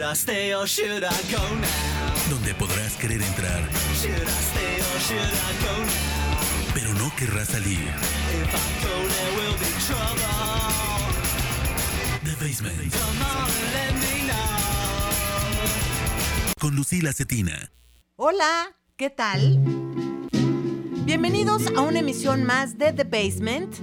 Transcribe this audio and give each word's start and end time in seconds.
Should 0.00 0.08
I 0.08 0.14
stay 0.14 0.54
or 0.54 0.66
should 0.66 1.04
I 1.04 1.12
go 1.30 1.42
now? 1.60 2.30
donde 2.30 2.54
podrás 2.54 2.96
querer 2.96 3.20
entrar, 3.20 3.60
Should 4.00 4.14
I 4.14 4.40
stay 4.48 4.80
or 4.80 4.98
should 4.98 5.20
I 5.20 5.52
go 5.60 5.76
now? 5.84 6.72
pero 6.72 6.94
no 6.94 7.12
querrás 7.16 7.48
salir. 7.48 7.80
If 8.32 8.48
I 8.48 8.58
go, 8.80 8.94
there 8.96 9.32
will 9.36 9.56
be 9.60 9.68
trouble. 9.84 10.24
The 12.24 12.34
Basement, 12.42 12.92
Come 12.94 13.20
on, 13.20 13.50
let 13.74 13.92
me 14.00 14.22
know. 14.26 14.40
con 16.58 16.74
Lucila 16.76 17.12
Cetina. 17.12 17.70
Hola, 18.16 18.74
¿qué 18.96 19.10
tal? 19.10 19.58
Bienvenidos 21.04 21.64
a 21.76 21.82
una 21.82 21.98
emisión 21.98 22.44
más 22.44 22.78
de 22.78 22.94
The 22.94 23.04
Basement. 23.04 23.74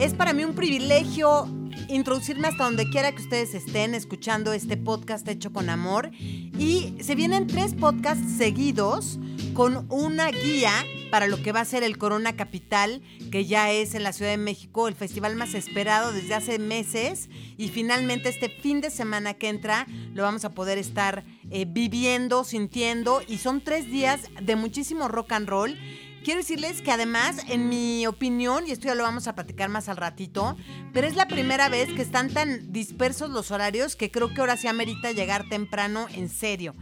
Es 0.00 0.14
para 0.14 0.32
mí 0.32 0.42
un 0.42 0.54
privilegio 0.54 1.48
introducirme 1.88 2.48
hasta 2.48 2.64
donde 2.64 2.88
quiera 2.88 3.12
que 3.12 3.22
ustedes 3.22 3.54
estén 3.54 3.94
escuchando 3.94 4.52
este 4.52 4.76
podcast 4.76 5.26
hecho 5.28 5.52
con 5.52 5.70
amor. 5.70 6.10
Y 6.12 6.94
se 7.00 7.14
vienen 7.14 7.46
tres 7.46 7.74
podcasts 7.74 8.36
seguidos 8.36 9.18
con 9.54 9.86
una 9.90 10.30
guía 10.30 10.72
para 11.10 11.28
lo 11.28 11.42
que 11.42 11.52
va 11.52 11.60
a 11.60 11.64
ser 11.64 11.82
el 11.82 11.98
Corona 11.98 12.36
Capital, 12.36 13.00
que 13.30 13.46
ya 13.46 13.70
es 13.70 13.94
en 13.94 14.02
la 14.02 14.12
Ciudad 14.12 14.30
de 14.30 14.36
México 14.36 14.88
el 14.88 14.94
festival 14.94 15.36
más 15.36 15.54
esperado 15.54 16.12
desde 16.12 16.34
hace 16.34 16.58
meses. 16.58 17.28
Y 17.56 17.68
finalmente 17.68 18.28
este 18.28 18.48
fin 18.48 18.80
de 18.80 18.90
semana 18.90 19.34
que 19.34 19.48
entra 19.48 19.86
lo 20.14 20.22
vamos 20.22 20.44
a 20.44 20.50
poder 20.50 20.78
estar 20.78 21.24
eh, 21.50 21.64
viviendo, 21.68 22.44
sintiendo. 22.44 23.22
Y 23.26 23.38
son 23.38 23.60
tres 23.60 23.86
días 23.86 24.20
de 24.42 24.56
muchísimo 24.56 25.08
rock 25.08 25.32
and 25.32 25.48
roll. 25.48 25.78
Quiero 26.26 26.40
decirles 26.40 26.82
que 26.82 26.90
además, 26.90 27.44
en 27.46 27.68
mi 27.68 28.04
opinión, 28.04 28.66
y 28.66 28.72
esto 28.72 28.88
ya 28.88 28.96
lo 28.96 29.04
vamos 29.04 29.28
a 29.28 29.36
platicar 29.36 29.68
más 29.68 29.88
al 29.88 29.96
ratito, 29.96 30.56
pero 30.92 31.06
es 31.06 31.14
la 31.14 31.28
primera 31.28 31.68
vez 31.68 31.92
que 31.92 32.02
están 32.02 32.30
tan 32.30 32.72
dispersos 32.72 33.30
los 33.30 33.52
horarios 33.52 33.94
que 33.94 34.10
creo 34.10 34.34
que 34.34 34.40
ahora 34.40 34.56
sí 34.56 34.66
amerita 34.66 35.12
llegar 35.12 35.48
temprano 35.48 36.08
en 36.12 36.28
serio. 36.28 36.74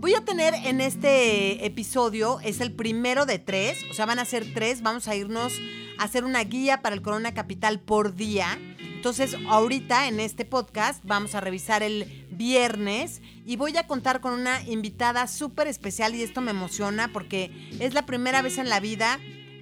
Voy 0.00 0.14
a 0.14 0.24
tener 0.24 0.54
en 0.54 0.80
este 0.80 1.64
episodio, 1.64 2.40
es 2.40 2.60
el 2.60 2.72
primero 2.72 3.26
de 3.26 3.38
tres, 3.38 3.78
o 3.92 3.94
sea, 3.94 4.06
van 4.06 4.18
a 4.18 4.24
ser 4.24 4.54
tres, 4.54 4.82
vamos 4.82 5.06
a 5.06 5.14
irnos 5.14 5.52
a 5.96 6.02
hacer 6.02 6.24
una 6.24 6.42
guía 6.42 6.82
para 6.82 6.96
el 6.96 7.00
Corona 7.00 7.32
Capital 7.32 7.78
por 7.78 8.16
día. 8.16 8.58
Entonces, 8.80 9.36
ahorita 9.48 10.08
en 10.08 10.18
este 10.18 10.44
podcast 10.44 11.04
vamos 11.04 11.36
a 11.36 11.40
revisar 11.40 11.84
el 11.84 12.26
viernes 12.32 13.22
y 13.50 13.56
voy 13.56 13.76
a 13.76 13.88
contar 13.88 14.20
con 14.20 14.32
una 14.32 14.62
invitada 14.62 15.26
súper 15.26 15.66
especial 15.66 16.14
y 16.14 16.22
esto 16.22 16.40
me 16.40 16.52
emociona 16.52 17.12
porque 17.12 17.50
es 17.80 17.94
la 17.94 18.06
primera 18.06 18.42
vez 18.42 18.58
en 18.58 18.68
la 18.68 18.78
vida 18.78 19.18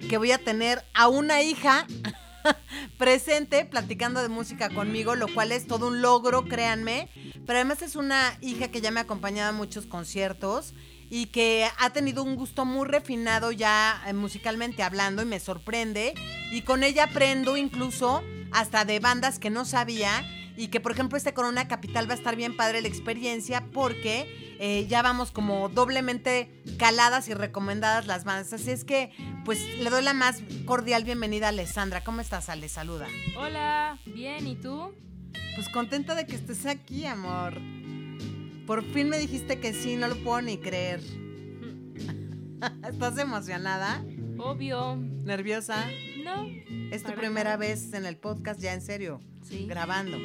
que 0.07 0.19
voy 0.19 0.31
a 0.31 0.37
tener 0.37 0.85
a 0.93 1.07
una 1.07 1.41
hija 1.41 1.87
presente 2.99 3.65
platicando 3.65 4.21
de 4.21 4.29
música 4.29 4.69
conmigo, 4.69 5.15
lo 5.15 5.27
cual 5.33 5.51
es 5.51 5.65
todo 5.65 5.87
un 5.87 6.03
logro, 6.03 6.45
créanme. 6.45 7.09
Pero 7.47 7.57
además 7.57 7.81
es 7.81 7.95
una 7.95 8.37
hija 8.41 8.67
que 8.67 8.79
ya 8.79 8.91
me 8.91 8.99
ha 8.99 9.03
acompañado 9.03 9.49
a 9.49 9.53
muchos 9.53 9.87
conciertos 9.87 10.75
y 11.09 11.27
que 11.27 11.67
ha 11.79 11.89
tenido 11.91 12.23
un 12.23 12.35
gusto 12.35 12.65
muy 12.65 12.87
refinado 12.87 13.51
ya 13.51 14.01
eh, 14.05 14.13
musicalmente 14.13 14.83
hablando 14.83 15.21
y 15.21 15.25
me 15.25 15.39
sorprende. 15.39 16.13
Y 16.51 16.61
con 16.61 16.83
ella 16.83 17.05
aprendo 17.05 17.57
incluso 17.57 18.23
hasta 18.51 18.85
de 18.85 18.99
bandas 18.99 19.39
que 19.39 19.49
no 19.49 19.65
sabía 19.65 20.23
y 20.55 20.67
que 20.67 20.79
por 20.79 20.91
ejemplo 20.91 21.17
este 21.17 21.33
Corona 21.33 21.67
Capital 21.67 22.09
va 22.09 22.13
a 22.13 22.17
estar 22.17 22.35
bien 22.35 22.57
padre 22.57 22.81
la 22.81 22.87
experiencia 22.87 23.65
porque 23.71 24.57
eh, 24.59 24.87
ya 24.87 25.01
vamos 25.01 25.31
como 25.31 25.69
doblemente 25.69 26.51
caladas 26.77 27.29
y 27.29 27.33
recomendadas 27.33 28.07
las 28.07 28.25
bandas. 28.25 28.51
Así 28.53 28.71
es 28.71 28.83
que 28.83 29.11
pues 29.45 29.59
le 29.79 29.89
doy 29.89 30.03
la 30.03 30.13
más 30.13 30.41
cordial 30.65 31.05
bienvenida 31.05 31.47
a 31.47 31.49
Alessandra. 31.49 32.03
¿Cómo 32.03 32.21
estás, 32.21 32.49
Ale? 32.49 32.67
Saluda. 32.67 33.07
Hola, 33.37 33.97
bien, 34.05 34.45
¿y 34.47 34.55
tú? 34.55 34.93
Pues 35.55 35.69
contenta 35.69 36.13
de 36.13 36.25
que 36.25 36.35
estés 36.35 36.65
aquí, 36.65 37.05
amor. 37.05 37.53
Por 38.69 38.83
fin 38.83 39.09
me 39.09 39.17
dijiste 39.17 39.59
que 39.59 39.73
sí, 39.73 39.95
no 39.95 40.07
lo 40.07 40.15
puedo 40.17 40.43
ni 40.43 40.59
creer. 40.59 40.99
¿Estás 42.87 43.17
emocionada? 43.17 44.05
Obvio. 44.37 44.95
¿Nerviosa? 44.95 45.87
No. 46.23 46.45
Es 46.91 47.01
tu 47.01 47.13
primera 47.15 47.57
vez 47.57 47.91
en 47.93 48.05
el 48.05 48.15
podcast 48.17 48.61
ya 48.61 48.75
en 48.75 48.81
serio, 48.81 49.21
Sí. 49.41 49.65
grabando. 49.65 50.19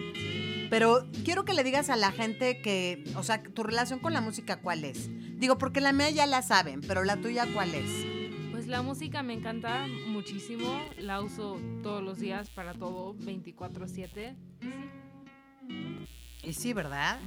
Pero 0.69 1.09
quiero 1.25 1.47
que 1.47 1.55
le 1.55 1.65
digas 1.65 1.89
a 1.89 1.97
la 1.97 2.13
gente 2.13 2.61
que, 2.61 3.03
o 3.17 3.23
sea, 3.23 3.43
tu 3.43 3.63
relación 3.63 3.99
con 3.99 4.13
la 4.13 4.21
música 4.21 4.61
cuál 4.61 4.85
es. 4.85 5.09
Digo, 5.41 5.57
porque 5.57 5.81
la 5.81 5.95
mía 5.95 6.11
ya 6.11 6.27
la 6.27 6.43
saben, 6.43 6.83
pero 6.83 7.03
la 7.03 7.17
tuya 7.17 7.47
cuál 7.55 7.75
es. 7.75 7.89
Pues 8.51 8.67
la 8.67 8.83
música 8.83 9.23
me 9.23 9.33
encanta 9.33 9.87
muchísimo. 10.09 10.83
La 10.99 11.23
uso 11.23 11.59
todos 11.83 12.03
los 12.03 12.19
días 12.19 12.51
para 12.51 12.75
todo, 12.75 13.15
24/7. 13.15 14.37
Y 16.43 16.53
sí, 16.53 16.75
¿verdad? 16.75 17.19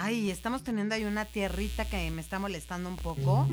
Ay, 0.00 0.30
estamos 0.30 0.62
teniendo 0.62 0.94
ahí 0.94 1.02
una 1.02 1.24
tierrita 1.24 1.84
que 1.84 2.08
me 2.12 2.20
está 2.20 2.38
molestando 2.38 2.88
un 2.88 2.94
poco. 2.94 3.48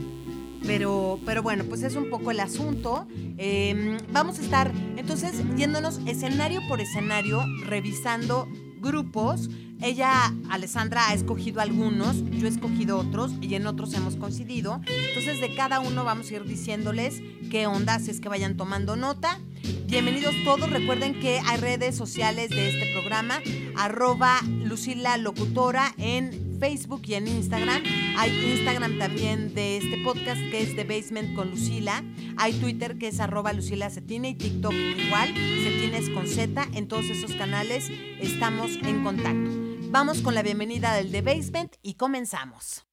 Pero, 0.63 1.19
pero 1.25 1.41
bueno, 1.41 1.63
pues 1.63 1.81
es 1.81 1.95
un 1.95 2.11
poco 2.11 2.29
el 2.29 2.39
asunto. 2.39 3.07
Eh, 3.39 3.97
vamos 4.11 4.37
a 4.37 4.43
estar 4.43 4.71
entonces 4.95 5.41
yéndonos 5.57 5.99
escenario 6.05 6.61
por 6.67 6.81
escenario, 6.81 7.43
revisando 7.65 8.47
grupos. 8.77 9.49
Ella, 9.81 10.35
Alessandra, 10.51 11.09
ha 11.09 11.15
escogido 11.15 11.61
algunos, 11.61 12.23
yo 12.29 12.45
he 12.45 12.49
escogido 12.49 12.99
otros 12.99 13.31
y 13.41 13.55
en 13.55 13.65
otros 13.65 13.95
hemos 13.95 14.15
coincidido. 14.15 14.81
Entonces 15.07 15.41
de 15.41 15.55
cada 15.55 15.79
uno 15.79 16.03
vamos 16.03 16.29
a 16.29 16.35
ir 16.35 16.43
diciéndoles 16.43 17.23
qué 17.49 17.65
onda, 17.65 17.97
si 17.97 18.11
es 18.11 18.21
que 18.21 18.29
vayan 18.29 18.55
tomando 18.55 18.95
nota. 18.95 19.39
Bienvenidos 19.87 20.35
todos, 20.43 20.69
recuerden 20.69 21.19
que 21.19 21.39
hay 21.45 21.57
redes 21.57 21.95
sociales 21.95 22.49
de 22.49 22.69
este 22.69 22.91
programa, 22.93 23.39
arroba 23.75 24.41
Lucila 24.63 25.17
Locutora 25.17 25.93
en 25.97 26.57
Facebook 26.59 27.01
y 27.05 27.15
en 27.15 27.27
Instagram. 27.27 27.83
Hay 28.17 28.31
Instagram 28.53 28.97
también 28.97 29.53
de 29.53 29.77
este 29.77 29.97
podcast 30.03 30.39
que 30.51 30.61
es 30.61 30.75
The 30.75 30.83
Basement 30.83 31.35
con 31.35 31.49
Lucila. 31.51 32.03
Hay 32.37 32.53
Twitter 32.53 32.97
que 32.97 33.07
es 33.07 33.19
arroba 33.19 33.53
Lucila 33.53 33.89
y 33.89 34.35
TikTok 34.35 34.73
igual, 34.73 35.33
Cetina 35.33 35.97
es 35.97 36.09
con 36.09 36.27
Z. 36.27 36.67
En 36.73 36.87
todos 36.87 37.05
esos 37.05 37.33
canales 37.33 37.89
estamos 38.19 38.71
en 38.83 39.03
contacto. 39.03 39.51
Vamos 39.89 40.21
con 40.21 40.35
la 40.35 40.43
bienvenida 40.43 40.93
del 40.93 41.11
The 41.11 41.21
Basement 41.21 41.75
y 41.81 41.93
comenzamos. 41.93 42.85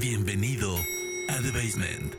Bienvenido 0.00 0.76
a 1.28 1.42
The 1.42 1.50
Basement. 1.50 2.14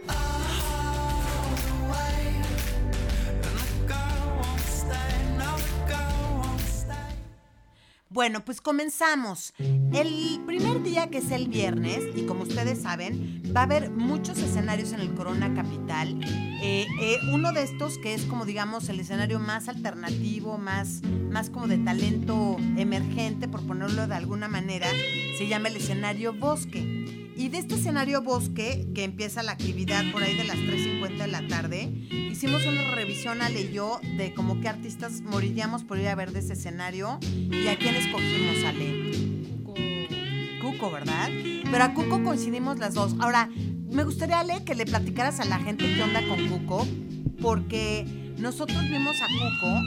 Bueno, 8.10 8.46
pues 8.46 8.62
comenzamos. 8.62 9.56
El 9.58 10.42
primer 10.46 10.84
día, 10.84 11.10
que 11.10 11.18
es 11.18 11.32
el 11.32 11.48
viernes, 11.48 12.04
y 12.16 12.28
como 12.28 12.44
ustedes 12.44 12.84
saben, 12.84 13.42
va 13.56 13.62
a 13.62 13.64
haber 13.64 13.90
muchos 13.90 14.38
escenarios 14.38 14.92
en 14.92 15.00
el 15.00 15.16
Corona 15.16 15.52
Capital. 15.56 16.22
Eh, 16.62 16.86
eh, 17.02 17.18
uno 17.34 17.52
de 17.52 17.64
estos, 17.64 17.98
que 17.98 18.14
es 18.14 18.26
como 18.26 18.46
digamos 18.46 18.90
el 18.90 19.00
escenario 19.00 19.40
más 19.40 19.70
alternativo, 19.70 20.60
más, 20.60 21.02
más 21.32 21.50
como 21.50 21.68
de 21.68 21.80
talento 21.80 22.58
emergente, 22.78 23.48
por 23.48 23.66
ponerlo 23.66 24.06
de 24.06 24.14
alguna 24.14 24.48
manera, 24.48 24.88
se 25.36 25.48
llama 25.48 25.70
el 25.70 25.78
escenario 25.78 26.32
Bosque. 26.34 27.21
Y 27.42 27.50
de 27.50 27.58
este 27.58 27.74
escenario 27.74 28.22
Bosque, 28.22 28.88
que 28.94 29.04
empieza 29.04 29.42
la 29.42 29.54
actividad 29.54 30.04
por 30.12 30.22
ahí 30.22 30.38
de 30.38 30.44
las 30.44 30.58
3.50 30.58 31.18
de 31.18 31.28
la 31.28 31.48
tarde, 31.48 31.92
hicimos 32.32 32.64
una 32.68 32.94
revisión, 32.94 33.42
Ale 33.42 33.62
y 33.62 33.74
yo, 33.74 34.00
de 34.16 34.36
como 34.36 34.62
qué 34.62 34.70
artistas 34.70 35.22
moriríamos 35.22 35.84
por 35.84 35.98
ir 35.98 36.08
a 36.10 36.14
ver 36.14 36.34
de 36.34 36.40
ese 36.42 36.54
escenario 36.54 37.18
y 37.24 37.68
a 37.68 37.80
quién 37.80 37.96
escogimos, 37.96 38.64
Ale. 38.64 39.58
Cuco, 40.62 40.92
¿verdad? 40.92 41.32
Pero 41.64 41.84
a 41.84 41.96
Cuco 41.96 42.24
coincidimos 42.24 42.78
las 42.78 42.94
dos. 42.94 43.16
Ahora, 43.20 43.50
me 43.90 44.04
gustaría, 44.04 44.40
Ale, 44.40 44.64
que 44.64 44.76
le 44.76 44.86
platicaras 44.86 45.40
a 45.40 45.46
la 45.46 45.58
gente 45.58 45.92
qué 45.96 46.04
onda 46.04 46.22
con 46.28 46.48
Cuco, 46.48 46.88
porque 47.42 48.06
nosotros 48.38 48.84
vimos 48.84 49.16
a 49.20 49.26
Cuco 49.26 49.82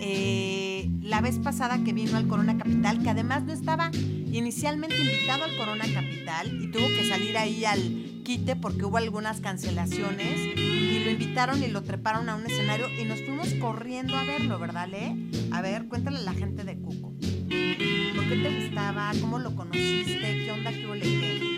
eh, 0.00 0.90
la 1.02 1.20
vez 1.20 1.38
pasada 1.38 1.82
que 1.84 1.92
vino 1.92 2.16
al 2.16 2.26
Corona 2.26 2.56
Capital, 2.58 3.02
que 3.02 3.10
además 3.10 3.44
no 3.44 3.52
estaba 3.52 3.90
inicialmente 3.92 4.96
invitado 4.98 5.44
al 5.44 5.56
Corona 5.56 5.84
Capital 5.92 6.62
y 6.62 6.70
tuvo 6.70 6.86
que 6.88 7.08
salir 7.08 7.38
ahí 7.38 7.64
al 7.64 8.22
quite 8.24 8.56
porque 8.56 8.84
hubo 8.84 8.96
algunas 8.96 9.40
cancelaciones 9.40 10.36
y 10.56 11.04
lo 11.04 11.10
invitaron 11.10 11.62
y 11.62 11.68
lo 11.68 11.82
treparon 11.82 12.28
a 12.28 12.34
un 12.34 12.44
escenario 12.44 12.86
y 13.00 13.04
nos 13.04 13.22
fuimos 13.22 13.54
corriendo 13.54 14.16
a 14.16 14.24
verlo, 14.24 14.58
¿verdad, 14.58 14.88
Le? 14.88 15.16
A 15.52 15.62
ver, 15.62 15.86
cuéntale 15.86 16.18
a 16.18 16.22
la 16.22 16.34
gente 16.34 16.64
de 16.64 16.76
Cuco. 16.76 17.12
¿Por 17.12 18.28
qué 18.28 18.40
te 18.42 18.64
gustaba? 18.64 19.12
¿Cómo 19.20 19.38
lo 19.38 19.54
conociste? 19.54 20.44
¿Qué 20.44 20.50
onda? 20.50 20.72
¿Qué 20.72 20.86
ole? 20.86 21.55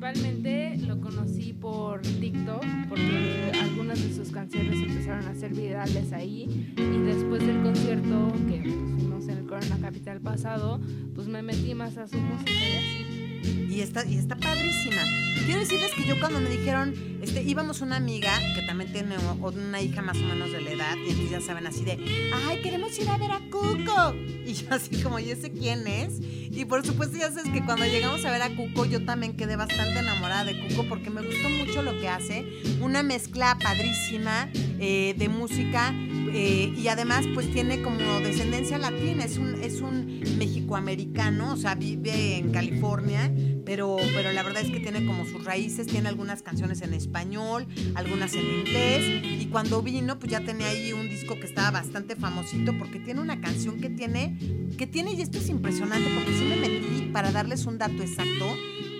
Principalmente 0.00 0.78
lo 0.86 0.98
conocí 0.98 1.52
por 1.52 2.00
TikTok, 2.00 2.64
porque 2.88 3.52
algunas 3.60 4.02
de 4.02 4.14
sus 4.14 4.30
canciones 4.30 4.80
empezaron 4.80 5.26
a 5.26 5.34
ser 5.34 5.52
virales 5.52 6.12
ahí. 6.12 6.72
Y 6.76 6.98
después 7.00 7.46
del 7.46 7.62
concierto 7.62 8.32
que 8.48 8.62
pues, 8.62 8.74
fuimos 8.96 9.28
en 9.28 9.38
el 9.38 9.46
Corona 9.46 9.78
Capital 9.78 10.20
pasado, 10.20 10.80
pues 11.14 11.28
me 11.28 11.42
metí 11.42 11.74
más 11.74 11.98
a 11.98 12.08
su 12.08 12.16
música 12.16 12.50
y 12.50 12.76
así. 12.76 13.19
Y 13.42 13.80
está, 13.80 14.04
y 14.04 14.16
está 14.16 14.36
padrísima. 14.36 15.02
Quiero 15.44 15.60
decirles 15.60 15.92
que 15.96 16.04
yo 16.04 16.18
cuando 16.20 16.40
me 16.40 16.50
dijeron, 16.50 16.94
este, 17.22 17.42
íbamos 17.42 17.80
una 17.80 17.96
amiga 17.96 18.30
que 18.54 18.62
también 18.62 18.92
tiene 18.92 19.16
una 19.40 19.80
hija 19.80 20.02
más 20.02 20.16
o 20.18 20.22
menos 20.22 20.52
de 20.52 20.60
la 20.60 20.70
edad, 20.70 20.96
y 20.96 21.10
entonces 21.10 21.30
ya 21.30 21.40
saben 21.40 21.66
así 21.66 21.84
de, 21.84 21.98
ay, 22.46 22.60
queremos 22.62 22.98
ir 22.98 23.08
a 23.08 23.16
ver 23.18 23.30
a 23.30 23.40
Cuco. 23.50 24.14
Y 24.44 24.54
yo 24.54 24.66
así 24.70 25.00
como, 25.02 25.18
¿y 25.18 25.30
ese 25.30 25.50
quién 25.50 25.86
es? 25.86 26.20
Y 26.20 26.64
por 26.64 26.84
supuesto 26.84 27.16
ya 27.16 27.30
sabes 27.30 27.50
que 27.52 27.64
cuando 27.64 27.84
llegamos 27.84 28.24
a 28.24 28.30
ver 28.30 28.42
a 28.42 28.54
Cuco, 28.54 28.84
yo 28.84 29.04
también 29.04 29.36
quedé 29.36 29.56
bastante 29.56 30.00
enamorada 30.00 30.44
de 30.44 30.58
Cuco 30.60 30.88
porque 30.88 31.08
me 31.08 31.22
gustó 31.22 31.48
mucho 31.48 31.82
lo 31.82 31.98
que 32.00 32.08
hace. 32.08 32.44
Una 32.80 33.02
mezcla 33.02 33.56
padrísima 33.62 34.50
eh, 34.54 35.14
de 35.16 35.28
música 35.28 35.94
eh, 36.32 36.72
y 36.76 36.88
además 36.88 37.26
pues 37.34 37.52
tiene 37.52 37.82
como 37.82 38.20
descendencia 38.20 38.78
latina. 38.78 39.24
Es 39.24 39.38
un, 39.38 39.62
es 39.62 39.80
un 39.80 40.20
mexicoamericano, 40.38 41.52
o 41.52 41.56
sea, 41.56 41.76
vive 41.76 42.38
en 42.38 42.50
California, 42.50 43.29
pero, 43.64 43.96
pero 44.14 44.32
la 44.32 44.42
verdad 44.42 44.62
es 44.62 44.70
que 44.70 44.80
tiene 44.80 45.04
como 45.06 45.24
sus 45.26 45.44
raíces, 45.44 45.86
tiene 45.86 46.08
algunas 46.08 46.42
canciones 46.42 46.82
en 46.82 46.94
español, 46.94 47.66
algunas 47.94 48.34
en 48.34 48.44
inglés. 48.44 49.24
Y 49.40 49.46
cuando 49.46 49.82
vino, 49.82 50.18
pues 50.18 50.30
ya 50.30 50.40
tenía 50.40 50.68
ahí 50.68 50.92
un 50.92 51.08
disco 51.08 51.34
que 51.34 51.46
estaba 51.46 51.70
bastante 51.70 52.16
famosito 52.16 52.76
porque 52.78 53.00
tiene 53.00 53.20
una 53.20 53.40
canción 53.40 53.80
que 53.80 53.90
tiene, 53.90 54.36
que 54.76 54.86
tiene, 54.86 55.12
y 55.12 55.22
esto 55.22 55.38
es 55.38 55.48
impresionante 55.48 56.08
porque 56.14 56.32
sí 56.32 56.44
me 56.44 56.56
metí 56.56 57.10
para 57.12 57.32
darles 57.32 57.66
un 57.66 57.78
dato 57.78 58.02
exacto, 58.02 58.46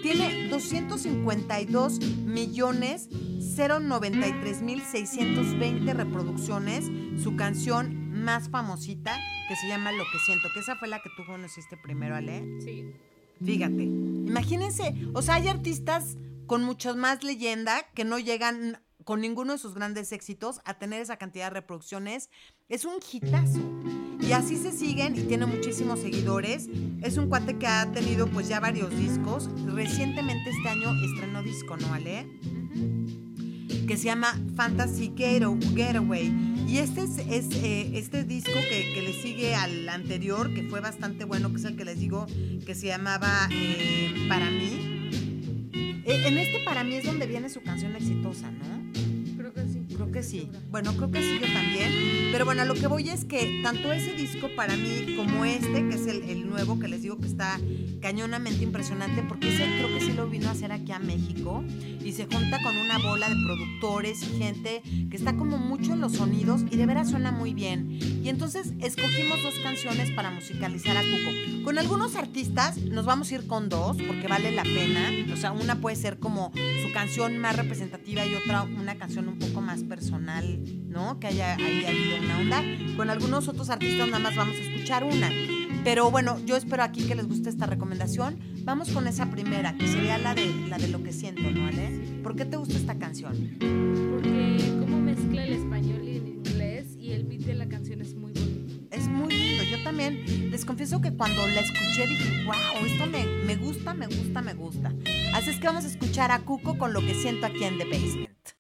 tiene 0.03 0.49
252 0.49 2.01
millones 2.25 3.09
093 3.57 4.63
mil 4.63 4.81
620 4.83 5.93
reproducciones, 5.95 6.91
su 7.23 7.37
canción 7.37 8.11
más 8.11 8.49
famosita 8.49 9.19
que 9.49 9.57
se 9.57 9.69
llama 9.69 9.93
Lo 9.93 10.05
que 10.05 10.19
siento, 10.25 10.49
que 10.55 10.61
esa 10.61 10.77
fue 10.77 10.89
la 10.89 11.03
que 11.03 11.11
tú 11.17 11.25
conociste 11.27 11.77
primero, 11.77 12.15
Ale. 12.15 12.61
Sí. 12.61 12.85
Fíjate, 13.45 13.85
imagínense, 13.85 14.95
o 15.15 15.23
sea, 15.23 15.37
hay 15.37 15.49
artistas 15.49 16.17
con 16.47 16.65
muchos 16.65 16.97
más 16.97 17.25
leyenda 17.25 17.87
que 17.95 18.05
no 18.05 18.19
llegan 18.19 18.83
con 19.05 19.21
ninguno 19.21 19.53
de 19.53 19.59
sus 19.59 19.75
grandes 19.75 20.13
éxitos 20.13 20.61
a 20.65 20.79
tener 20.79 21.01
esa 21.01 21.17
cantidad 21.17 21.47
de 21.47 21.55
reproducciones. 21.55 22.29
Es 22.69 22.85
un 22.85 22.97
hitazo. 23.11 23.61
Y 24.21 24.33
así 24.33 24.57
se 24.57 24.71
siguen 24.71 25.17
y 25.17 25.23
tiene 25.23 25.47
muchísimos 25.47 26.01
seguidores. 26.01 26.69
Es 27.03 27.17
un 27.17 27.29
cuate 27.29 27.59
que 27.59 27.67
ha 27.67 27.91
tenido 27.91 28.27
pues 28.27 28.49
ya 28.49 28.61
varios 28.61 28.91
discos. 28.91 29.49
Recientemente 29.67 30.51
este 30.51 30.69
año 30.69 30.93
estrenó 31.05 31.43
disco, 31.43 31.77
¿no, 31.77 31.93
Ale? 31.95 32.27
Que 33.91 33.97
se 33.97 34.05
llama 34.05 34.39
Fantasy 34.55 35.13
Getaway. 35.17 36.33
Y 36.69 36.79
este 36.79 37.03
es, 37.03 37.19
eh, 37.19 37.91
este 37.95 38.23
disco 38.23 38.53
que, 38.53 39.03
le 39.03 39.13
sigue 39.13 39.57
al 39.57 39.89
anterior, 39.89 40.55
que 40.55 40.63
fue 40.63 40.79
bastante 40.79 41.25
bueno, 41.25 41.51
que 41.51 41.57
es 41.57 41.65
el 41.65 41.77
que 41.77 41.85
les 41.85 41.99
digo 41.99 42.29
que 42.65 42.77
se 42.77 42.87
llamaba 42.87 43.49
eh, 43.51 44.15
Para 44.29 44.49
mí. 44.49 45.11
Eh, 46.05 46.23
en 46.25 46.39
este 46.39 46.61
Para 46.65 46.85
mí 46.85 46.95
es 46.95 47.05
donde 47.05 47.27
viene 47.27 47.49
su 47.49 47.63
canción 47.63 47.97
exitosa, 47.97 48.53
¿no? 48.53 49.10
Creo 50.01 50.13
que 50.13 50.23
sí. 50.23 50.49
Bueno, 50.71 50.95
creo 50.95 51.11
que 51.11 51.21
sí 51.21 51.39
yo 51.39 51.53
también. 51.53 51.93
Pero 52.33 52.47
bueno, 52.47 52.63
a 52.63 52.65
lo 52.65 52.73
que 52.73 52.87
voy 52.87 53.11
es 53.11 53.27
que 53.27 53.61
tanto 53.63 53.93
ese 53.93 54.15
disco 54.15 54.49
para 54.57 54.75
mí 54.75 55.15
como 55.15 55.45
este, 55.45 55.87
que 55.87 55.95
es 55.95 56.07
el, 56.07 56.23
el 56.23 56.49
nuevo, 56.49 56.79
que 56.79 56.89
les 56.89 57.03
digo 57.03 57.19
que 57.19 57.27
está 57.27 57.61
cañonamente 58.01 58.65
impresionante, 58.65 59.23
porque 59.23 59.55
ese 59.55 59.65
creo 59.65 59.89
que 59.89 60.01
sí 60.01 60.13
lo 60.13 60.27
vino 60.27 60.49
a 60.49 60.53
hacer 60.53 60.73
aquí 60.73 60.93
a 60.93 60.99
México 60.99 61.63
y 62.03 62.13
se 62.13 62.25
junta 62.25 62.63
con 62.63 62.77
una 62.77 62.99
bola 62.99 63.29
de 63.29 63.37
productores 63.45 64.23
y 64.23 64.39
gente 64.39 64.83
que 65.11 65.17
está 65.17 65.37
como 65.37 65.59
mucho 65.59 65.93
en 65.93 66.01
los 66.01 66.13
sonidos 66.13 66.63
y 66.71 66.77
de 66.77 66.87
veras 66.87 67.11
suena 67.11 67.31
muy 67.31 67.53
bien. 67.53 67.99
Y 68.23 68.29
entonces 68.29 68.73
escogimos 68.81 69.43
dos 69.43 69.55
canciones 69.63 70.11
para 70.13 70.31
musicalizar 70.31 70.97
a 70.97 71.03
Cuco. 71.03 71.65
Con 71.65 71.79
algunos 71.79 72.17
artistas 72.17 72.79
nos 72.79 73.05
vamos 73.05 73.31
a 73.31 73.35
ir 73.35 73.47
con 73.47 73.69
dos 73.69 73.99
porque 74.07 74.29
vale 74.29 74.51
la 74.51 74.63
pena. 74.63 75.11
O 75.33 75.37
sea, 75.37 75.53
una 75.53 75.77
puede 75.77 75.97
ser 75.97 76.19
como 76.19 76.53
su 76.83 76.93
canción 76.93 77.39
más 77.39 77.57
representativa 77.57 78.25
y 78.25 78.35
otra 78.35 78.63
una 78.63 78.97
canción 78.97 79.29
un 79.29 79.39
poco 79.39 79.61
más 79.61 79.83
personal, 79.91 80.63
¿no? 80.89 81.19
Que 81.19 81.27
haya, 81.27 81.55
habido 81.55 82.17
una 82.23 82.39
onda. 82.39 82.63
Con 82.97 83.11
algunos 83.11 83.49
otros 83.49 83.69
artistas 83.69 84.07
nada 84.07 84.21
más 84.21 84.37
vamos 84.37 84.57
a 84.57 84.61
escuchar 84.61 85.05
una. 85.05 85.29
Pero 85.85 86.11
bueno, 86.11 86.39
yo 86.47 86.57
espero 86.57 86.85
aquí 86.85 87.07
que 87.07 87.15
les 87.15 87.27
guste 87.27 87.51
esta 87.51 87.67
recomendación. 87.67 88.39
Vamos 88.63 88.91
con 88.91 89.07
esa 89.09 89.31
primera, 89.31 89.77
que 89.77 89.89
sería 89.89 90.17
la 90.17 90.35
de, 90.35 90.47
la 90.69 90.79
de 90.79 90.89
lo 90.89 91.03
que 91.03 91.13
siento, 91.13 91.43
¿no, 91.43 91.67
Ale? 91.67 92.21
¿Por 92.23 92.37
qué 92.37 92.45
te 92.45 92.57
gusta 92.57 92.77
esta 92.77 92.99
canción? 92.99 93.57
Porque 93.59 94.59
cómo 94.79 95.01
mezcla 95.01 95.45
el 95.45 95.55
español 95.55 96.03
y 96.05 96.17
el 96.17 96.29
inglés 96.29 96.97
y 96.97 97.13
el 97.13 97.25
beat 97.25 97.41
de 97.41 97.55
la 97.55 97.69
canción 97.69 98.01
es 98.01 98.15
muy 98.15 98.33
bonito. 98.33 98.87
Es 98.93 99.09
muy 99.09 99.29
lindo. 99.29 99.65
Yo 99.65 99.83
también 99.83 100.51
les 100.51 100.65
confieso 100.65 101.01
que 101.01 101.13
cuando 101.13 101.47
la 101.49 101.61
escuché 101.61 102.07
dije, 102.07 102.45
wow, 102.45 102.87
esto 102.87 103.07
me, 103.07 103.27
me 103.45 103.57
gusta, 103.57 103.93
me 103.95 104.07
gusta, 104.07 104.41
me 104.41 104.55
gusta. 104.55 104.95
Así 105.35 105.51
es 105.51 105.59
que 105.59 105.67
vamos 105.67 105.85
a 105.85 105.89
escuchar 105.89 106.31
a 106.31 106.39
Cuco 106.41 106.79
con 106.79 106.93
lo 106.93 107.01
que 107.01 107.15
siento 107.15 107.47
aquí 107.47 107.65
en 107.65 107.79
The 107.79 107.87
Basement. 107.87 108.60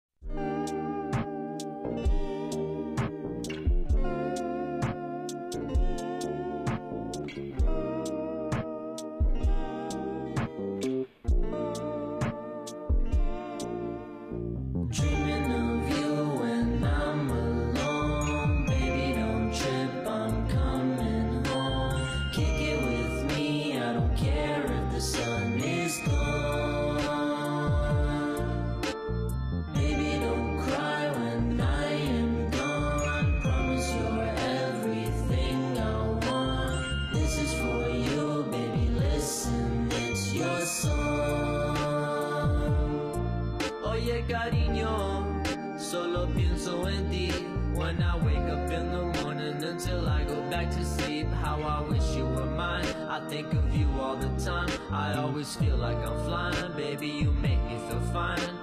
Think 53.33 53.53
of 53.53 53.75
you 53.75 53.87
all 53.99 54.15
the 54.15 54.29
time. 54.45 54.69
I 54.91 55.15
always 55.15 55.55
feel 55.55 55.75
like 55.77 55.97
I'm 55.97 56.17
flying, 56.23 56.71
baby 56.77 57.07
you 57.07 57.31
make 57.41 57.61
me 57.63 57.79
feel 57.87 58.03
fine. 58.13 58.53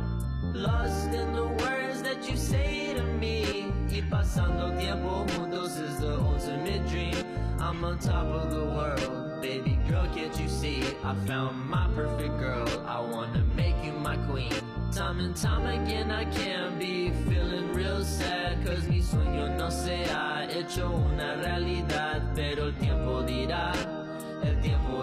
Lost 0.55 1.07
in 1.07 1.33
the 1.33 1.49
words 1.63 2.03
that 2.03 2.31
you 2.31 2.37
say 2.37 2.95
to 2.95 3.03
me. 3.03 3.73
Y 3.91 4.01
pasando 4.09 4.71
tiempo 4.79 5.27
juntos 5.27 5.75
is 5.87 5.99
the 5.99 6.15
ultimate 6.21 6.89
dream. 6.89 7.17
I'm 7.59 7.85
on 7.85 7.99
top 7.99 8.27
of 8.27 8.53
the 8.53 8.65
world, 8.77 9.43
baby 9.43 9.77
girl 9.89 10.07
can't 10.15 10.39
you 10.39 10.49
see? 10.49 10.85
I 11.03 11.15
found 11.27 11.69
my 11.69 11.89
perfect 11.97 12.39
girl, 12.39 12.69
I 12.87 13.01
wanna 13.01 13.45
make 13.57 13.75
you 13.85 13.93
my 13.93 14.17
queen. 14.31 14.55
Time 14.93 15.19
and 15.19 15.35
time 15.35 15.67
again 15.67 16.13
I 16.13 16.25
can 16.27 16.79
be 16.79 17.11
feeling 17.27 17.73
real 17.75 18.05
sad. 18.05 18.65
Cause 18.65 18.87
mi 18.89 19.03
sueño 19.03 19.57
no 19.59 19.69
se 19.71 20.05
ha 20.11 20.47
hecho 20.49 20.91
una 20.91 21.35
realidad 21.37 22.23
Pero 22.35 22.67
el 22.67 22.75
tiempo 22.75 23.23
dirá, 23.23 23.73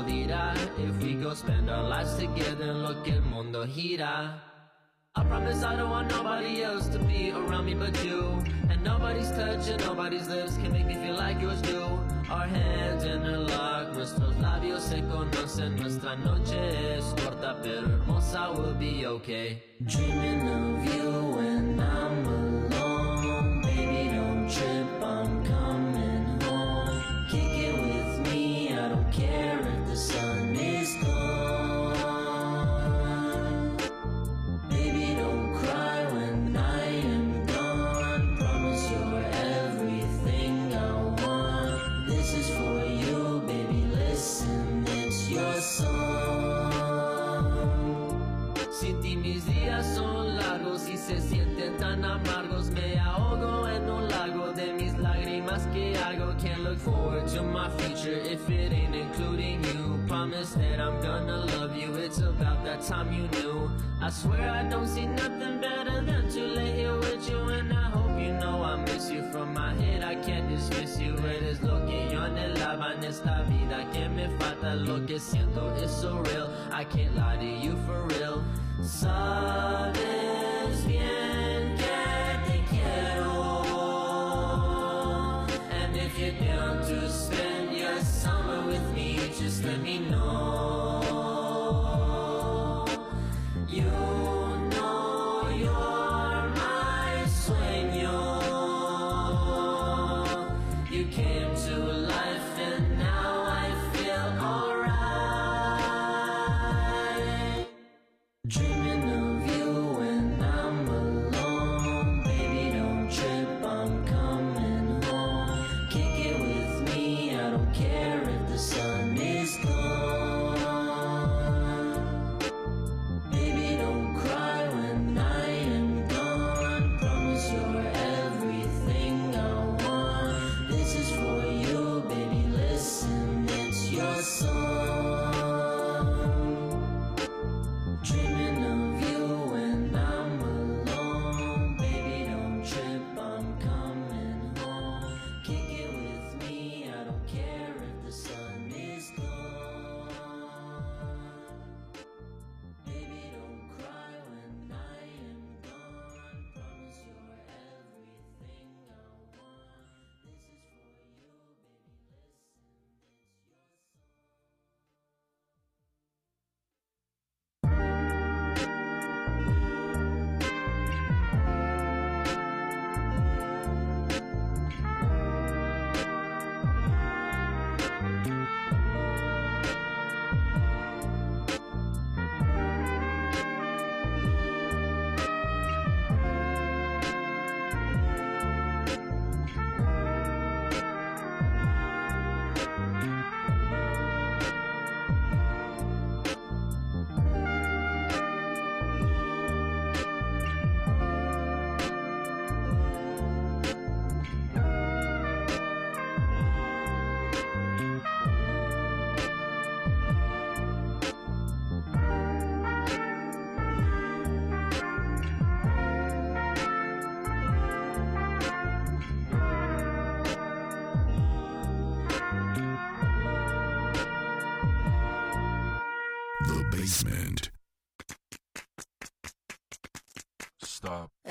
tiempo 0.04 0.38
If 0.78 1.04
we 1.04 1.14
go 1.16 1.34
spend 1.34 1.70
our 1.70 1.88
lives 1.88 2.16
together 2.16 2.74
lo 2.74 3.04
que 3.04 3.14
el 3.14 3.22
mundo 3.22 3.66
gira. 3.66 4.42
I 5.16 5.24
promise 5.24 5.64
I 5.64 5.76
don't 5.76 5.90
want 5.90 6.10
nobody 6.10 6.62
else 6.62 6.88
to 6.90 7.00
be 7.00 7.32
around 7.32 7.66
me 7.66 7.74
but 7.74 8.04
you. 8.04 8.40
And 8.70 8.84
nobody's 8.84 9.32
touch 9.32 9.68
and 9.70 9.84
nobody's 9.84 10.28
lips 10.28 10.58
can 10.58 10.72
make 10.72 10.86
me 10.86 10.96
feel 10.96 11.16
like 11.16 11.42
yours 11.42 11.62
do. 11.62 11.82
Our 12.30 12.48
hands 12.48 13.04
interlock, 13.04 13.94
nuestros 13.96 14.36
labios 14.36 14.82
se 14.82 15.02
conocen 15.02 15.76
Nuestra 15.78 16.16
noche 16.18 16.98
es 16.98 17.06
corta 17.24 17.58
pero 17.64 17.88
hermosa, 17.88 18.52
we'll 18.54 18.76
be 18.76 19.06
okay. 19.08 19.64
Dreaming 19.86 20.48
of 20.48 20.96
you 20.96 21.57
if 58.38 58.50
it 58.50 58.72
ain't 58.72 58.96
including 58.96 59.64
you. 59.64 60.00
Promise 60.08 60.54
that 60.54 60.80
I'm 60.80 61.02
gonna 61.02 61.46
love 61.58 61.76
you. 61.76 61.94
It's 61.96 62.20
about 62.20 62.64
that 62.66 62.82
time 62.82 63.12
you 63.12 63.28
knew. 63.40 63.72
I 64.02 64.10
swear 64.10 64.50
I 64.50 64.64
don't 64.64 64.88
see 64.88 65.06
nothing 65.06 65.60
better 65.60 66.02
than 66.06 66.30
to 66.30 66.42
lay 66.58 66.72
here 66.82 66.98
with 66.98 67.30
you. 67.30 67.40
And 67.58 67.74
I 67.74 67.90
hope 67.90 68.20
you 68.20 68.34
know 68.34 68.64
I 68.64 68.76
miss 68.86 69.10
you. 69.10 69.24
From 69.32 69.54
my 69.54 69.74
head, 69.82 70.04
I 70.04 70.16
can't 70.16 70.48
dismiss 70.50 71.00
you. 71.00 71.14
Eres 71.18 71.62
lo 71.62 71.86
que 71.88 72.10
yo 72.12 72.20
anhelaba 72.20 72.96
en 72.96 73.04
esta 73.04 73.44
vida. 73.50 73.90
Que 73.92 74.08
me 74.10 74.28
falta 74.40 74.76
lo 74.76 75.06
que 75.06 75.20
siento. 75.20 75.76
It's 75.82 75.92
so 76.02 76.20
real. 76.30 76.50
I 76.72 76.84
can't 76.84 77.16
lie 77.16 77.38
to 77.38 77.46
you 77.46 77.76
for 77.86 78.02
real. 78.14 78.44
Sabes 78.82 80.47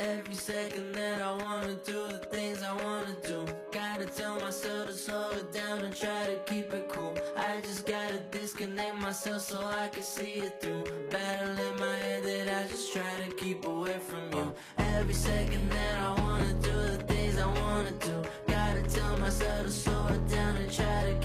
Every 0.07 0.35
second 0.35 0.93
that 0.95 1.21
I 1.21 1.33
wanna 1.43 1.75
do 1.85 2.07
the 2.07 2.19
things 2.31 2.63
I 2.63 2.73
wanna 2.85 3.17
do. 3.27 3.45
Gotta 3.73 4.07
tell 4.07 4.39
myself 4.39 4.87
to 4.87 4.93
slow 4.93 5.31
it 5.33 5.53
down 5.53 5.81
and 5.81 5.97
try 5.97 6.27
to 6.27 6.37
keep 6.47 6.73
it 6.73 6.89
cool. 6.89 7.13
I 7.37 7.61
just 7.61 7.87
gotta 7.87 8.21
disconnect 8.31 8.99
myself 9.01 9.43
so 9.43 9.59
I 9.67 9.89
can 9.89 10.05
see 10.05 10.35
it 10.47 10.61
through. 10.61 10.85
Battle 11.11 11.59
in 11.59 11.81
my 11.81 11.97
head 11.97 12.23
that 12.23 12.49
I 12.57 12.69
just 12.69 12.93
try 12.93 13.15
to 13.25 13.35
keep 13.35 13.67
away 13.67 13.99
from 13.99 14.33
you. 14.33 14.55
Every 14.79 15.15
second 15.15 15.69
that 15.71 15.99
I 15.99 16.21
wanna 16.21 16.55
do 16.55 16.77
the 16.93 16.99
things 17.09 17.37
I 17.39 17.47
wanna 17.61 17.91
do. 17.91 18.23
Gotta 18.47 18.83
tell 18.83 19.17
myself 19.19 19.67
to 19.67 19.73
slow 19.73 20.07
it 20.07 20.29
down 20.29 20.55
and 20.57 20.73
try 20.73 21.03
to 21.11 21.15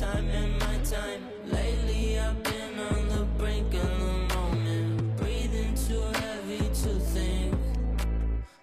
time 0.00 0.28
and 0.30 0.58
my 0.58 0.76
time. 0.78 1.22
Lately 1.46 2.18
I've 2.18 2.42
been 2.42 2.78
on 2.80 3.08
the 3.10 3.24
brink 3.38 3.72
of 3.74 3.98
the 4.00 4.34
moment. 4.34 5.16
Breathing 5.18 5.74
too 5.74 6.02
heavy 6.20 6.58
to 6.58 6.92
think. 7.14 7.54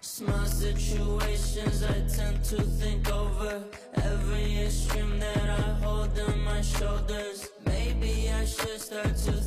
Small 0.01 0.45
situations 0.45 1.83
I 1.83 2.01
tend 2.15 2.43
to 2.45 2.61
think 2.61 3.09
over. 3.11 3.63
Every 3.95 4.65
extreme 4.65 5.19
that 5.19 5.49
I 5.59 5.61
hold 5.83 6.19
on 6.19 6.43
my 6.43 6.61
shoulders. 6.61 7.49
Maybe 7.65 8.29
I 8.29 8.43
should 8.43 8.81
start 8.81 9.15
to 9.27 9.40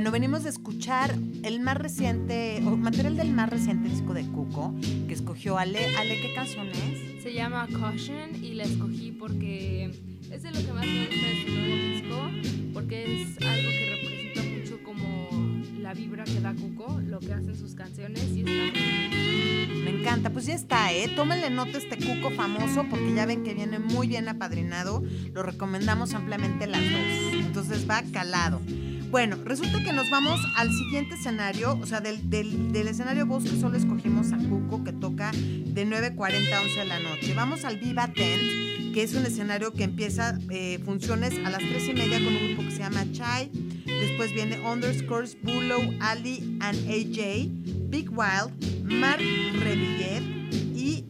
Bueno, 0.00 0.12
venimos 0.12 0.44
de 0.44 0.48
escuchar 0.48 1.14
el 1.42 1.60
más 1.60 1.76
reciente, 1.76 2.62
o 2.64 2.74
material 2.74 3.18
del 3.18 3.32
más 3.32 3.50
reciente 3.50 3.90
disco 3.90 4.14
de 4.14 4.22
Cuco, 4.24 4.74
que 5.06 5.12
escogió 5.12 5.58
Ale. 5.58 5.94
Ale, 5.98 6.18
¿qué 6.22 6.32
canción 6.34 6.68
es? 6.68 7.22
Se 7.22 7.34
llama 7.34 7.68
Caution 7.70 8.42
y 8.42 8.54
la 8.54 8.62
escogí 8.62 9.12
porque 9.12 9.90
es 10.30 10.42
de 10.42 10.52
lo 10.52 10.58
que 10.58 10.72
más 10.72 10.86
me 10.86 11.06
gusta 11.06 11.26
de 11.26 11.44
su 11.44 11.52
nuevo 11.52 11.74
disco, 11.76 12.72
porque 12.72 13.24
es 13.24 13.46
algo 13.46 13.68
que 13.68 13.90
representa 13.90 14.42
mucho 14.58 14.82
como 14.82 15.28
la 15.78 15.92
vibra 15.92 16.24
que 16.24 16.40
da 16.40 16.54
Cuco, 16.54 16.98
lo 17.00 17.20
que 17.20 17.34
hacen 17.34 17.54
sus 17.54 17.74
canciones 17.74 18.24
y 18.34 18.40
está 18.40 18.52
muy 18.52 19.84
Me 19.84 20.00
encanta, 20.00 20.30
pues 20.30 20.46
ya 20.46 20.54
está, 20.54 20.94
¿eh? 20.94 21.08
Tómenle 21.14 21.50
nota 21.50 21.76
este 21.76 21.98
Cuco 21.98 22.30
famoso 22.30 22.86
porque 22.88 23.14
ya 23.14 23.26
ven 23.26 23.44
que 23.44 23.52
viene 23.52 23.78
muy 23.78 24.08
bien 24.08 24.30
apadrinado. 24.30 25.02
Lo 25.34 25.42
recomendamos 25.42 26.14
ampliamente 26.14 26.66
las 26.66 26.80
dos. 26.80 27.34
Entonces 27.34 27.86
va 27.86 28.02
calado. 28.10 28.62
Bueno, 29.10 29.36
resulta 29.44 29.82
que 29.82 29.92
nos 29.92 30.08
vamos 30.08 30.40
al 30.56 30.72
siguiente 30.72 31.16
escenario, 31.16 31.76
o 31.82 31.84
sea, 31.84 32.00
del, 32.00 32.30
del, 32.30 32.86
escenario 32.86 33.26
Bosque 33.26 33.58
solo 33.60 33.76
escogimos 33.76 34.32
a 34.32 34.36
Cuco 34.36 34.84
que 34.84 34.92
toca 34.92 35.32
de 35.32 35.84
9.40 35.84 36.52
a 36.52 36.60
11 36.62 36.78
de 36.78 36.84
la 36.84 37.00
noche. 37.00 37.34
Vamos 37.34 37.64
al 37.64 37.78
Viva 37.78 38.06
Tent, 38.06 38.94
que 38.94 39.02
es 39.02 39.14
un 39.14 39.26
escenario 39.26 39.72
que 39.72 39.82
empieza 39.82 40.38
eh, 40.50 40.78
funciones 40.84 41.34
a 41.44 41.50
las 41.50 41.58
3 41.58 41.88
y 41.88 41.92
media 41.94 42.18
con 42.18 42.36
un 42.36 42.46
grupo 42.46 42.62
que 42.62 42.70
se 42.70 42.78
llama 42.78 43.04
Chai. 43.10 43.50
Después 43.84 44.32
viene 44.32 44.60
Underscores, 44.60 45.36
Bulow, 45.42 45.82
Ali 45.98 46.56
and 46.60 46.78
AJ, 46.88 47.48
Big 47.90 48.10
Wild, 48.10 48.52
Mark 48.84 49.18
Revillet 49.18 50.39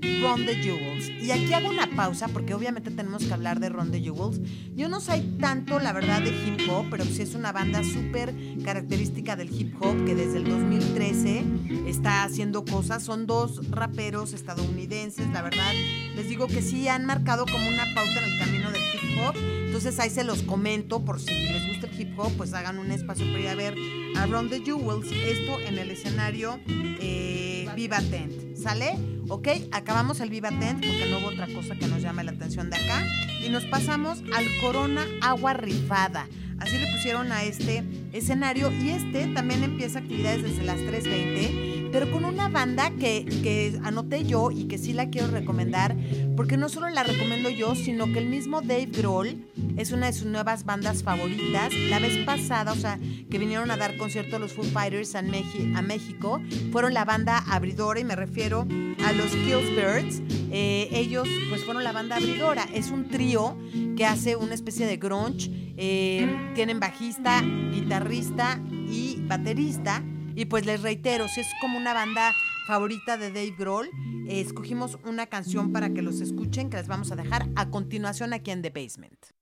y 0.02 0.46
the 0.46 0.54
Jewels. 0.56 1.08
Y 1.08 1.30
aquí 1.30 1.52
hago 1.52 1.68
una 1.68 1.88
pausa 1.94 2.28
porque 2.28 2.54
obviamente 2.54 2.90
tenemos 2.90 3.24
que 3.24 3.32
hablar 3.32 3.60
de 3.60 3.68
Ron 3.68 3.90
the 3.90 4.00
Jewels. 4.00 4.40
Yo 4.74 4.88
no 4.88 5.00
soy 5.00 5.20
tanto, 5.40 5.78
la 5.78 5.92
verdad, 5.92 6.22
de 6.22 6.30
hip 6.30 6.68
hop, 6.70 6.86
pero 6.90 7.04
sí 7.04 7.22
es 7.22 7.34
una 7.34 7.52
banda 7.52 7.82
súper 7.82 8.34
característica 8.64 9.36
del 9.36 9.50
hip 9.50 9.74
hop 9.80 10.04
que 10.04 10.14
desde 10.14 10.38
el 10.38 10.48
2013 10.48 11.44
está 11.86 12.24
haciendo 12.24 12.64
cosas. 12.64 13.02
Son 13.02 13.26
dos 13.26 13.70
raperos 13.70 14.32
estadounidenses, 14.32 15.28
la 15.30 15.42
verdad. 15.42 15.72
Les 16.14 16.28
digo 16.28 16.46
que 16.46 16.62
sí 16.62 16.88
han 16.88 17.04
marcado 17.04 17.44
como 17.46 17.68
una 17.68 17.84
pauta 17.94 18.24
en 18.24 18.32
el 18.32 18.38
camino 18.38 18.70
del 18.70 18.82
hip 18.82 19.18
hop. 19.20 19.34
Entonces 19.66 19.98
ahí 20.00 20.10
se 20.10 20.24
los 20.24 20.42
comento 20.42 21.04
por 21.04 21.20
si 21.20 21.32
les 21.32 21.66
gusta 21.68 21.86
el 21.86 22.00
hip 22.00 22.18
hop, 22.18 22.32
pues 22.36 22.52
hagan 22.54 22.78
un 22.78 22.90
espacio 22.90 23.26
para 23.26 23.40
ir 23.40 23.48
a 23.48 23.54
ver 23.54 23.74
a 24.16 24.26
Ron 24.26 24.48
the 24.48 24.60
Jewels. 24.60 25.06
Esto 25.12 25.60
en 25.60 25.78
el 25.78 25.90
escenario 25.90 26.60
eh, 26.66 27.68
Viva 27.74 28.00
Tent. 28.00 28.56
¿Sale? 28.56 29.19
Ok, 29.32 29.46
acabamos 29.70 30.18
el 30.18 30.28
Viva 30.28 30.48
Tent 30.48 30.84
porque 30.84 31.06
no 31.08 31.18
hubo 31.18 31.28
otra 31.28 31.46
cosa 31.54 31.76
que 31.76 31.86
nos 31.86 32.02
llame 32.02 32.24
la 32.24 32.32
atención 32.32 32.68
de 32.68 32.74
acá. 32.74 33.06
Y 33.40 33.48
nos 33.48 33.64
pasamos 33.64 34.24
al 34.34 34.44
Corona 34.60 35.06
Agua 35.22 35.52
Rifada. 35.52 36.26
Así 36.58 36.76
le 36.76 36.90
pusieron 36.92 37.30
a 37.30 37.44
este 37.44 37.84
escenario. 38.12 38.72
Y 38.72 38.90
este 38.90 39.28
también 39.28 39.62
empieza 39.62 40.00
actividades 40.00 40.42
desde 40.42 40.64
las 40.64 40.78
3.20, 40.78 41.79
pero 41.92 42.10
con 42.10 42.24
una 42.24 42.48
banda 42.48 42.90
que, 42.90 43.24
que 43.42 43.78
anoté 43.84 44.24
yo 44.24 44.50
y 44.50 44.64
que 44.64 44.78
sí 44.78 44.92
la 44.92 45.10
quiero 45.10 45.28
recomendar, 45.28 45.96
porque 46.36 46.56
no 46.56 46.68
solo 46.68 46.88
la 46.88 47.02
recomiendo 47.02 47.50
yo, 47.50 47.74
sino 47.74 48.06
que 48.06 48.18
el 48.18 48.28
mismo 48.28 48.60
Dave 48.60 48.86
Grohl 48.86 49.36
es 49.76 49.92
una 49.92 50.06
de 50.06 50.12
sus 50.12 50.26
nuevas 50.26 50.64
bandas 50.64 51.02
favoritas. 51.02 51.72
La 51.88 51.98
vez 51.98 52.16
pasada, 52.24 52.72
o 52.72 52.76
sea, 52.76 52.98
que 53.30 53.38
vinieron 53.38 53.70
a 53.70 53.76
dar 53.76 53.96
concierto 53.96 54.36
a 54.36 54.38
los 54.38 54.52
Foo 54.52 54.64
Fighters 54.64 55.14
a, 55.14 55.22
México, 55.22 56.40
fueron 56.72 56.94
la 56.94 57.04
banda 57.04 57.38
abridora 57.48 58.00
y 58.00 58.04
me 58.04 58.16
refiero 58.16 58.66
a 59.04 59.12
los 59.12 59.30
Killsbirds. 59.30 60.22
Eh, 60.52 60.88
ellos 60.92 61.28
pues 61.48 61.64
fueron 61.64 61.84
la 61.84 61.92
banda 61.92 62.16
abridora. 62.16 62.66
Es 62.74 62.90
un 62.90 63.08
trío 63.08 63.56
que 63.96 64.04
hace 64.04 64.36
una 64.36 64.54
especie 64.54 64.86
de 64.86 64.96
grunge. 64.96 65.50
Eh, 65.76 66.52
tienen 66.54 66.80
bajista, 66.80 67.42
guitarrista 67.72 68.60
y 68.70 69.18
baterista. 69.26 70.02
Y 70.34 70.46
pues 70.46 70.66
les 70.66 70.82
reitero, 70.82 71.28
si 71.28 71.40
es 71.40 71.48
como 71.60 71.78
una 71.78 71.92
banda 71.92 72.32
favorita 72.66 73.16
de 73.16 73.28
Dave 73.30 73.54
Grohl, 73.58 73.88
eh, 74.28 74.40
escogimos 74.40 74.98
una 75.04 75.26
canción 75.26 75.72
para 75.72 75.90
que 75.90 76.02
los 76.02 76.20
escuchen 76.20 76.70
que 76.70 76.76
les 76.76 76.88
vamos 76.88 77.10
a 77.10 77.16
dejar 77.16 77.48
a 77.56 77.70
continuación 77.70 78.32
aquí 78.32 78.50
en 78.50 78.62
The 78.62 78.70
Basement. 78.70 79.39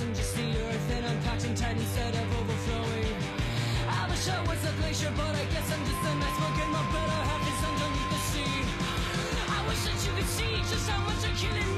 I'm 0.00 0.14
just 0.14 0.34
the 0.36 0.42
earth, 0.42 0.90
and 0.90 1.04
I'm 1.04 1.18
and 1.44 1.56
tight 1.56 1.76
instead 1.76 2.14
of 2.14 2.26
overflowing. 2.40 3.14
I 3.88 4.08
wish 4.08 4.26
I 4.26 4.40
was 4.48 4.64
a 4.64 4.72
glacier, 4.80 5.12
but 5.14 5.34
I 5.36 5.44
guess 5.52 5.68
I'm 5.68 5.84
just 5.84 6.02
an 6.08 6.22
iceberg, 6.22 6.56
and 6.64 6.72
my 6.72 6.82
better 6.94 7.20
half 7.28 7.44
is 7.44 7.60
underneath 7.68 8.10
the 8.14 8.20
sea. 8.30 8.56
I 9.52 9.60
wish 9.68 9.82
that 9.84 9.98
you 10.06 10.12
could 10.16 10.30
see 10.32 10.56
just 10.72 10.88
how 10.88 11.04
much 11.04 11.22
I'm 11.28 11.36
killing 11.36 11.71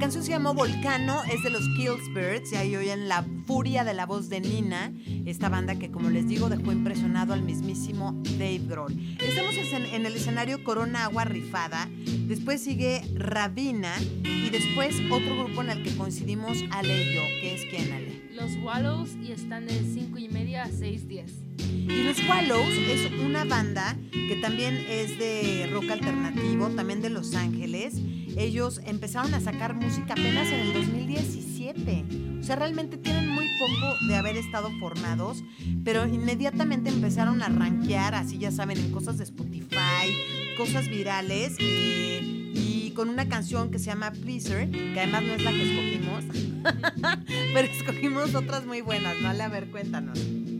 canción 0.00 0.24
se 0.24 0.30
llamó 0.30 0.54
Volcano, 0.54 1.22
es 1.30 1.42
de 1.42 1.50
los 1.50 1.60
Killsbirds 1.76 2.52
y 2.52 2.56
ahí 2.56 2.74
oyen 2.74 3.06
la 3.06 3.22
furia 3.46 3.84
de 3.84 3.92
la 3.92 4.06
voz 4.06 4.30
de 4.30 4.40
Nina, 4.40 4.94
esta 5.26 5.50
banda 5.50 5.78
que 5.78 5.90
como 5.90 6.08
les 6.08 6.26
digo 6.26 6.48
dejó 6.48 6.72
impresionado 6.72 7.34
al 7.34 7.42
mismísimo 7.42 8.18
Dave 8.38 8.62
Grohl. 8.66 8.98
Estamos 9.20 9.54
en, 9.56 10.06
el 10.06 10.16
escenario 10.16 10.64
Corona 10.64 11.04
Agua 11.04 11.24
Rifada, 11.24 11.86
después 12.26 12.62
sigue 12.62 13.02
Rabina 13.14 13.92
y 14.24 14.48
después 14.48 14.96
otro 15.10 15.44
grupo 15.44 15.60
en 15.60 15.68
el 15.68 15.82
que 15.82 15.94
coincidimos 15.94 16.56
Ale 16.70 17.02
y 17.04 17.14
yo, 17.14 17.22
que 17.42 17.54
es 17.56 17.66
quién 17.66 17.92
Ale. 17.92 18.22
Los 18.32 18.56
Wallows 18.64 19.10
y 19.22 19.32
están 19.32 19.66
de 19.66 19.74
5 19.74 20.16
y 20.16 20.28
media 20.30 20.64
a 20.64 20.68
6.10. 20.68 21.50
Y 21.58 22.02
los 22.04 22.26
Wallows 22.26 22.72
es 22.88 23.12
una 23.22 23.44
banda 23.44 23.98
que 24.12 24.36
también 24.36 24.76
es 24.88 25.18
de 25.18 25.68
rock 25.70 25.90
alternativo, 25.90 26.68
también 26.70 27.02
de 27.02 27.10
Los 27.10 27.34
Ángeles. 27.34 28.00
Ellos 28.36 28.80
empezaron 28.84 29.34
a 29.34 29.40
sacar 29.40 29.74
música 29.74 30.12
apenas 30.12 30.48
en 30.48 30.60
el 30.60 30.72
2017. 30.72 32.04
O 32.40 32.42
sea, 32.42 32.56
realmente 32.56 32.96
tienen 32.96 33.28
muy 33.28 33.46
poco 33.58 34.06
de 34.08 34.16
haber 34.16 34.36
estado 34.36 34.70
formados, 34.78 35.42
pero 35.84 36.06
inmediatamente 36.06 36.90
empezaron 36.90 37.42
a 37.42 37.48
rankear, 37.48 38.14
así 38.14 38.38
ya 38.38 38.50
saben, 38.50 38.78
en 38.78 38.90
cosas 38.92 39.18
de 39.18 39.24
Spotify, 39.24 40.16
cosas 40.56 40.88
virales. 40.88 41.56
y 41.58 42.92
con 43.00 43.08
una 43.08 43.28
canción 43.28 43.70
que 43.70 43.78
se 43.78 43.86
llama 43.86 44.10
Pleaser, 44.10 44.70
que 44.70 45.00
además 45.00 45.22
no 45.22 45.32
es 45.32 45.42
la 45.42 45.52
que 45.52 45.62
escogimos, 45.62 46.24
pero 47.54 47.68
escogimos 47.68 48.34
otras 48.34 48.66
muy 48.66 48.82
buenas, 48.82 49.16
¿vale? 49.22 49.42
A 49.42 49.48
ver, 49.48 49.70
cuéntanos. 49.70 50.18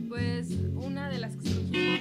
Pues 0.09 0.47
una 0.73 1.09
de 1.09 1.19
las 1.19 1.35
que 1.35 1.49
escogimos 1.49 1.99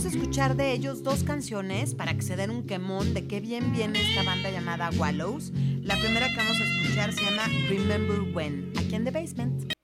Vamos 0.00 0.14
a 0.14 0.16
escuchar 0.16 0.56
de 0.56 0.72
ellos 0.72 1.02
dos 1.02 1.24
canciones 1.24 1.94
para 1.94 2.14
que 2.14 2.22
se 2.22 2.34
den 2.34 2.48
un 2.48 2.62
quemón 2.62 3.12
de 3.12 3.26
qué 3.26 3.38
bien 3.38 3.70
viene 3.70 4.00
esta 4.00 4.22
banda 4.22 4.50
llamada 4.50 4.88
Wallows. 4.96 5.52
La 5.82 5.94
primera 5.96 6.26
que 6.26 6.36
vamos 6.38 6.56
a 6.58 6.64
escuchar 6.64 7.12
se 7.12 7.22
llama 7.22 7.42
Remember 7.68 8.34
When, 8.34 8.72
aquí 8.78 8.94
en 8.94 9.04
The 9.04 9.10
Basement. 9.10 9.79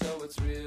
until 0.00 0.24
it's 0.24 0.40
real. 0.40 0.63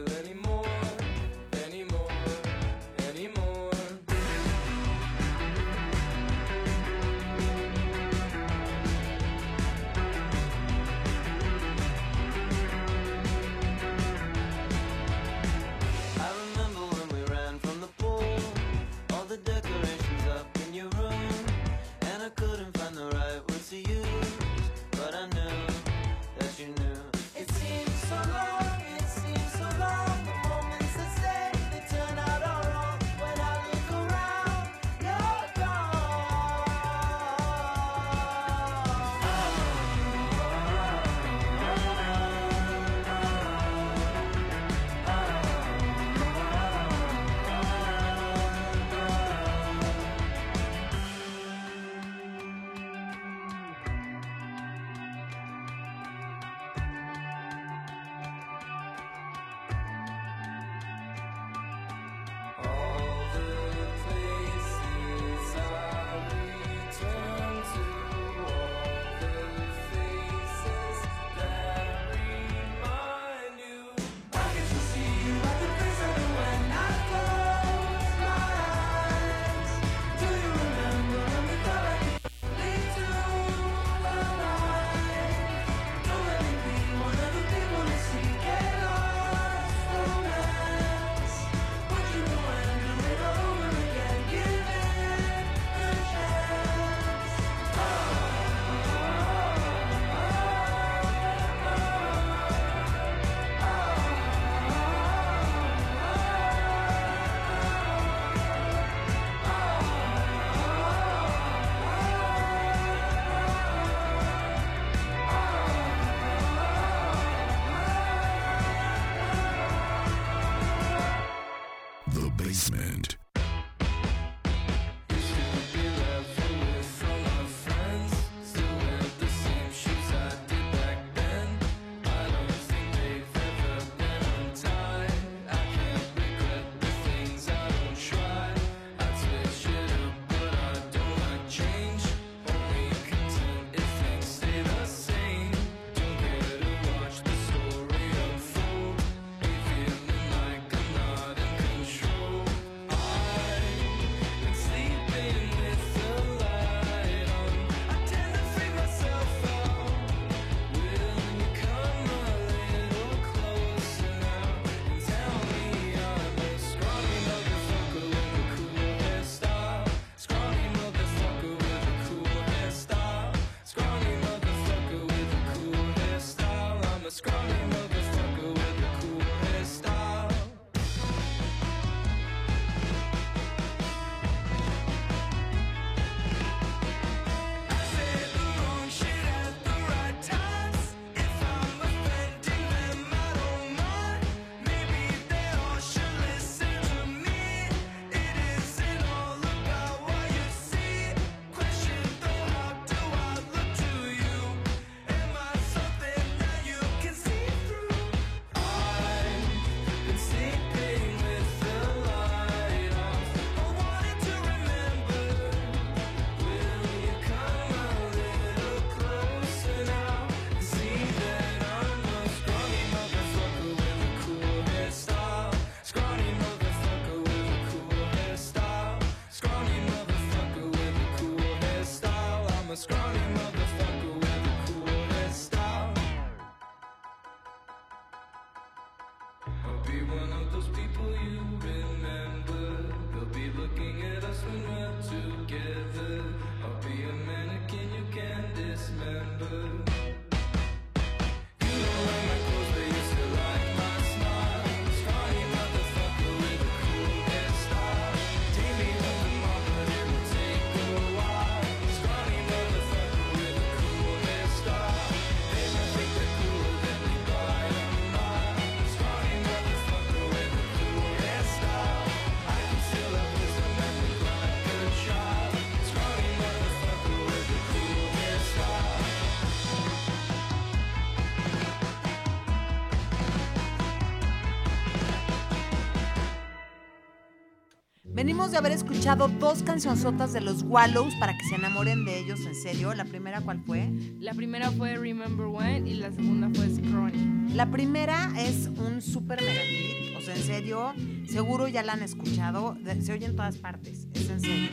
Venimos 288.28 288.52
de 288.52 288.58
haber 288.58 288.74
escuchado 288.74 289.30
dos 289.30 289.64
cancionzotas 289.64 290.34
de 290.34 290.42
los 290.42 290.62
Wallows 290.64 291.16
para 291.16 291.38
que 291.38 291.46
se 291.46 291.56
enamoren 291.56 292.04
de 292.04 292.20
ellos, 292.20 292.42
en 292.46 292.56
serio. 292.56 292.94
La 292.94 293.06
primera, 293.06 293.40
¿cuál 293.40 293.64
fue? 293.66 293.90
La 294.20 294.34
primera 294.34 294.70
fue 294.72 294.98
Remember 294.98 295.46
When 295.46 295.88
y 295.88 295.94
la 295.94 296.12
segunda 296.12 296.50
fue 296.54 296.70
Scrawny. 296.70 297.54
La 297.54 297.72
primera 297.72 298.34
es 298.38 298.68
un 298.68 299.02
super 299.02 299.42
mega 299.42 299.62
hit. 299.62 300.18
O 300.18 300.22
sea, 300.22 300.36
en 300.36 300.44
serio, 300.44 300.94
seguro 301.26 301.70
ya 301.70 301.84
la 301.84 301.94
han 301.94 302.04
escuchado. 302.04 302.76
Se 303.00 303.14
oye 303.14 303.28
en 303.28 303.38
todas 303.38 303.56
partes. 303.56 304.10
Es 304.14 304.30
en 304.30 304.42
serio. 304.42 304.72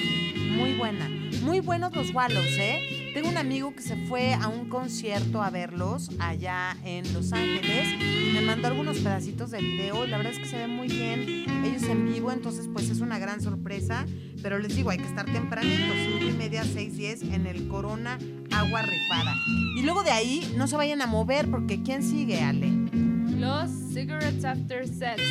Muy 0.56 0.76
buena. 0.76 1.08
Muy 1.44 1.60
buenos 1.60 1.94
los 1.94 2.12
Wallows, 2.12 2.58
¿eh? 2.58 3.03
Tengo 3.14 3.28
un 3.28 3.36
amigo 3.36 3.72
que 3.72 3.80
se 3.80 3.94
fue 4.08 4.34
a 4.34 4.48
un 4.48 4.68
concierto 4.68 5.40
a 5.40 5.48
verlos 5.48 6.10
allá 6.18 6.76
en 6.84 7.14
Los 7.14 7.32
Ángeles. 7.32 7.96
Me 8.32 8.40
mandó 8.40 8.66
algunos 8.66 8.98
pedacitos 8.98 9.52
de 9.52 9.60
video 9.60 10.04
y 10.04 10.08
la 10.08 10.16
verdad 10.16 10.32
es 10.32 10.40
que 10.40 10.46
se 10.46 10.56
ve 10.56 10.66
muy 10.66 10.88
bien 10.88 11.44
ellos 11.64 11.84
en 11.84 12.12
vivo, 12.12 12.32
entonces 12.32 12.68
pues 12.72 12.90
es 12.90 12.98
una 12.98 13.20
gran 13.20 13.40
sorpresa. 13.40 14.04
Pero 14.42 14.58
les 14.58 14.74
digo, 14.74 14.90
hay 14.90 14.98
que 14.98 15.06
estar 15.06 15.26
tempranito, 15.26 15.94
5 16.18 16.24
y 16.28 16.32
media, 16.32 16.64
6, 16.64 16.96
10 16.96 17.22
en 17.22 17.46
el 17.46 17.68
Corona 17.68 18.18
Agua 18.50 18.82
Rifada. 18.82 19.36
Y 19.76 19.82
luego 19.82 20.02
de 20.02 20.10
ahí 20.10 20.52
no 20.56 20.66
se 20.66 20.76
vayan 20.76 21.00
a 21.00 21.06
mover 21.06 21.48
porque 21.48 21.84
¿quién 21.84 22.02
sigue, 22.02 22.40
Ale? 22.40 22.72
Los 23.44 23.70
Cigarettes 23.92 24.42
After 24.42 24.88
Sex 24.88 25.22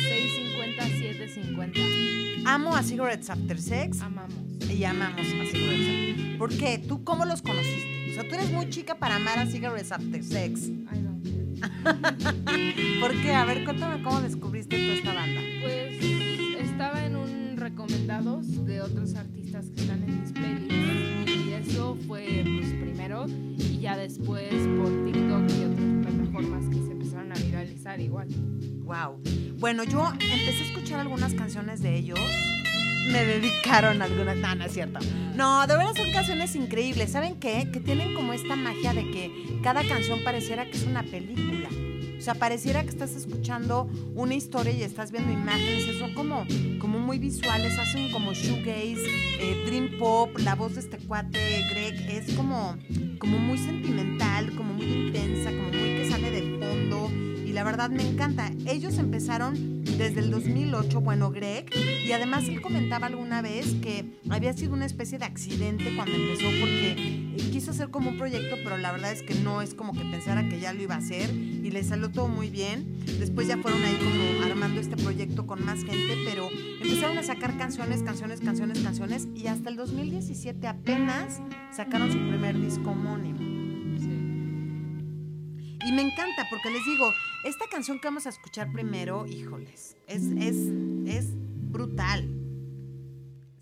650-750. 0.78 2.44
Amo 2.46 2.76
a 2.76 2.82
Cigarettes 2.84 3.28
After 3.28 3.60
Sex 3.60 4.00
Amamos. 4.02 4.38
y 4.70 4.84
amamos 4.84 5.18
a 5.18 5.24
Cigarettes 5.50 5.88
After 5.88 6.38
¿Por 6.38 6.50
qué? 6.50 6.78
¿Tú 6.78 7.02
cómo 7.02 7.24
los 7.24 7.42
conociste? 7.42 8.10
O 8.12 8.14
sea, 8.14 8.28
tú 8.28 8.36
eres 8.36 8.52
muy 8.52 8.70
chica 8.70 8.94
para 8.94 9.16
amar 9.16 9.40
a 9.40 9.46
Cigarettes 9.46 9.90
After 9.90 10.22
Sex. 10.22 10.68
I 10.68 10.84
don't 10.92 11.24
care. 11.24 13.00
¿Por 13.00 13.20
qué? 13.20 13.32
A 13.32 13.44
ver, 13.46 13.64
cuéntame 13.64 14.00
cómo 14.04 14.20
descubriste 14.20 14.76
tú 14.76 14.92
esta 14.92 15.12
banda. 15.12 15.40
Pues 15.60 15.98
estaba 16.60 17.04
en 17.04 17.16
un 17.16 17.56
recomendados 17.56 18.64
de 18.64 18.80
otros 18.80 19.16
artistas 19.16 19.66
que 19.74 19.80
están 19.80 20.04
en 20.04 20.20
mis 20.20 20.30
playlists 20.30 21.46
y 21.48 21.52
eso 21.54 21.98
fue 22.06 22.44
pues 22.44 22.68
primero 22.74 23.26
y 23.26 23.80
ya 23.80 23.96
después 23.96 24.52
por 24.78 25.04
TikTok 25.04 25.50
y 25.50 25.64
otras 25.64 25.90
plataformas 26.04 26.68
que 26.68 26.80
se 26.80 26.93
igual. 27.98 28.28
Wow. 28.84 29.20
Bueno, 29.58 29.84
yo 29.84 30.06
empecé 30.10 30.62
a 30.62 30.66
escuchar 30.66 31.00
algunas 31.00 31.34
canciones 31.34 31.80
de 31.80 31.94
ellos. 31.96 32.18
Me 33.10 33.24
dedicaron 33.24 34.02
algunas. 34.02 34.36
No, 34.36 34.54
no 34.54 34.64
es 34.64 34.72
cierto. 34.72 34.98
No, 35.34 35.66
de 35.66 35.76
verdad 35.76 35.92
son 35.96 36.10
canciones 36.12 36.54
increíbles. 36.56 37.12
¿Saben 37.12 37.36
qué? 37.36 37.70
Que 37.72 37.80
tienen 37.80 38.14
como 38.14 38.32
esta 38.32 38.56
magia 38.56 38.92
de 38.92 39.02
que 39.10 39.58
cada 39.62 39.86
canción 39.86 40.20
pareciera 40.24 40.66
que 40.66 40.76
es 40.76 40.84
una 40.84 41.02
película. 41.02 41.68
O 42.18 42.20
sea, 42.20 42.34
pareciera 42.34 42.82
que 42.82 42.88
estás 42.88 43.14
escuchando 43.14 43.90
una 44.14 44.34
historia 44.34 44.72
y 44.72 44.82
estás 44.82 45.10
viendo 45.12 45.32
imágenes. 45.32 45.98
Son 45.98 46.14
como, 46.14 46.46
como 46.78 46.98
muy 46.98 47.18
visuales. 47.18 47.78
Hacen 47.78 48.10
como 48.10 48.32
shoegaze, 48.32 49.06
eh, 49.40 49.62
dream 49.66 49.98
pop. 49.98 50.30
La 50.38 50.54
voz 50.54 50.74
de 50.74 50.80
este 50.80 50.98
cuate, 50.98 51.64
Greg, 51.70 51.94
es 52.08 52.34
como, 52.34 52.76
como 53.18 53.38
muy 53.38 53.58
sentimental, 53.58 54.54
como 54.56 54.74
muy 54.74 54.86
intensa, 54.86 55.50
como 55.50 55.68
muy 55.68 55.96
que 55.96 56.08
sale 56.10 56.30
de 56.30 56.42
fondo 56.58 57.33
la 57.54 57.62
verdad 57.62 57.88
me 57.88 58.02
encanta. 58.02 58.50
Ellos 58.66 58.98
empezaron 58.98 59.84
desde 59.84 60.20
el 60.20 60.32
2008, 60.32 61.00
bueno, 61.00 61.30
Greg, 61.30 61.66
y 62.04 62.10
además 62.10 62.48
él 62.48 62.60
comentaba 62.60 63.06
alguna 63.06 63.42
vez 63.42 63.74
que 63.80 64.04
había 64.28 64.52
sido 64.52 64.72
una 64.72 64.86
especie 64.86 65.18
de 65.20 65.24
accidente 65.24 65.94
cuando 65.94 66.16
empezó 66.16 66.46
porque 66.60 66.92
eh, 67.36 67.50
quiso 67.52 67.70
hacer 67.70 67.90
como 67.90 68.10
un 68.10 68.18
proyecto, 68.18 68.56
pero 68.64 68.76
la 68.76 68.90
verdad 68.90 69.12
es 69.12 69.22
que 69.22 69.36
no 69.36 69.62
es 69.62 69.74
como 69.74 69.92
que 69.92 70.00
pensara 70.00 70.48
que 70.48 70.58
ya 70.58 70.72
lo 70.72 70.82
iba 70.82 70.96
a 70.96 70.98
hacer 70.98 71.30
y 71.30 71.70
le 71.70 71.84
salió 71.84 72.10
todo 72.10 72.26
muy 72.26 72.50
bien. 72.50 72.98
Después 73.20 73.46
ya 73.46 73.56
fueron 73.58 73.80
ahí 73.84 73.96
como 73.98 74.44
armando 74.44 74.80
este 74.80 74.96
proyecto 74.96 75.46
con 75.46 75.64
más 75.64 75.84
gente, 75.84 76.18
pero 76.24 76.48
empezaron 76.82 77.18
a 77.18 77.22
sacar 77.22 77.56
canciones, 77.56 78.02
canciones, 78.02 78.40
canciones, 78.40 78.80
canciones 78.80 79.28
y 79.36 79.46
hasta 79.46 79.70
el 79.70 79.76
2017 79.76 80.66
apenas 80.66 81.40
sacaron 81.70 82.10
su 82.10 82.18
primer 82.18 82.60
disco 82.60 82.90
homónimo. 82.90 83.63
Y 85.84 85.92
me 85.92 86.02
encanta 86.02 86.46
porque 86.48 86.70
les 86.70 86.84
digo, 86.84 87.12
esta 87.44 87.66
canción 87.68 88.00
que 88.00 88.08
vamos 88.08 88.26
a 88.26 88.30
escuchar 88.30 88.72
primero, 88.72 89.26
híjoles, 89.26 89.96
es, 90.06 90.22
es, 90.38 90.56
es 91.06 91.26
brutal. 91.70 92.28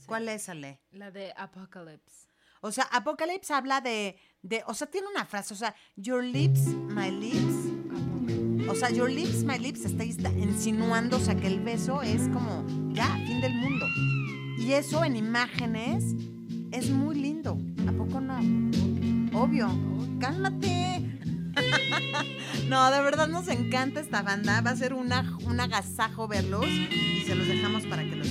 ¿Cuál 0.07 0.29
es, 0.29 0.49
Ale? 0.49 0.81
La 0.93 1.11
de 1.11 1.33
Apocalypse. 1.37 2.29
O 2.61 2.71
sea, 2.71 2.85
Apocalypse 2.85 3.53
habla 3.53 3.81
de, 3.81 4.17
de, 4.43 4.63
o 4.67 4.75
sea, 4.75 4.87
tiene 4.87 5.09
una 5.09 5.25
frase, 5.25 5.53
o 5.55 5.57
sea, 5.57 5.75
your 5.97 6.23
lips, 6.23 6.67
my 6.69 7.11
lips. 7.11 8.69
O 8.69 8.75
sea, 8.77 8.91
your 8.91 9.11
lips, 9.11 9.43
my 9.43 9.59
lips, 9.59 9.85
está, 9.85 10.05
está 10.05 10.31
insinuando, 10.31 11.17
o 11.17 11.21
sea, 11.21 11.35
que 11.35 11.49
el 11.49 11.59
beso 11.61 12.03
es 12.03 12.29
como, 12.29 12.65
ya, 12.93 13.17
fin 13.27 13.41
del 13.41 13.55
mundo. 13.55 13.85
Y 14.59 14.73
eso 14.75 15.05
en 15.05 15.17
imágenes 15.17 16.15
es 16.71 16.91
muy 16.91 17.17
lindo. 17.17 17.59
¿A 17.89 17.93
poco 17.93 18.21
no? 18.21 18.39
Obvio. 19.37 19.69
Cálmate. 20.21 21.22
no, 22.69 22.91
de 22.91 23.01
verdad 23.01 23.29
nos 23.29 23.49
encanta 23.49 24.01
esta 24.01 24.23
banda. 24.23 24.61
Va 24.61 24.71
a 24.71 24.77
ser 24.77 24.95
una, 24.95 25.37
un 25.45 25.61
agasajo 25.61 26.29
verlos 26.29 26.67
y 26.67 27.23
se 27.27 27.35
los 27.35 27.47
dejamos 27.47 27.87
para 27.87 28.05
que 28.05 28.17
los 28.17 28.29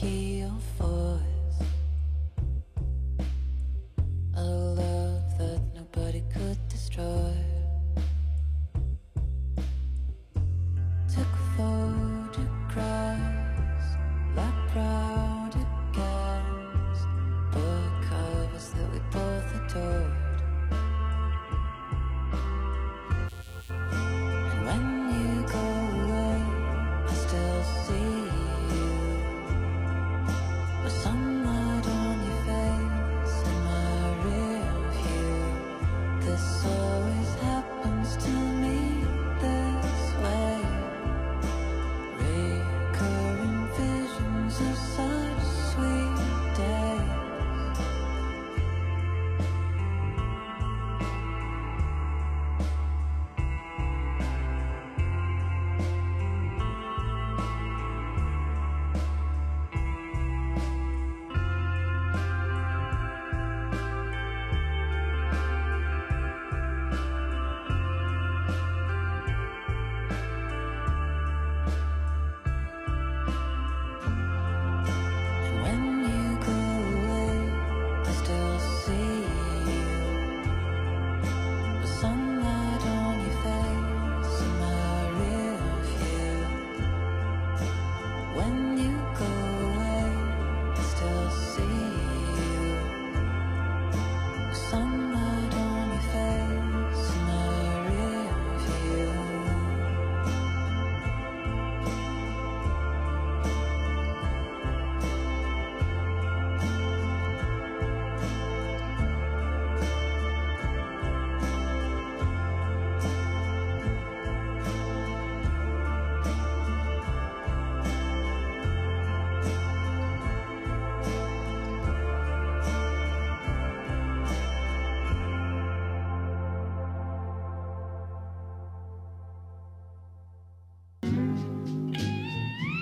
here. 0.00 0.29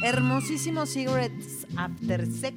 Hermosísimo 0.09 0.87
Cigarettes 0.87 1.67
After 1.77 2.27
Sex. 2.27 2.57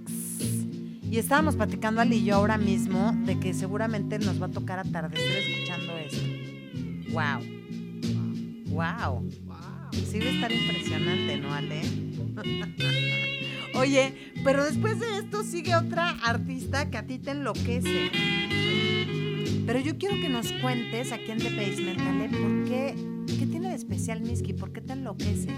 Y 1.03 1.17
estábamos 1.17 1.57
platicando 1.57 1.99
Ali 1.99 2.19
y 2.19 2.23
yo 2.23 2.35
ahora 2.35 2.57
mismo 2.57 3.11
de 3.25 3.41
que 3.41 3.53
seguramente 3.53 4.19
nos 4.19 4.41
va 4.41 4.45
a 4.45 4.51
tocar 4.51 4.79
atardecer 4.79 5.37
escuchando 5.37 5.97
esto. 5.97 6.21
Wow. 7.11 7.41
Wow. 8.67 9.29
Sí 9.91 10.19
debe 10.19 10.35
estar 10.35 10.49
impresionante, 10.49 11.37
¿no, 11.39 11.53
Ale? 11.53 11.81
Oye, 13.75 14.31
pero 14.45 14.63
después 14.63 15.01
de 15.01 15.17
esto 15.17 15.43
sigue 15.43 15.75
otra 15.75 16.11
artista 16.23 16.89
que 16.89 16.99
a 16.99 17.05
ti 17.05 17.19
te 17.19 17.31
enloquece. 17.31 18.11
Pero 19.65 19.79
yo 19.81 19.97
quiero 19.97 20.15
que 20.21 20.29
nos 20.29 20.53
cuentes 20.53 21.11
aquí 21.11 21.31
en 21.31 21.39
The 21.39 21.49
Basement, 21.49 21.99
Ale, 21.99 22.29
¿por 22.29 22.63
qué? 22.63 22.95
¿Qué 23.27 23.45
tiene 23.45 23.67
de 23.67 23.75
especial 23.75 24.21
Miski? 24.21 24.53
¿Por 24.53 24.71
qué 24.71 24.79
te 24.79 24.93
enloquece? 24.93 25.49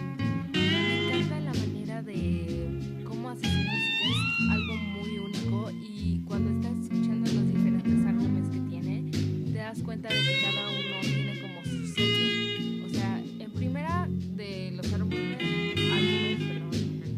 Es 4.14 4.50
algo 4.52 4.76
muy 4.76 5.18
único 5.18 5.72
y 5.72 6.22
cuando 6.28 6.52
estás 6.52 6.84
escuchando 6.84 7.32
los 7.32 7.48
diferentes 7.48 8.06
álbumes 8.06 8.50
que 8.50 8.60
tiene, 8.70 9.12
te 9.12 9.58
das 9.58 9.80
cuenta 9.82 10.10
de 10.10 10.16
que 10.16 10.42
cada 10.42 10.70
uno 10.70 11.00
tiene 11.02 11.42
como 11.42 11.64
su 11.64 11.88
sello. 11.94 12.86
O 12.86 12.90
sea, 12.90 13.20
en 13.40 13.52
primera 13.52 14.08
de 14.10 14.72
los 14.72 14.94
álbumes, 14.94 15.38
álbumes 15.40 16.38
perdón, 16.48 16.72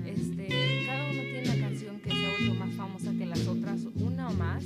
este, 0.05 0.47
cada 0.85 1.11
uno 1.11 1.21
tiene 1.21 1.43
una 1.43 1.67
canción 1.67 1.99
que 1.99 2.09
se 2.11 2.25
ha 2.25 2.29
vuelto 2.37 2.55
más 2.55 2.73
famosa 2.75 3.11
que 3.11 3.25
las 3.25 3.47
otras, 3.47 3.81
una 3.95 4.29
o 4.29 4.33
más, 4.33 4.63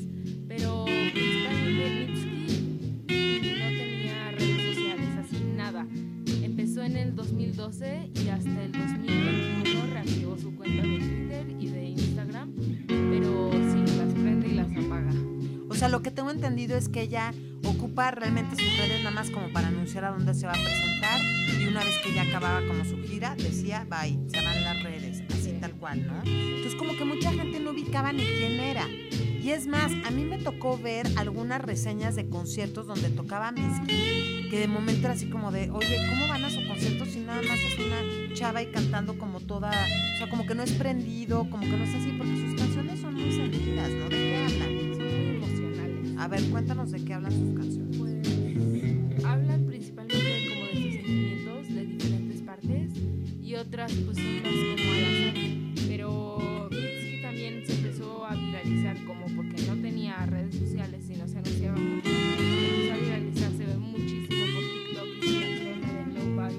pero 0.48 0.86
principalmente 0.86 2.08
Mitski 2.08 3.50
no 3.60 3.68
tenía 3.78 4.32
redes 4.32 4.76
sociales, 4.76 5.10
así 5.20 5.44
nada. 5.56 5.88
Empezó 6.44 6.84
en 6.84 6.96
el 6.96 7.16
2012 7.16 8.09
que 16.10 16.16
tengo 16.16 16.32
entendido 16.32 16.76
es 16.76 16.90
que 16.90 17.02
ella 17.04 17.32
ocupa 17.64 18.10
realmente 18.10 18.56
sus 18.56 18.78
redes 18.80 19.04
nada 19.04 19.12
más 19.12 19.30
como 19.30 19.54
para 19.54 19.68
anunciar 19.68 20.06
a 20.06 20.10
dónde 20.10 20.34
se 20.34 20.48
va 20.48 20.54
a 20.54 20.56
presentar 20.56 21.22
y 21.62 21.68
una 21.68 21.84
vez 21.84 21.94
que 22.04 22.12
ya 22.12 22.24
acababa 22.24 22.66
como 22.68 22.84
su 22.84 22.98
gira, 23.04 23.36
decía, 23.36 23.86
bye, 23.88 24.18
se 24.28 24.44
van 24.44 24.64
las 24.64 24.82
redes, 24.82 25.22
así 25.30 25.52
tal 25.62 25.74
cual, 25.74 26.08
¿no? 26.08 26.24
Entonces 26.26 26.74
como 26.80 26.98
que 26.98 27.06
mucha 27.06 27.32
gente 27.32 27.60
no 27.60 27.70
ubicaba 27.72 28.12
ni 28.12 28.24
quién 28.24 28.60
era. 28.60 28.88
Y 29.40 29.52
es 29.52 29.68
más, 29.68 29.92
a 30.04 30.10
mí 30.10 30.26
me 30.26 30.40
tocó 30.40 30.80
ver 30.80 31.06
algunas 31.16 31.62
reseñas 31.62 32.16
de 32.16 32.28
conciertos 32.28 32.88
donde 32.88 33.10
tocaba 33.12 33.52
Miski, 33.52 34.48
que 34.50 34.60
de 34.60 34.68
momento 34.68 35.02
era 35.02 35.14
así 35.14 35.30
como 35.30 35.52
de, 35.52 35.70
oye, 35.70 35.96
¿cómo 36.10 36.28
van 36.28 36.44
a 36.44 36.50
su 36.50 36.68
concierto 36.68 37.06
si 37.06 37.20
nada 37.20 37.44
más 37.44 37.60
es 37.60 37.78
una 37.78 38.34
chava 38.34 38.64
y 38.64 38.72
cantando 38.72 39.16
como 39.20 39.42
toda, 39.42 39.70
o 39.70 40.18
sea, 40.18 40.28
como 40.28 40.48
que 40.48 40.56
no 40.56 40.64
es 40.64 40.72
prendido, 40.72 41.48
como 41.52 41.62
que 41.62 41.78
no 41.78 41.84
es 41.84 41.94
así, 41.94 42.12
porque 42.18 42.36
sus 42.36 42.60
canciones 42.60 43.00
son 43.00 43.14
muy 43.14 43.32
sentidas, 43.32 43.90
¿no? 43.92 44.10
¿De 44.10 44.18
qué 44.18 44.46
hablan? 44.48 44.89
A 46.20 46.28
ver, 46.28 46.44
cuéntanos 46.50 46.92
de 46.92 47.02
qué 47.06 47.14
hablan 47.14 47.32
sus 47.32 47.58
canciones. 47.58 47.98
Pues 47.98 49.26
hablan 49.26 49.66
principalmente 49.66 50.50
como 50.50 50.66
de 50.66 50.74
sus 50.74 50.94
sentimientos 50.96 51.68
de 51.70 51.86
diferentes 51.86 52.42
partes 52.42 52.92
y 53.42 53.56
otras 53.56 53.94
pues 53.94 54.18
son 54.18 54.44
más 54.44 54.52
como 54.52 54.92
al 54.92 55.06
azar. 55.06 55.34
Pero 55.88 56.68
Mitski 56.72 57.22
también 57.22 57.66
se 57.66 57.74
empezó 57.74 58.26
a 58.26 58.36
viralizar 58.36 58.98
como 59.06 59.28
porque 59.34 59.64
no 59.64 59.76
tenía 59.78 60.26
redes 60.26 60.56
sociales 60.56 61.10
y 61.10 61.16
no 61.16 61.26
se 61.26 61.38
anunciaba 61.38 61.78
mucho. 61.78 62.10
Empezó 62.10 62.94
a 62.94 62.98
viralizarse 62.98 63.78
muchísimo 63.78 64.46
por 64.54 64.64
TikTok 64.74 65.08
y 65.24 65.32
la 65.32 65.48
de 65.48 66.06
Nobody. 66.20 66.58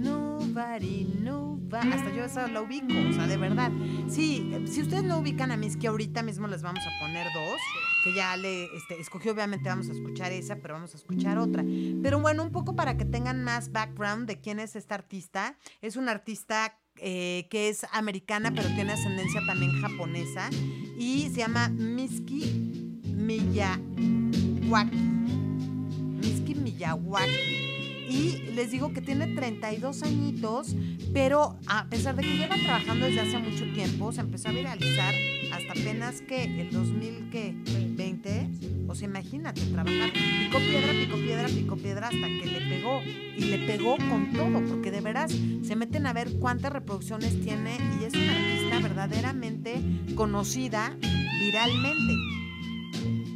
Nobody, 0.00 1.04
nobody. 1.22 1.92
Hasta 1.92 2.14
yo 2.14 2.24
esa 2.26 2.46
la 2.48 2.60
ubico, 2.60 2.92
o 3.08 3.12
sea, 3.14 3.26
de 3.26 3.38
verdad. 3.38 3.72
Sí, 4.08 4.52
si 4.66 4.82
ustedes 4.82 5.04
no 5.04 5.18
ubican 5.18 5.50
a 5.50 5.56
Miski, 5.56 5.86
ahorita 5.86 6.22
mismo 6.22 6.46
les 6.46 6.60
vamos 6.60 6.84
a 6.86 7.00
poner 7.00 7.26
dos, 7.34 7.60
que 8.06 8.12
ya 8.12 8.36
le 8.36 8.66
este, 8.76 9.00
escogí, 9.00 9.30
obviamente 9.30 9.68
vamos 9.68 9.88
a 9.88 9.92
escuchar 9.92 10.30
esa, 10.30 10.54
pero 10.54 10.74
vamos 10.74 10.94
a 10.94 10.96
escuchar 10.96 11.38
otra. 11.38 11.64
Pero 12.04 12.20
bueno, 12.20 12.44
un 12.44 12.52
poco 12.52 12.76
para 12.76 12.96
que 12.96 13.04
tengan 13.04 13.42
más 13.42 13.72
background 13.72 14.28
de 14.28 14.40
quién 14.40 14.60
es 14.60 14.76
esta 14.76 14.94
artista. 14.94 15.58
Es 15.82 15.96
una 15.96 16.12
artista 16.12 16.78
eh, 16.98 17.48
que 17.50 17.68
es 17.68 17.84
americana, 17.90 18.52
pero 18.54 18.68
tiene 18.76 18.92
ascendencia 18.92 19.40
también 19.44 19.82
japonesa, 19.82 20.50
y 20.96 21.30
se 21.30 21.38
llama 21.38 21.68
Miski 21.68 22.92
Miyawaki. 23.02 24.96
Miski 26.22 26.54
Miyawaki. 26.54 27.66
Y 28.08 28.52
les 28.54 28.70
digo 28.70 28.92
que 28.92 29.00
tiene 29.00 29.34
32 29.34 30.04
añitos, 30.04 30.76
pero 31.12 31.58
a 31.66 31.88
pesar 31.88 32.14
de 32.14 32.22
que 32.22 32.36
lleva 32.36 32.54
trabajando 32.54 33.06
desde 33.06 33.22
hace 33.22 33.38
mucho 33.38 33.64
tiempo, 33.74 34.12
se 34.12 34.20
empezó 34.20 34.50
a 34.50 34.52
viralizar 34.52 35.12
hasta 35.56 35.72
apenas 35.72 36.20
que 36.20 36.44
el 36.44 36.70
2020, 36.70 38.48
o 38.88 38.94
sea, 38.94 39.08
imagínate, 39.08 39.60
trabajar, 39.66 40.12
picó 40.12 40.58
piedra, 40.58 40.92
picó 40.92 41.16
piedra, 41.16 41.48
picó 41.48 41.76
piedra 41.76 42.08
hasta 42.08 42.26
que 42.26 42.46
le 42.46 42.60
pegó. 42.68 43.02
Y 43.36 43.44
le 43.44 43.58
pegó 43.66 43.96
con 43.96 44.32
todo, 44.32 44.62
porque 44.68 44.90
de 44.90 45.00
veras 45.00 45.32
se 45.32 45.76
meten 45.76 46.06
a 46.06 46.12
ver 46.12 46.32
cuántas 46.38 46.72
reproducciones 46.72 47.40
tiene 47.42 47.76
y 48.00 48.04
es 48.04 48.14
una 48.14 48.32
artista 48.32 48.80
verdaderamente 48.80 49.80
conocida 50.14 50.96
viralmente 51.40 52.14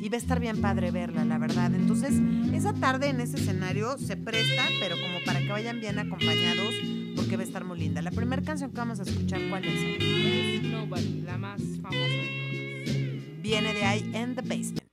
y 0.01 0.09
va 0.09 0.17
a 0.17 0.19
estar 0.19 0.41
bien 0.41 0.61
padre 0.61 0.91
verla, 0.91 1.25
la 1.25 1.39
verdad. 1.39 1.75
Entonces, 1.75 2.15
esa 2.55 2.73
tarde 2.73 3.09
en 3.09 3.21
ese 3.21 3.37
escenario 3.37 3.99
se 3.99 4.17
presta, 4.17 4.63
pero 4.81 4.97
como 4.97 5.23
para 5.27 5.41
que 5.41 5.49
vayan 5.49 5.81
bien 5.81 5.99
acompañados, 5.99 6.75
porque 7.21 7.37
va 7.37 7.43
a 7.43 7.47
estar 7.47 7.65
muy 7.65 7.79
linda. 7.79 8.01
La 8.01 8.11
primera 8.11 8.41
canción 8.41 8.71
que 8.71 8.79
vamos 8.79 8.99
a 8.99 9.03
escuchar, 9.03 9.41
¿cuál 9.51 9.63
es? 9.65 10.03
Es 10.03 10.63
Nobody, 10.63 11.21
la 11.21 11.37
más 11.37 11.61
famosa 11.83 11.99
de 11.99 12.83
todas. 12.87 13.43
Viene 13.43 13.75
de 13.75 13.85
ahí, 13.85 14.01
In 14.15 14.35
the 14.35 14.41
Basement. 14.41 14.90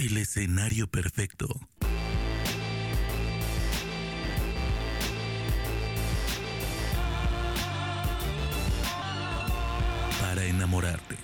El 0.00 0.16
escenario 0.16 0.86
perfecto. 0.86 1.46
Para 10.22 10.46
enamorarte. 10.46 11.16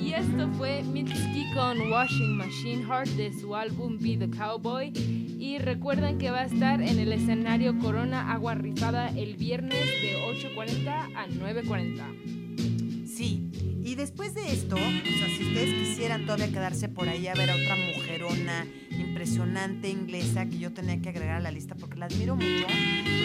Y 0.00 0.14
esto 0.14 0.50
fue 0.58 0.82
Mitski 0.82 1.54
con 1.54 1.92
Washing 1.92 2.36
Machine 2.36 2.84
Heart 2.86 3.10
de 3.10 3.32
su 3.40 3.54
álbum 3.54 3.98
Be 4.00 4.16
the 4.16 4.28
Cowboy. 4.36 4.92
Y 5.38 5.58
recuerden 5.58 6.18
que 6.18 6.32
va 6.32 6.40
a 6.40 6.46
estar 6.46 6.82
en 6.82 6.98
el 6.98 7.12
escenario 7.12 7.78
Corona 7.78 8.32
Agua 8.32 8.56
Rifada 8.56 9.10
el 9.10 9.36
viernes 9.36 9.78
de 10.02 10.16
8.40 10.16 10.88
a 11.14 11.28
9.40. 11.28 13.06
Sí, 13.06 13.49
y 13.90 13.96
después 13.96 14.34
de 14.34 14.52
esto, 14.52 14.76
o 14.76 14.78
sea, 14.78 15.36
si 15.36 15.48
ustedes 15.48 15.74
quisieran 15.74 16.24
todavía 16.24 16.46
quedarse 16.46 16.88
por 16.88 17.08
ahí 17.08 17.26
a 17.26 17.34
ver 17.34 17.50
a 17.50 17.56
otra 17.56 17.74
mujerona 17.74 18.64
impresionante 18.88 19.88
inglesa 19.88 20.46
que 20.46 20.60
yo 20.60 20.72
tenía 20.72 21.02
que 21.02 21.08
agregar 21.08 21.38
a 21.38 21.40
la 21.40 21.50
lista 21.50 21.74
porque 21.74 21.98
la 21.98 22.06
admiro 22.06 22.36
mucho, 22.36 22.68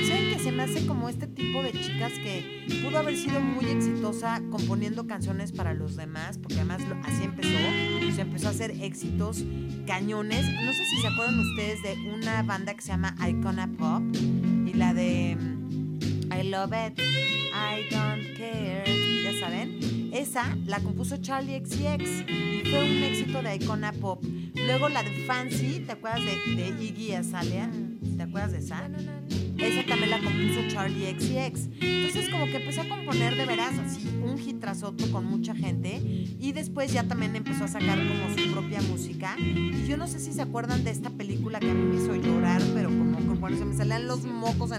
¿saben 0.07 0.33
que 0.33 0.39
se 0.39 0.51
me 0.51 0.63
hace 0.63 0.87
como 0.87 1.07
este 1.07 1.27
tipo 1.27 1.61
de 1.61 1.71
chicas 1.71 2.13
que 2.13 2.65
pudo 2.83 2.97
haber 2.97 3.15
sido 3.15 3.41
muy 3.41 3.65
exitosa 3.65 4.41
componiendo 4.49 5.05
canciones 5.05 5.51
para 5.51 5.75
los 5.75 5.97
demás, 5.97 6.39
porque 6.39 6.55
además 6.55 6.81
así 7.03 7.25
empezó, 7.25 8.15
se 8.15 8.21
empezó 8.21 8.47
a 8.47 8.49
hacer 8.49 8.71
éxitos 8.71 9.43
cañones. 9.85 10.51
No 10.51 10.73
sé 10.73 10.83
si 10.83 10.99
se 10.99 11.07
acuerdan 11.07 11.39
ustedes 11.41 11.83
de 11.83 12.11
una 12.11 12.41
banda 12.41 12.73
que 12.73 12.81
se 12.81 12.87
llama 12.87 13.15
Icona 13.29 13.69
Pop 13.77 14.01
y 14.65 14.73
la 14.73 14.95
de 14.95 15.37
mm, 15.39 16.33
I 16.33 16.49
Love 16.49 16.73
It, 16.87 16.99
I 16.99 17.93
Don't 17.93 18.35
Care, 18.35 19.23
ya 19.23 19.39
saben. 19.39 19.84
Esa 20.15 20.55
la 20.65 20.79
compuso 20.79 21.17
Charlie 21.17 21.59
XCX 21.59 22.23
y 22.29 22.61
fue 22.69 22.89
un 22.89 23.03
éxito 23.03 23.41
de 23.41 23.57
Icona 23.57 23.91
Pop. 23.91 24.23
Luego 24.55 24.87
la 24.87 25.03
de 25.03 25.11
Fancy, 25.25 25.83
¿te 25.85 25.91
acuerdas 25.91 26.21
de, 26.21 26.55
de 26.55 26.69
Iggy 26.81 27.11
Azalea? 27.15 27.69
¿Te 28.15 28.23
acuerdas 28.23 28.53
de 28.53 28.59
esa? 28.59 28.89
Esa 29.57 29.85
también 29.85 30.11
la 30.11 30.21
compuso 30.21 30.61
Charlie 30.69 31.13
XCX. 31.19 31.67
Entonces 31.81 32.29
como 32.29 32.45
que 32.45 32.55
empezó 32.55 32.83
a 32.83 32.87
componer 32.87 33.35
de 33.35 33.45
veras 33.45 33.77
así 33.77 34.07
un 34.23 34.37
hit 34.37 34.61
tras 34.61 34.83
otro 34.83 35.11
con 35.11 35.25
mucha 35.25 35.53
gente 35.53 35.97
y 35.97 36.53
después 36.53 36.93
ya 36.93 37.03
también 37.03 37.35
empezó 37.35 37.65
a 37.65 37.67
sacar 37.67 37.97
como 37.97 38.33
su 38.37 38.53
propia 38.53 38.81
música. 38.83 39.35
Y 39.37 39.85
yo 39.85 39.97
no 39.97 40.07
sé 40.07 40.21
si 40.21 40.31
se 40.31 40.41
acuerdan 40.41 40.85
de 40.85 40.91
esta 40.91 41.09
película 41.09 41.59
que 41.59 41.69
a 41.69 41.73
mí 41.73 41.93
me 41.93 42.01
hizo 42.01 42.15
llorar, 42.15 42.61
pero 42.73 42.87
como, 42.87 43.17
como 43.17 43.49
se 43.49 43.65
me 43.65 43.75
salían 43.75 44.07
los 44.07 44.23
mocos. 44.23 44.71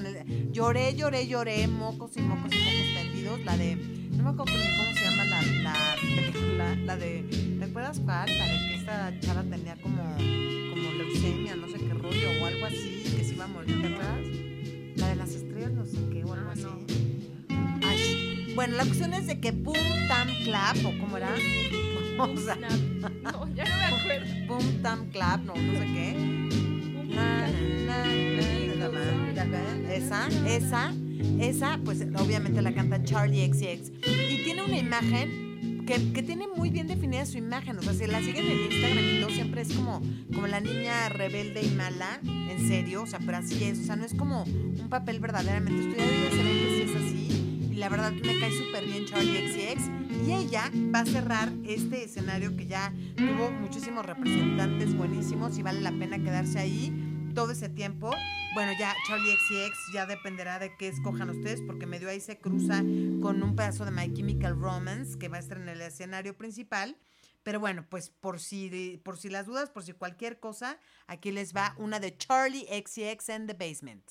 Lloré, 0.50 0.94
lloré, 0.94 1.26
lloré, 1.26 1.68
mocos 1.68 2.16
y 2.16 2.22
mocos 2.22 2.50
y 2.54 2.58
mocos 2.58 2.94
tendidos. 2.94 3.44
La 3.44 3.58
de... 3.58 3.95
Me 4.26 4.32
acuerdo 4.32 4.54
cómo 4.76 4.92
se 4.92 5.04
llama 5.04 5.24
la, 5.24 5.42
la 5.62 5.96
película, 6.00 6.74
la 6.84 6.96
de... 6.96 7.56
¿Te 7.60 7.64
acuerdas 7.64 8.00
cuál? 8.04 8.28
La 8.36 8.44
de 8.46 8.68
que 8.68 8.74
esta 8.74 9.20
chava 9.20 9.42
tenía 9.44 9.76
como, 9.76 10.02
como 10.16 10.92
leucemia, 10.98 11.54
no 11.54 11.68
sé 11.68 11.78
qué 11.78 11.94
rollo, 11.94 12.28
o 12.42 12.46
algo 12.46 12.66
así, 12.66 13.02
que 13.16 13.22
se 13.24 13.34
iba 13.34 13.44
a 13.44 13.48
morir, 13.48 13.80
¿te 13.80 13.86
acuerdas? 13.86 14.26
La 14.96 15.08
de 15.10 15.16
las 15.16 15.30
estrellas, 15.30 15.70
no 15.70 15.84
sé 15.86 15.98
qué, 16.12 16.24
o 16.24 16.32
algo 16.32 16.48
Ah, 16.48 16.52
así. 16.54 16.62
no. 16.64 17.86
Ay, 17.86 18.52
bueno, 18.56 18.76
la 18.76 18.84
cuestión 18.84 19.14
es 19.14 19.28
de 19.28 19.38
que 19.38 19.52
Boom 19.52 19.76
Tam 20.08 20.28
Clap, 20.42 20.76
o 20.84 20.98
cómo 20.98 21.16
era, 21.18 21.30
o 22.18 22.36
sea. 22.36 22.56
No, 22.56 23.54
ya 23.54 23.64
no 23.64 23.76
me 23.76 23.84
acuerdo. 23.96 24.46
Boom 24.48 24.82
Tam 24.82 25.08
Clap, 25.10 25.40
no, 25.44 25.54
no 25.54 25.72
sé 25.78 25.86
qué. 25.94 26.14
Na, 27.14 27.46
na, 27.86 28.04
na. 29.44 29.94
Esa, 29.94 30.28
esa, 30.46 30.92
esa, 31.40 31.78
pues 31.84 32.02
obviamente 32.16 32.62
la 32.62 32.72
canta 32.74 33.02
Charlie 33.02 33.46
XCX. 33.46 33.92
Y 34.30 34.44
tiene 34.44 34.62
una 34.62 34.78
imagen 34.78 35.84
que, 35.86 36.12
que 36.12 36.22
tiene 36.22 36.46
muy 36.48 36.70
bien 36.70 36.86
definida 36.86 37.24
su 37.26 37.38
imagen. 37.38 37.78
O 37.78 37.82
sea, 37.82 37.94
si 37.94 38.06
la 38.06 38.20
siguen 38.20 38.46
en 38.46 38.72
Instagram 38.72 39.04
y 39.04 39.20
todo, 39.20 39.30
siempre 39.30 39.62
es 39.62 39.72
como, 39.72 40.02
como 40.34 40.46
la 40.46 40.60
niña 40.60 41.08
rebelde 41.08 41.62
y 41.62 41.70
mala, 41.70 42.20
en 42.22 42.68
serio. 42.68 43.02
O 43.02 43.06
sea, 43.06 43.18
pero 43.20 43.38
así 43.38 43.62
es. 43.64 43.80
O 43.80 43.84
sea, 43.84 43.96
no 43.96 44.04
es 44.04 44.14
como 44.14 44.44
un 44.44 44.88
papel 44.88 45.20
verdaderamente 45.20 45.80
estudiado. 45.80 46.12
Y 46.12 46.36
se 46.36 46.42
ve 46.42 46.52
que 46.52 46.76
sí 46.76 46.90
es 46.90 46.96
así. 46.96 47.70
Y 47.72 47.74
la 47.76 47.88
verdad 47.88 48.12
me 48.12 48.38
cae 48.40 48.52
súper 48.52 48.84
bien 48.84 49.06
Charlie 49.06 49.48
XCX. 49.48 49.90
Y 50.26 50.32
ella 50.32 50.70
va 50.94 51.00
a 51.00 51.06
cerrar 51.06 51.52
este 51.64 52.04
escenario 52.04 52.56
que 52.56 52.66
ya 52.66 52.92
tuvo 53.16 53.50
muchísimos 53.50 54.04
representantes 54.04 54.96
buenísimos 54.96 55.58
y 55.58 55.62
vale 55.62 55.80
la 55.82 55.92
pena 55.92 56.18
quedarse 56.18 56.58
ahí 56.58 56.92
todo 57.34 57.52
ese 57.52 57.68
tiempo. 57.68 58.10
Bueno, 58.56 58.72
ya 58.72 58.96
Charlie 59.06 59.36
XCX 59.36 59.92
ya 59.92 60.06
dependerá 60.06 60.58
de 60.58 60.74
qué 60.78 60.88
escojan 60.88 61.28
ustedes, 61.28 61.60
porque 61.60 61.84
medio 61.84 62.08
ahí 62.08 62.20
se 62.20 62.38
cruza 62.38 62.78
con 63.20 63.42
un 63.42 63.54
pedazo 63.54 63.84
de 63.84 63.90
My 63.90 64.10
Chemical 64.10 64.58
Romance 64.58 65.18
que 65.18 65.28
va 65.28 65.36
a 65.36 65.40
estar 65.40 65.58
en 65.58 65.68
el 65.68 65.82
escenario 65.82 66.38
principal. 66.38 66.96
Pero 67.42 67.60
bueno, 67.60 67.84
pues 67.90 68.08
por 68.08 68.40
si, 68.40 68.98
por 69.04 69.18
si 69.18 69.28
las 69.28 69.44
dudas, 69.44 69.68
por 69.68 69.82
si 69.82 69.92
cualquier 69.92 70.40
cosa, 70.40 70.78
aquí 71.06 71.32
les 71.32 71.54
va 71.54 71.74
una 71.76 72.00
de 72.00 72.16
Charlie 72.16 72.64
XCX 72.64 73.28
en 73.28 73.46
The 73.46 73.52
Basement. 73.52 74.10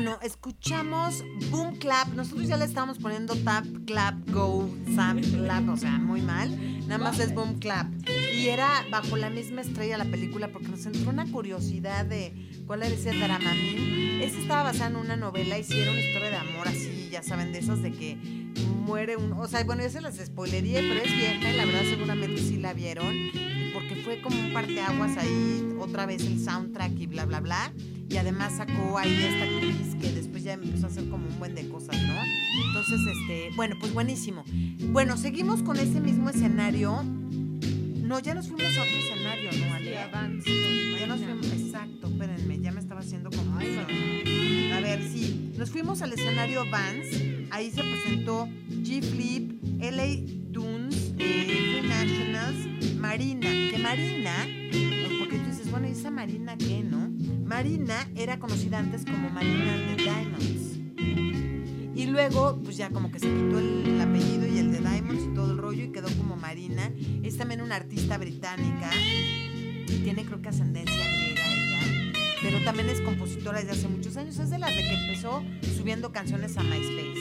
Bueno, 0.00 0.16
escuchamos 0.22 1.24
Boom 1.50 1.74
Clap. 1.78 2.14
Nosotros 2.14 2.46
ya 2.46 2.56
le 2.56 2.66
estábamos 2.66 2.98
poniendo 2.98 3.34
Tap, 3.34 3.64
Clap, 3.84 4.30
Go, 4.30 4.72
Sam, 4.94 5.20
Clap, 5.20 5.68
o 5.68 5.76
sea, 5.76 5.98
muy 5.98 6.22
mal. 6.22 6.56
Nada 6.86 7.02
más 7.02 7.18
es 7.18 7.34
Boom 7.34 7.58
Clap. 7.58 7.88
Y 8.32 8.46
era 8.46 8.86
bajo 8.92 9.16
la 9.16 9.28
misma 9.28 9.62
estrella 9.62 9.98
la 9.98 10.04
película 10.04 10.52
porque 10.52 10.68
nos 10.68 10.86
entró 10.86 11.10
una 11.10 11.26
curiosidad 11.26 12.06
de 12.06 12.32
cuál 12.64 12.84
era 12.84 12.94
ese 12.94 13.12
Dramamine. 13.12 14.24
Esa 14.24 14.38
estaba 14.38 14.62
basada 14.62 14.90
en 14.90 14.96
una 14.98 15.16
novela 15.16 15.58
y 15.58 15.64
sí 15.64 15.76
era 15.76 15.90
una 15.90 16.00
historia 16.00 16.30
de 16.30 16.36
amor 16.36 16.68
así, 16.68 17.08
ya 17.10 17.24
saben, 17.24 17.50
de 17.50 17.58
esas 17.58 17.82
de 17.82 17.90
que 17.90 18.14
muere 18.86 19.16
uno. 19.16 19.40
O 19.40 19.48
sea, 19.48 19.64
bueno, 19.64 19.82
ya 19.82 19.90
se 19.90 20.00
las 20.00 20.14
spoilería, 20.14 20.78
pero 20.78 21.02
es 21.02 21.12
vieja 21.12 21.50
y 21.50 21.56
la 21.56 21.64
verdad 21.64 21.82
seguramente 21.82 22.38
sí 22.38 22.58
la 22.58 22.72
vieron. 22.72 23.16
Porque 23.74 23.96
fue 23.96 24.22
como 24.22 24.38
un 24.38 24.52
parteaguas 24.52 25.16
ahí, 25.16 25.76
otra 25.80 26.06
vez 26.06 26.22
el 26.24 26.38
soundtrack 26.38 26.92
y 27.00 27.08
bla, 27.08 27.24
bla, 27.24 27.40
bla. 27.40 27.72
Y 28.08 28.16
además 28.16 28.56
sacó 28.56 28.98
ahí 28.98 29.12
esta 29.12 29.44
actriz 29.44 29.94
que 30.00 30.12
después 30.12 30.42
ya 30.42 30.54
empezó 30.54 30.86
a 30.86 30.88
hacer 30.88 31.08
como 31.08 31.26
un 31.26 31.38
buen 31.38 31.54
de 31.54 31.68
cosas, 31.68 31.94
¿no? 32.02 32.14
Entonces, 32.66 33.00
este, 33.06 33.50
bueno, 33.56 33.76
pues 33.78 33.92
buenísimo. 33.92 34.44
Bueno, 34.90 35.16
seguimos 35.16 35.62
con 35.62 35.76
ese 35.78 36.00
mismo 36.00 36.30
escenario. 36.30 37.02
No, 37.02 38.18
ya 38.20 38.32
nos 38.32 38.48
fuimos 38.48 38.76
a 38.78 38.82
otro 38.82 38.96
escenario, 38.96 39.50
¿no, 39.52 39.74
Ale? 39.74 39.90
Ya 39.92 41.06
nos 41.06 41.20
fuimos, 41.20 41.52
exacto, 41.52 42.08
espérenme, 42.08 42.58
ya 42.60 42.72
me 42.72 42.80
estaba 42.80 43.00
haciendo 43.00 43.30
confusión. 43.30 43.86
A 44.72 44.80
ver, 44.80 45.02
sí, 45.02 45.52
nos 45.56 45.70
fuimos 45.70 46.00
al 46.02 46.12
escenario 46.12 46.64
Vance, 46.70 47.46
ahí 47.50 47.70
se 47.70 47.82
presentó 47.82 48.48
G 48.70 49.02
Flip, 49.02 49.62
LA 49.80 50.22
Dunes, 50.50 51.12
eh, 51.18 51.82
Nationals, 51.86 52.96
Marina, 52.96 53.48
que 53.70 53.78
Marina, 53.78 54.46
porque 55.18 55.38
tú 55.38 55.57
bueno, 55.70 55.88
¿y 55.88 55.92
esa 55.92 56.10
Marina 56.10 56.56
qué, 56.56 56.82
no? 56.82 57.10
Marina 57.44 58.08
era 58.16 58.38
conocida 58.38 58.78
antes 58.78 59.04
como 59.04 59.30
Marina 59.30 59.76
de 59.76 59.96
Diamonds. 59.96 60.78
Y 61.94 62.06
luego, 62.06 62.60
pues 62.62 62.76
ya 62.76 62.90
como 62.90 63.10
que 63.10 63.18
se 63.18 63.26
quitó 63.26 63.58
el, 63.58 63.86
el 63.86 64.00
apellido 64.00 64.46
y 64.46 64.58
el 64.58 64.72
de 64.72 64.78
Diamonds 64.78 65.24
y 65.24 65.34
todo 65.34 65.52
el 65.52 65.58
rollo 65.58 65.84
y 65.84 65.88
quedó 65.88 66.08
como 66.16 66.36
Marina. 66.36 66.92
Es 67.22 67.36
también 67.36 67.60
una 67.60 67.76
artista 67.76 68.18
británica. 68.18 68.90
Tiene 69.86 70.24
creo 70.24 70.40
que 70.40 70.48
ascendencia 70.48 70.96
griega 70.96 71.42
ella. 71.52 72.12
Pero 72.40 72.64
también 72.64 72.88
es 72.88 73.00
compositora 73.00 73.58
desde 73.58 73.72
hace 73.72 73.88
muchos 73.88 74.16
años. 74.16 74.38
Es 74.38 74.50
de 74.50 74.58
las 74.58 74.74
de 74.74 74.82
que 74.82 74.94
empezó 74.94 75.42
subiendo 75.76 76.12
canciones 76.12 76.56
a 76.56 76.62
MySpace. 76.62 77.20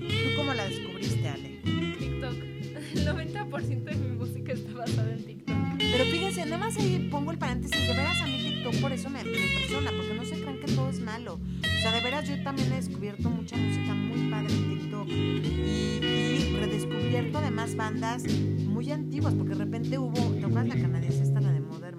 ¿Tú 0.00 0.36
cómo 0.36 0.52
la 0.52 0.66
descubriste, 0.66 1.28
Ale? 1.28 1.60
TikTok. 1.98 2.34
El 2.94 3.06
90% 3.06 3.84
de 3.84 3.96
mi 3.96 4.16
música 4.16 4.52
está 4.52 4.72
basada 4.74 5.12
en 5.12 5.24
TikTok. 5.24 5.75
Pero 5.96 6.10
fíjense, 6.10 6.44
nada 6.44 6.58
más 6.58 6.76
ahí 6.76 7.08
pongo 7.10 7.30
el 7.30 7.38
paréntesis. 7.38 7.86
De 7.86 7.94
veras 7.94 8.20
a 8.20 8.26
mí 8.26 8.36
TikTok 8.36 8.82
por 8.82 8.92
eso 8.92 9.08
me, 9.08 9.24
me 9.24 9.30
impresiona. 9.30 9.90
Porque 9.96 10.12
no 10.12 10.24
se 10.26 10.38
crean 10.38 10.58
que 10.60 10.66
todo 10.66 10.90
es 10.90 11.00
malo. 11.00 11.40
O 11.62 11.80
sea, 11.80 11.90
de 11.90 12.02
veras 12.02 12.28
yo 12.28 12.42
también 12.42 12.70
he 12.72 12.76
descubierto 12.76 13.30
mucha 13.30 13.56
música 13.56 13.94
muy 13.94 14.30
padre 14.30 14.52
en 14.52 14.78
TikTok. 14.78 15.08
Y, 15.08 16.56
redescubierto 16.60 17.38
además 17.38 17.76
bandas 17.76 18.24
muy 18.26 18.90
antiguas. 18.90 19.32
Porque 19.32 19.54
de 19.54 19.64
repente 19.64 19.96
hubo, 19.96 20.20
¿te 20.34 20.44
acuerdas 20.44 20.68
la 20.68 20.76
canadiense 20.76 21.22
esta, 21.22 21.40
la 21.40 21.50
de 21.50 21.60
Modern? 21.60 21.98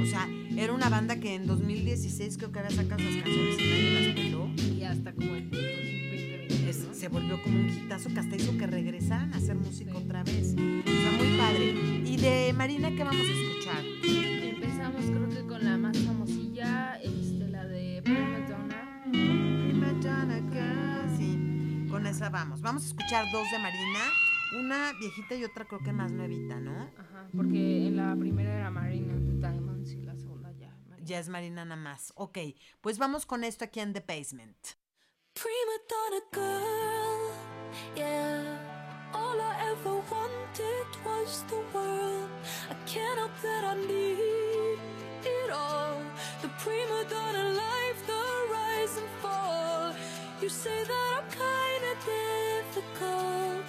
O 0.00 0.06
sea, 0.06 0.28
era 0.56 0.72
una 0.72 0.88
banda 0.88 1.16
que 1.16 1.34
en 1.34 1.48
2016 1.48 2.36
creo 2.36 2.52
que 2.52 2.60
había 2.60 2.70
sacado 2.70 3.02
esas 3.02 3.24
canciones 3.24 3.56
y 3.58 3.68
nadie 3.68 3.90
las 3.94 4.14
peló. 4.14 4.48
Y 4.76 4.82
hasta 4.84 5.12
como 5.12 5.34
el 5.34 5.50
2020. 5.50 5.95
Es- 6.66 6.88
se 6.92 7.08
volvió 7.08 7.40
como 7.42 7.58
un 7.60 7.68
hitazo 7.68 8.08
que 8.12 8.20
hasta 8.20 8.36
hizo 8.36 8.56
que 8.58 8.66
regresaran 8.66 9.32
a 9.32 9.36
hacer 9.36 9.54
música 9.56 9.94
otra 9.96 10.22
vez. 10.24 10.52
Sea, 10.52 11.12
muy 11.12 11.38
padre. 11.38 11.64
Y 12.04 12.16
de 12.16 12.52
Marina, 12.52 12.90
¿qué 12.90 13.04
vamos 13.04 13.24
a 13.26 13.32
escuchar? 13.32 13.84
Empezamos 13.84 15.04
creo 15.06 15.28
que 15.28 15.46
con 15.46 15.64
la 15.64 15.76
más 15.78 15.96
famosilla, 15.98 16.96
este, 17.02 17.48
la 17.48 17.64
de 17.66 18.02
Prima 18.02 18.40
Donna. 18.48 19.02
Prima 19.12 19.92
Donna. 19.92 21.16
Sí, 21.16 21.86
con 21.90 22.06
esa 22.06 22.30
vamos. 22.30 22.60
Vamos 22.62 22.84
a 22.84 22.86
escuchar 22.88 23.24
dos 23.32 23.48
de 23.50 23.58
Marina. 23.58 24.00
Una 24.58 24.92
viejita 24.98 25.34
y 25.34 25.44
otra 25.44 25.64
creo 25.66 25.80
que 25.80 25.92
más 25.92 26.12
nuevita, 26.12 26.58
¿no? 26.60 26.90
Ajá, 26.98 27.28
porque 27.34 27.86
en 27.88 27.96
la 27.96 28.14
primera 28.16 28.54
era 28.56 28.70
Marina 28.70 29.12
and 29.12 29.40
the 29.40 29.48
Diamonds 29.48 29.92
y 29.92 30.02
la 30.02 30.14
segunda 30.16 30.52
ya. 30.52 30.74
Marina. 30.88 31.06
Ya 31.06 31.18
es 31.18 31.28
Marina 31.28 31.64
nada 31.64 31.80
más. 31.80 32.12
Ok, 32.16 32.38
pues 32.80 32.98
vamos 32.98 33.26
con 33.26 33.44
esto 33.44 33.64
aquí 33.64 33.80
en 33.80 33.92
The 33.92 34.04
Basement. 34.06 34.56
Prima 35.36 35.76
donna 35.86 36.20
girl, 36.32 37.30
yeah. 37.94 38.56
All 39.12 39.38
I 39.38 39.70
ever 39.70 39.96
wanted 40.10 40.88
was 41.04 41.42
the 41.50 41.60
world. 41.74 42.30
I 42.70 42.74
can't 42.86 43.18
help 43.18 43.32
that 43.42 43.64
I 43.64 43.74
need 43.74 44.78
it 45.24 45.50
all. 45.50 46.00
The 46.40 46.48
prima 46.64 47.04
donna 47.10 47.52
life, 47.52 48.00
the 48.06 48.24
rise 48.50 48.96
and 48.96 49.10
fall. 49.20 49.94
You 50.40 50.48
say 50.48 50.84
that 50.84 51.08
I'm 51.18 51.28
kinda 51.44 51.92
difficult, 52.16 53.62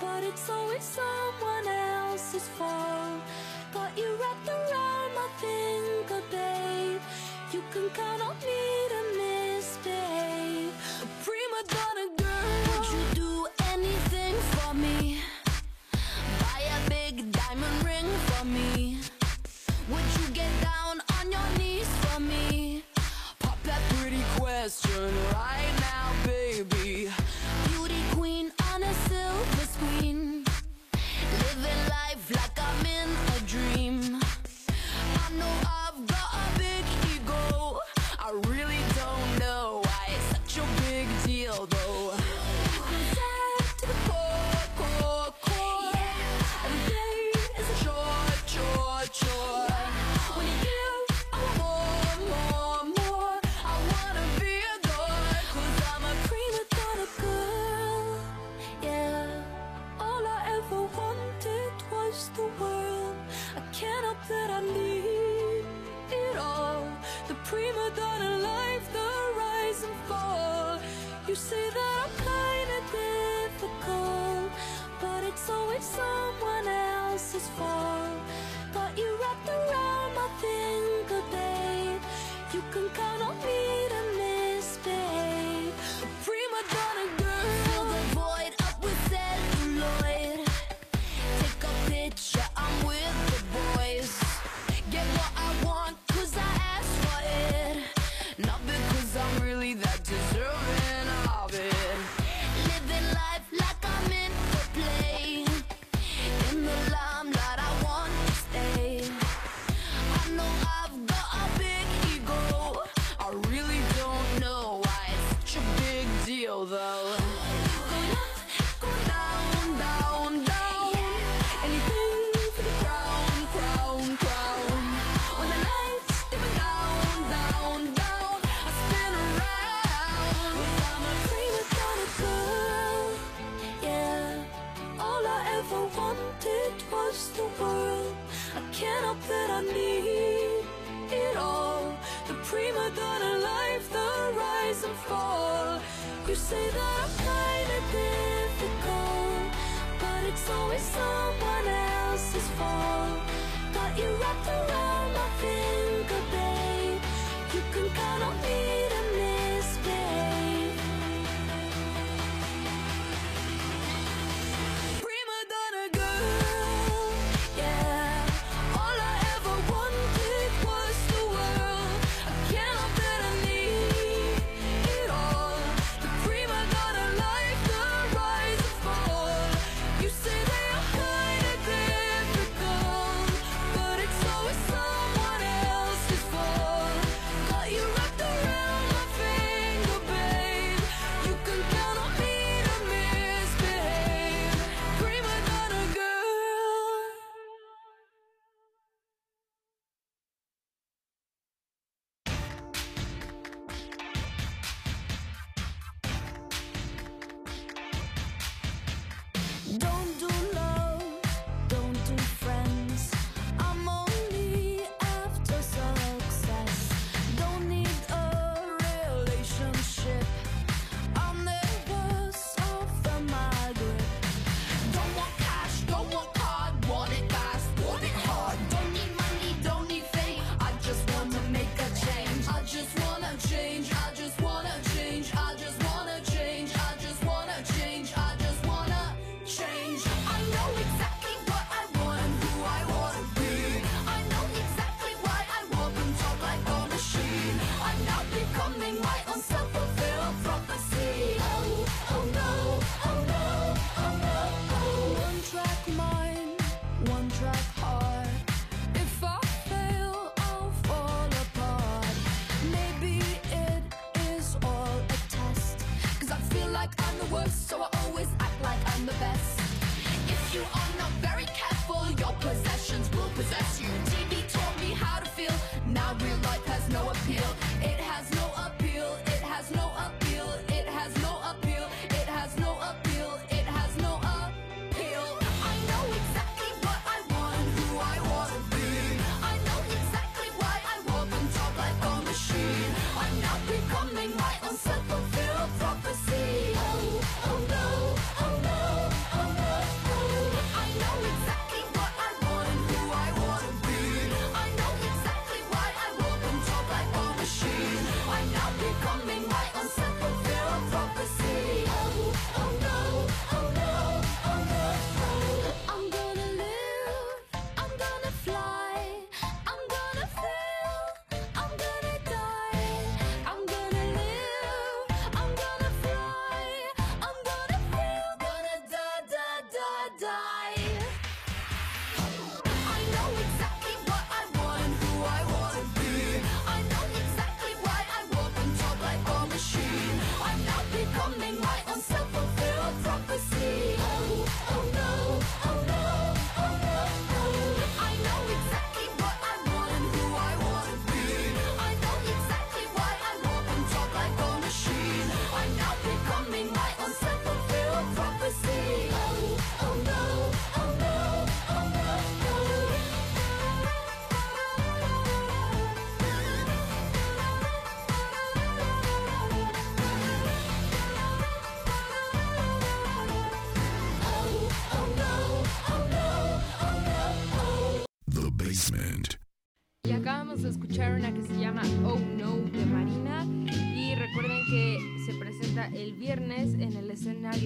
but 0.00 0.24
it's 0.24 0.50
always 0.50 0.82
someone 0.82 1.68
else's 1.68 2.48
fault. 2.58 3.22
Got 3.72 3.96
you 3.96 4.08
wrapped 4.20 4.48
around 4.48 5.10
my 5.14 5.28
finger, 5.40 6.20
babe. 6.32 7.00
You 7.52 7.62
can 7.70 7.88
count 7.90 8.22
on 8.22 8.36
me 8.38 8.64
to 8.92 9.01
prima 11.64 11.82
donna 11.94 12.16
girl, 12.16 12.21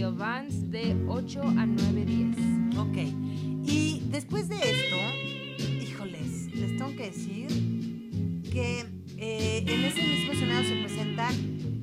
Radio 0.06 0.18
Vans 0.18 0.70
de 0.70 0.96
8 1.08 1.42
a 1.42 1.66
9.10. 1.66 2.78
Ok. 2.78 2.96
Y 3.68 4.04
después 4.08 4.48
de 4.48 4.54
esto, 4.54 4.96
híjoles, 5.82 6.54
les 6.54 6.76
tengo 6.76 6.94
que 6.94 7.10
decir 7.10 7.48
que 8.52 8.86
eh, 9.16 9.64
en 9.66 9.84
ese 9.84 10.02
mismo 10.02 10.32
escenario 10.32 10.68
se 10.68 10.76
presentan 10.76 11.34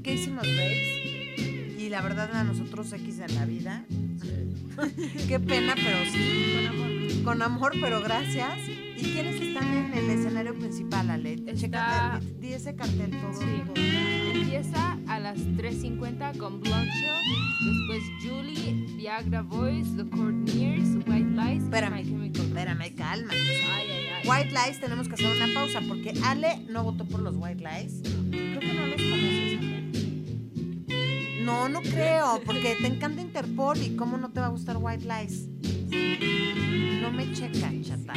Casey 0.04 0.30
Musgraves 0.30 1.78
y 1.78 1.90
la 1.90 2.02
verdad 2.02 2.34
a 2.34 2.46
nosotros 2.46 2.94
X 2.94 3.18
de 3.18 3.28
la 3.28 3.46
vida. 3.46 3.86
Qué 5.28 5.40
pena, 5.42 5.76
pero 5.76 5.98
sí. 6.10 6.54
Con 6.56 6.68
amor. 6.68 7.24
Con 7.26 7.42
amor, 7.42 7.72
pero 7.82 8.02
gracias. 8.02 8.58
¿Y 8.96 9.04
quiénes 9.04 9.42
están 9.42 9.68
en 9.68 9.94
el 9.98 10.10
escenario 10.10 10.58
principal, 10.58 11.10
Ale? 11.10 11.34
Está... 11.34 11.56
Checa, 11.56 12.22
di 12.40 12.54
ese 12.54 12.74
cartel 12.74 13.12
todo. 13.12 13.34
Sí. 13.34 13.64
todo. 13.66 13.84
Empieza 14.34 14.93
las 15.24 15.38
3.50 15.38 16.38
con 16.38 16.60
Blonde 16.60 16.92
Show, 16.92 17.18
después 17.66 18.04
Julie, 18.22 18.74
Viagra 18.98 19.42
Boys, 19.42 19.96
The 19.96 20.04
Courtneyers, 20.10 20.98
White 21.08 21.32
Lies 21.32 21.64
espérame, 21.64 22.02
y 22.02 22.12
My 22.12 22.28
Espérame, 22.28 22.94
calma. 22.94 23.32
White 24.26 24.52
Lies 24.52 24.82
tenemos 24.82 25.08
que 25.08 25.14
hacer 25.14 25.28
una 25.28 25.48
pausa 25.54 25.80
porque 25.88 26.14
Ale 26.26 26.60
no 26.68 26.84
votó 26.84 27.06
por 27.06 27.22
los 27.22 27.36
White 27.38 27.64
Lies. 27.64 28.02
Creo 28.32 28.60
que 28.60 28.74
no. 28.74 28.84
No, 31.46 31.70
no 31.70 31.82
creo, 31.82 32.42
porque 32.46 32.76
te 32.76 32.88
encanta 32.88 33.22
Interpol 33.22 33.78
y 33.82 33.96
cómo 33.96 34.18
no 34.18 34.32
te 34.32 34.42
va 34.42 34.48
a 34.48 34.50
gustar 34.50 34.76
White 34.78 35.06
Lies. 35.06 35.48
No 37.02 37.12
me 37.12 37.32
checa, 37.32 37.72
chata. 37.82 38.14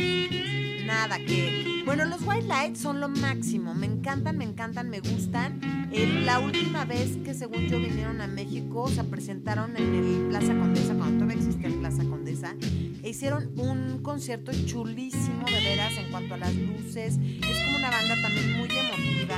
Nada, 0.87 1.19
que... 1.19 1.83
Bueno, 1.85 2.05
los 2.05 2.23
White 2.23 2.47
Lights 2.47 2.81
son 2.81 3.01
lo 3.01 3.09
máximo. 3.09 3.75
Me 3.75 3.87
encantan, 3.87 4.39
me 4.39 4.45
encantan, 4.45 4.89
me 4.89 5.01
gustan. 5.01 5.89
Eh, 5.93 6.23
la 6.25 6.39
última 6.39 6.85
vez 6.85 7.17
que 7.25 7.35
según 7.35 7.67
yo 7.67 7.79
vinieron 7.79 8.21
a 8.21 8.29
México, 8.29 8.89
se 8.89 9.03
presentaron 9.03 9.77
en 9.77 9.95
el 9.95 10.29
Plaza 10.29 10.55
Condesa, 10.55 10.95
cuando 10.95 11.25
todavía 11.25 11.37
existía 11.37 11.69
el 11.69 11.81
Plaza 11.81 12.05
Condesa, 12.05 12.55
e 13.03 13.11
hicieron 13.11 13.51
un 13.59 14.01
concierto 14.03 14.53
chulísimo 14.65 15.45
de 15.47 15.61
veras 15.61 15.93
en 15.99 16.11
cuanto 16.11 16.35
a 16.35 16.37
las 16.39 16.55
luces. 16.55 17.19
Es 17.19 17.65
como 17.65 17.79
una 17.79 17.91
banda 17.91 18.15
también 18.23 18.57
muy 18.57 18.69
emotiva. 18.69 19.37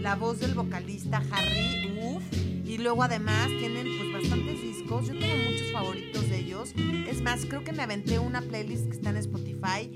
La 0.00 0.16
voz 0.16 0.40
del 0.40 0.54
vocalista 0.54 1.22
Harry, 1.30 1.98
uff. 2.02 2.22
Y 2.66 2.78
luego 2.78 3.02
además 3.02 3.48
tienen 3.58 3.86
pues 3.98 4.12
bastantes 4.12 4.62
discos. 4.62 5.06
Yo 5.08 5.18
tengo 5.18 5.34
muchos 5.50 5.72
favoritos 5.72 6.28
de 6.28 6.38
ellos. 6.38 6.74
Es 7.08 7.22
más, 7.22 7.46
creo 7.46 7.64
que 7.64 7.72
me 7.72 7.82
aventé 7.82 8.18
una 8.18 8.42
playlist 8.42 8.86
que 8.86 8.92
está 8.92 9.10
en 9.10 9.16
Spotify 9.16 9.90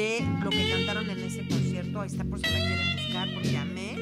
de 0.00 0.26
lo 0.42 0.48
que 0.48 0.70
cantaron 0.70 1.10
en 1.10 1.20
ese 1.20 1.46
concierto. 1.46 2.00
Ahí 2.00 2.06
está 2.06 2.24
por 2.24 2.38
si 2.38 2.46
la 2.46 2.58
quieren 2.58 2.96
buscar 2.96 3.28
porque 3.34 3.56
amé. 3.58 3.98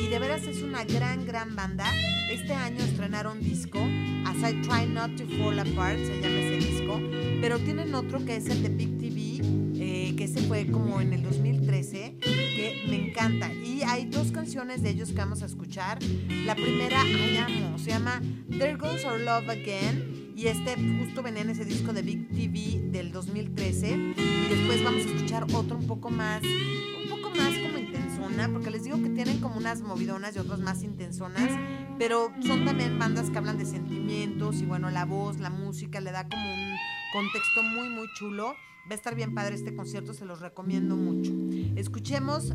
Y 0.00 0.06
de 0.06 0.18
veras 0.20 0.46
es 0.46 0.62
una 0.62 0.84
gran, 0.84 1.26
gran 1.26 1.56
banda. 1.56 1.90
Este 2.30 2.54
año 2.54 2.78
estrenaron 2.84 3.40
disco. 3.40 3.80
As 4.26 4.36
I 4.48 4.54
Try 4.62 4.86
Not 4.86 5.16
to 5.16 5.24
Fall 5.38 5.58
Apart 5.58 5.98
se 5.98 6.20
llama 6.20 6.38
ese 6.38 6.68
disco. 6.68 7.00
Pero 7.40 7.58
tienen 7.58 7.92
otro 7.96 8.24
que 8.24 8.36
es 8.36 8.46
el 8.46 8.62
de 8.62 8.68
Big 8.68 8.96
TV, 8.98 9.40
eh, 9.80 10.14
que 10.16 10.24
ese 10.24 10.40
fue 10.42 10.66
como 10.66 11.00
en 11.00 11.14
el 11.14 11.24
2013, 11.24 12.14
que 12.20 12.84
me 12.88 13.08
encanta. 13.08 13.52
Y 13.52 13.82
hay 13.82 14.04
dos 14.04 14.30
canciones 14.30 14.82
de 14.82 14.90
ellos 14.90 15.08
que 15.08 15.16
vamos 15.16 15.42
a 15.42 15.46
escuchar. 15.46 15.98
La 16.44 16.54
primera, 16.54 17.00
ay 17.02 17.38
amo, 17.38 17.76
se 17.76 17.90
llama 17.90 18.22
There 18.50 18.76
Goes 18.76 19.04
Our 19.04 19.18
Love 19.18 19.48
Again. 19.48 20.19
Y 20.40 20.48
este 20.48 20.74
justo 20.98 21.22
venía 21.22 21.42
en 21.42 21.50
ese 21.50 21.66
disco 21.66 21.92
de 21.92 22.00
Big 22.00 22.26
TV 22.30 22.80
del 22.90 23.12
2013. 23.12 23.90
Y 23.90 24.48
después 24.48 24.82
vamos 24.82 25.04
a 25.04 25.08
escuchar 25.10 25.44
otro 25.54 25.76
un 25.76 25.86
poco 25.86 26.08
más, 26.08 26.42
un 26.42 27.10
poco 27.10 27.28
más 27.36 27.58
como 27.58 27.76
intensona, 27.76 28.48
porque 28.50 28.70
les 28.70 28.84
digo 28.84 28.96
que 29.02 29.10
tienen 29.10 29.42
como 29.42 29.58
unas 29.58 29.82
movidonas 29.82 30.34
y 30.34 30.38
otras 30.38 30.60
más 30.60 30.82
intensonas. 30.82 31.50
Pero 31.98 32.32
son 32.40 32.64
también 32.64 32.98
bandas 32.98 33.28
que 33.28 33.36
hablan 33.36 33.58
de 33.58 33.66
sentimientos 33.66 34.62
y 34.62 34.64
bueno, 34.64 34.88
la 34.88 35.04
voz, 35.04 35.38
la 35.40 35.50
música 35.50 36.00
le 36.00 36.10
da 36.10 36.26
como 36.26 36.54
un 36.54 36.74
contexto 37.12 37.62
muy, 37.62 37.90
muy 37.90 38.06
chulo. 38.14 38.54
Va 38.90 38.92
a 38.92 38.94
estar 38.94 39.14
bien 39.14 39.34
padre 39.34 39.56
este 39.56 39.76
concierto, 39.76 40.14
se 40.14 40.24
los 40.24 40.40
recomiendo 40.40 40.96
mucho. 40.96 41.32
Escuchemos 41.78 42.54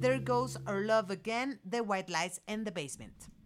There 0.00 0.20
Goes 0.20 0.56
Our 0.66 0.80
Love 0.80 1.10
Again, 1.10 1.60
The 1.68 1.82
White 1.82 2.10
Lies 2.10 2.40
and 2.46 2.64
the 2.64 2.70
Basement. 2.70 3.37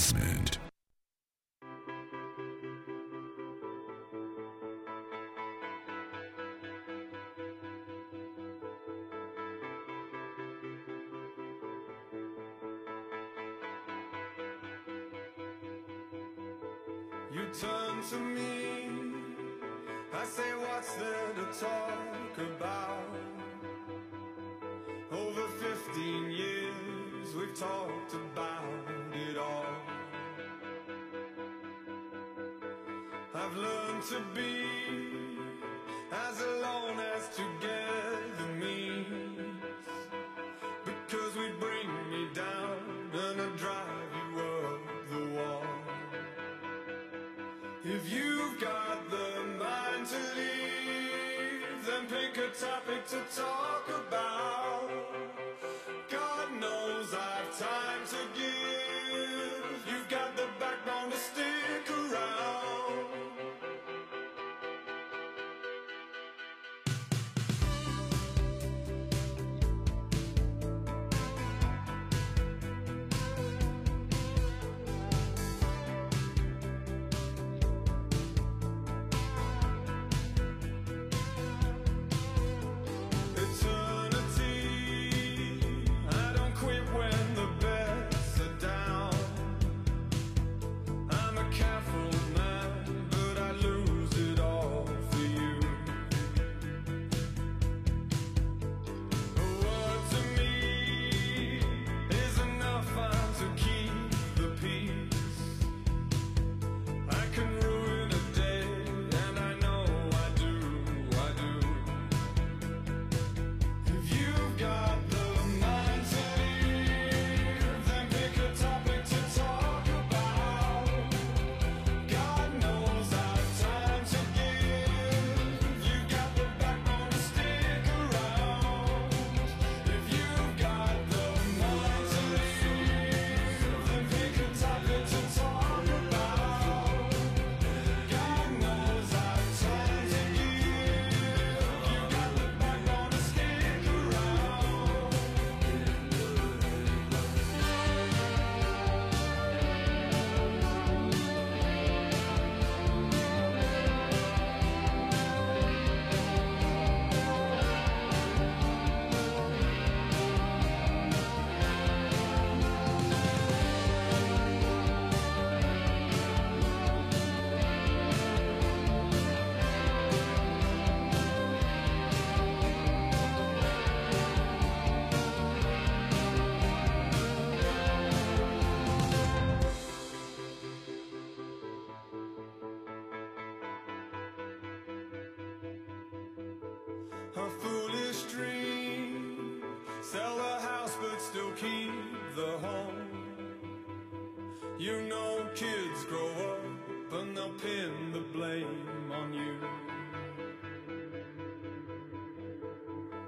Basement. 0.00 0.58
You 17.30 17.42
turn 17.60 18.02
to 18.08 18.16
me, 18.16 18.88
I 20.14 20.24
say, 20.24 20.42
What's 20.54 20.94
there 20.94 21.32
to 21.34 21.60
talk 21.60 22.38
about? 22.38 23.04
Over 25.12 25.46
15 25.60 26.30
years, 26.30 27.34
we've 27.36 27.54
talked. 27.54 27.79
I've 33.50 33.56
learned 33.56 34.02
to 34.04 34.20
be 34.34 34.64
as 36.12 36.40
alone 36.40 37.00
as 37.16 37.28
together 37.34 38.52
means. 38.58 39.60
Because 40.84 41.34
we 41.34 41.48
bring 41.58 41.88
me 42.10 42.28
down 42.32 43.10
and 43.12 43.40
I 43.40 43.56
drive 43.56 44.10
you 44.18 44.40
up 44.40 44.80
the 45.10 45.36
wall. 45.36 45.64
If 47.84 48.12
you've 48.12 48.60
got 48.60 49.10
the 49.10 49.40
mind 49.58 50.06
to 50.06 50.18
leave 50.36 51.86
Then 51.86 52.06
pick 52.06 52.36
a 52.36 52.50
topic 52.50 53.06
to 53.08 53.20
talk 53.34 53.88
about. 53.88 54.90
God 56.08 56.60
knows 56.60 57.14
I've 57.14 57.58
time 57.58 58.06
to 58.10 58.40
give. 58.40 58.59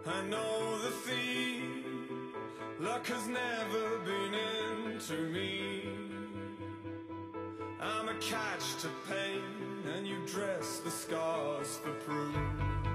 I 0.05 0.21
know 0.23 0.79
the 0.79 0.91
thief 0.91 1.63
Luck 2.81 3.07
has 3.07 3.29
never 3.29 3.99
been 4.05 4.35
into 4.35 5.29
me. 5.31 5.89
I'm 7.81 8.09
a 8.09 8.15
catch 8.15 8.75
to 8.83 8.89
pain 9.09 9.95
And 9.97 10.07
you 10.07 10.17
dress 10.27 10.79
the 10.79 10.91
scars 10.91 11.77
for 11.77 11.93
proof. 11.93 12.92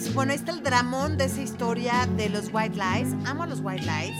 Pues 0.00 0.14
bueno, 0.14 0.30
ahí 0.32 0.38
está 0.38 0.52
el 0.52 0.62
dramón 0.62 1.16
de 1.16 1.24
esa 1.24 1.42
historia 1.42 2.06
de 2.16 2.28
los 2.28 2.50
White 2.52 2.76
Lies. 2.76 3.14
Amo 3.26 3.42
a 3.42 3.46
los 3.46 3.60
White 3.60 3.82
Lies. 3.82 4.16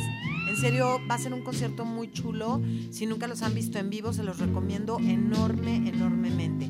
En 0.49 0.57
serio, 0.57 1.01
va 1.09 1.15
a 1.15 1.19
ser 1.19 1.33
un 1.33 1.43
concierto 1.43 1.85
muy 1.85 2.11
chulo. 2.11 2.61
Si 2.91 3.07
nunca 3.07 3.29
los 3.29 3.43
han 3.43 3.55
visto 3.55 3.79
en 3.79 3.89
vivo, 3.89 4.13
se 4.13 4.25
los 4.25 4.41
recomiendo 4.41 4.99
enorme, 4.99 5.77
enormemente. 5.89 6.65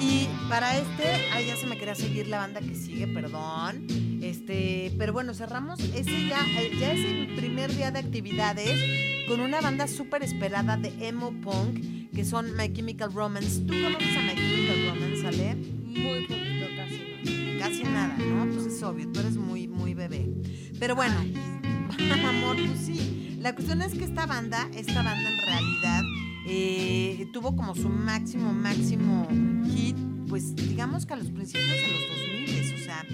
Y 0.00 0.28
para 0.48 0.78
este, 0.78 1.04
ay, 1.32 1.46
ya 1.46 1.56
se 1.56 1.66
me 1.66 1.76
quería 1.76 1.96
seguir 1.96 2.28
la 2.28 2.38
banda 2.38 2.60
que 2.60 2.76
sigue, 2.76 3.08
perdón. 3.08 3.86
Este, 4.22 4.94
pero 4.96 5.12
bueno, 5.12 5.34
cerramos 5.34 5.80
ese 5.80 6.28
ya, 6.28 6.44
eh, 6.60 6.70
ya 6.78 6.92
es 6.92 7.04
el 7.04 7.34
primer 7.34 7.74
día 7.74 7.90
de 7.90 7.98
actividades 7.98 9.26
con 9.26 9.40
una 9.40 9.60
banda 9.60 9.88
súper 9.88 10.22
esperada 10.22 10.76
de 10.76 11.08
emo 11.08 11.32
punk, 11.40 12.12
que 12.14 12.24
son 12.24 12.54
My 12.56 12.72
Chemical 12.72 13.12
Romance. 13.12 13.60
¿Tú 13.62 13.74
conoces 13.82 14.16
a 14.16 14.22
My 14.22 14.34
Chemical 14.36 14.94
Romance, 14.94 15.26
Ale? 15.26 15.54
Muy 15.56 16.26
poquito, 16.26 16.51
obvio, 18.82 19.08
tú 19.10 19.20
eres 19.20 19.36
muy, 19.36 19.68
muy 19.68 19.94
bebé. 19.94 20.28
Pero 20.78 20.94
bueno, 20.94 21.14
amor, 22.28 22.56
pues 22.56 22.80
sí. 22.80 23.36
La 23.40 23.54
cuestión 23.54 23.82
es 23.82 23.94
que 23.94 24.04
esta 24.04 24.26
banda, 24.26 24.68
esta 24.74 25.02
banda 25.02 25.28
en 25.28 25.38
realidad 25.46 26.02
eh, 26.46 27.26
tuvo 27.32 27.56
como 27.56 27.74
su 27.74 27.88
máximo, 27.88 28.52
máximo 28.52 29.28
hit, 29.66 29.96
pues 30.28 30.54
digamos 30.54 31.06
que 31.06 31.14
a 31.14 31.16
los 31.16 31.30
principios 31.30 31.70
de 31.70 31.88
los 31.88 32.00
2000, 32.48 32.74
o 32.74 32.84
sea, 32.84 33.06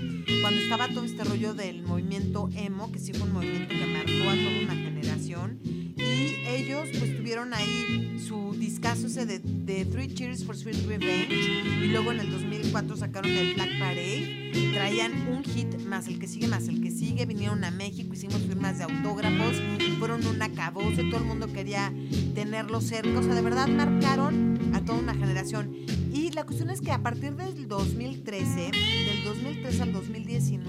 cuando 0.42 0.60
estaba 0.60 0.88
todo 0.88 1.04
este 1.04 1.24
rollo 1.24 1.54
del 1.54 1.82
movimiento 1.82 2.48
emo, 2.54 2.92
que 2.92 2.98
sí 2.98 3.12
fue 3.12 3.26
un 3.26 3.34
movimiento 3.34 3.68
que 3.74 3.86
marcó 3.86 4.30
a 4.30 4.34
toda 4.34 4.62
una 4.64 4.74
generación. 4.74 5.58
Y 6.08 6.46
ellos 6.46 6.88
pues 6.98 7.16
tuvieron 7.16 7.52
ahí 7.52 8.18
su 8.26 8.54
discazo 8.58 9.06
ese 9.06 9.26
de, 9.26 9.38
de 9.38 9.84
Three 9.84 10.08
Cheers 10.14 10.44
for 10.44 10.56
Sweet 10.56 10.86
Revenge. 10.86 11.32
Y 11.32 11.88
luego 11.88 12.12
en 12.12 12.20
el 12.20 12.30
2004 12.30 12.96
sacaron 12.96 13.30
el 13.30 13.54
Black 13.54 13.78
Parade, 13.78 14.50
traían 14.72 15.28
un 15.28 15.44
hit 15.44 15.78
más 15.82 16.08
el 16.08 16.18
que 16.18 16.26
sigue, 16.26 16.48
más 16.48 16.68
el 16.68 16.80
que 16.80 16.90
sigue, 16.90 17.26
vinieron 17.26 17.64
a 17.64 17.70
México, 17.70 18.14
hicimos 18.14 18.40
firmas 18.42 18.78
de 18.78 18.84
autógrafos, 18.84 19.56
fueron 19.98 20.26
un 20.26 20.40
acabose, 20.40 21.04
todo 21.04 21.18
el 21.18 21.26
mundo 21.26 21.52
quería 21.52 21.92
tenerlos 22.34 22.84
cerca, 22.84 23.18
o 23.18 23.22
sea, 23.22 23.34
de 23.34 23.42
verdad 23.42 23.68
marcaron 23.68 24.58
a 24.74 24.84
toda 24.84 24.98
una 24.98 25.14
generación. 25.14 25.74
Y 26.12 26.30
la 26.30 26.44
cuestión 26.44 26.70
es 26.70 26.80
que 26.80 26.92
a 26.92 27.02
partir 27.02 27.34
del 27.34 27.68
2013, 27.68 28.70
del 28.70 29.24
2013 29.24 29.82
al 29.82 29.92
2019, 29.92 30.68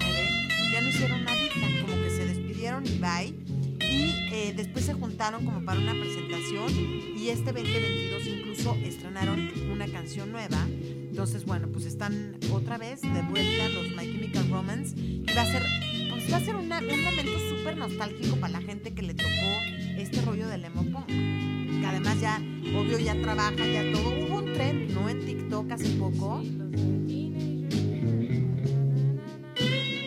ya 0.72 0.80
no 0.80 0.88
hicieron 0.88 1.24
nada, 1.24 1.38
como 1.80 1.94
que 2.02 2.10
se 2.10 2.24
despidieron 2.26 2.86
y 2.86 2.98
bye. 2.98 3.49
Y 3.90 4.28
eh, 4.32 4.54
después 4.56 4.84
se 4.84 4.94
juntaron 4.94 5.44
como 5.44 5.64
para 5.64 5.80
una 5.80 5.92
presentación 5.92 6.72
y 7.16 7.28
este 7.28 7.52
2022 7.52 8.26
incluso 8.26 8.76
estrenaron 8.84 9.50
una 9.72 9.86
canción 9.88 10.30
nueva. 10.30 10.66
Entonces, 10.70 11.44
bueno, 11.44 11.68
pues 11.68 11.86
están 11.86 12.36
otra 12.52 12.78
vez 12.78 13.02
de 13.02 13.22
vuelta 13.22 13.68
los 13.70 13.90
My 13.90 14.10
Chemical 14.10 14.48
Romance 14.48 14.94
y 14.96 15.24
va 15.36 15.42
a 15.42 15.46
ser, 15.46 15.62
pues 16.08 16.32
va 16.32 16.36
a 16.36 16.40
ser 16.40 16.54
un 16.54 16.68
momento 16.68 17.38
súper 17.48 17.76
nostálgico 17.76 18.36
para 18.36 18.52
la 18.52 18.62
gente 18.62 18.94
que 18.94 19.02
le 19.02 19.14
tocó 19.14 19.30
este 19.98 20.22
rollo 20.22 20.48
del 20.48 20.64
emo 20.64 20.84
punk. 20.84 21.06
Que 21.08 21.86
además 21.86 22.20
ya, 22.20 22.40
obvio, 22.76 22.98
ya 22.98 23.20
trabaja, 23.20 23.66
ya 23.66 23.90
todo. 23.92 24.10
Hubo 24.10 24.38
un 24.38 24.52
trend, 24.52 24.90
¿no? 24.92 25.08
En 25.08 25.24
TikTok 25.24 25.72
hace 25.72 25.90
poco. 25.96 26.42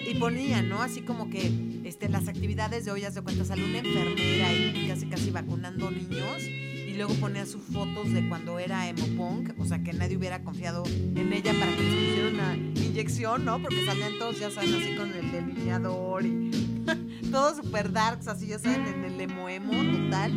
Y 0.05 0.15
ponían, 0.19 0.69
¿no? 0.69 0.81
Así 0.81 1.01
como 1.01 1.29
que 1.29 1.72
este, 1.93 2.09
las 2.09 2.27
actividades 2.27 2.85
de 2.85 2.91
hoy, 2.91 3.03
haz 3.03 3.13
de 3.13 3.21
cuenta, 3.21 3.45
sale 3.45 3.63
una 3.63 3.77
enfermera 3.77 4.51
y 4.51 4.87
casi 4.87 5.05
casi 5.05 5.29
vacunando 5.29 5.91
niños. 5.91 6.41
Y 6.41 6.95
luego 6.95 7.13
ponía 7.15 7.45
sus 7.45 7.61
fotos 7.61 8.11
de 8.11 8.27
cuando 8.27 8.57
era 8.57 8.89
emo 8.89 9.05
punk, 9.15 9.53
o 9.59 9.65
sea, 9.65 9.83
que 9.83 9.93
nadie 9.93 10.17
hubiera 10.17 10.43
confiado 10.43 10.83
en 10.87 11.31
ella 11.31 11.53
para 11.53 11.71
que 11.71 11.83
les 11.83 11.93
pusiera 11.93 12.29
una 12.29 12.55
inyección, 12.55 13.45
¿no? 13.45 13.61
Porque 13.61 13.85
salían 13.85 14.17
todos, 14.17 14.39
ya 14.39 14.49
saben, 14.49 14.73
así 14.73 14.95
con 14.95 15.13
el 15.13 15.31
delineador 15.31 16.25
y 16.25 16.49
todos 17.31 17.57
super 17.57 17.91
darks, 17.91 18.27
así, 18.27 18.47
ya 18.47 18.57
saben, 18.57 18.87
en 18.87 19.05
el 19.05 19.21
emo 19.21 19.47
emo 19.47 19.71
total. 19.95 20.31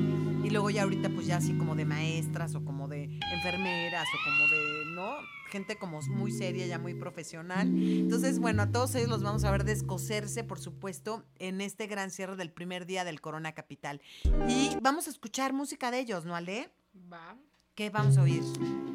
Y 0.45 0.51
luego 0.51 0.69
ya 0.69 0.83
ahorita, 0.83 1.09
pues 1.09 1.27
ya 1.27 1.39
así 1.39 1.55
como 1.55 1.75
de 1.75 1.87
maestras 1.87 2.55
o 2.55 2.63
como 2.63 2.87
de 2.87 3.05
enfermeras 3.33 4.07
o 4.15 4.31
como 4.31 4.47
de, 4.51 4.95
¿no? 4.95 5.36
Gente 5.51 5.77
como 5.77 6.01
muy 6.03 6.33
seria, 6.33 6.67
ya 6.67 6.79
muy 6.79 6.95
profesional. 6.95 7.69
Entonces, 7.77 8.39
bueno, 8.39 8.63
a 8.63 8.71
todos 8.71 8.95
ellos 8.95 9.09
los 9.09 9.23
vamos 9.23 9.45
a 9.45 9.51
ver 9.51 9.65
descoserse, 9.65 10.45
por 10.45 10.59
supuesto, 10.59 11.25
en 11.39 11.61
este 11.61 11.87
gran 11.87 12.11
cierre 12.11 12.37
del 12.37 12.51
primer 12.51 12.87
día 12.87 13.05
del 13.05 13.21
Corona 13.21 13.53
Capital. 13.53 14.01
Y 14.49 14.77
vamos 14.83 15.07
a 15.07 15.11
escuchar 15.11 15.53
música 15.53 15.91
de 15.91 16.01
ellos, 16.01 16.25
¿no, 16.25 16.35
Ale? 16.35 16.71
Va. 17.13 17.37
¿Qué 17.75 17.91
vamos 17.91 18.17
a 18.17 18.23
oír? 18.23 18.43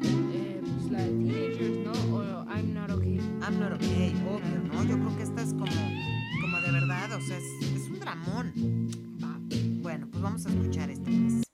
Eh, 0.02 0.60
pues 0.60 0.90
la 0.90 1.02
de 1.02 1.08
teenagers, 1.08 1.78
¿no? 1.78 1.92
O 2.16 2.44
I'm 2.50 2.74
not 2.74 2.90
okay. 2.90 3.16
I'm 3.40 3.58
not 3.60 3.72
okay, 3.74 4.12
obvio, 4.28 4.58
¿no? 4.72 4.84
Yo 4.84 4.98
creo 4.98 5.16
que 5.16 5.22
esta 5.22 5.42
es 5.42 5.50
como, 5.50 5.66
como 6.40 6.60
de 6.60 6.72
verdad, 6.72 7.12
o 7.12 7.20
sea, 7.20 7.38
es, 7.38 7.44
es 7.74 7.88
un 7.88 8.00
dramón. 8.00 8.52
Va. 9.22 9.38
Bueno, 9.82 10.08
pues 10.10 10.22
vamos 10.22 10.46
a 10.46 10.48
escuchar 10.50 10.90
este, 10.90 11.10
pues. 11.10 11.51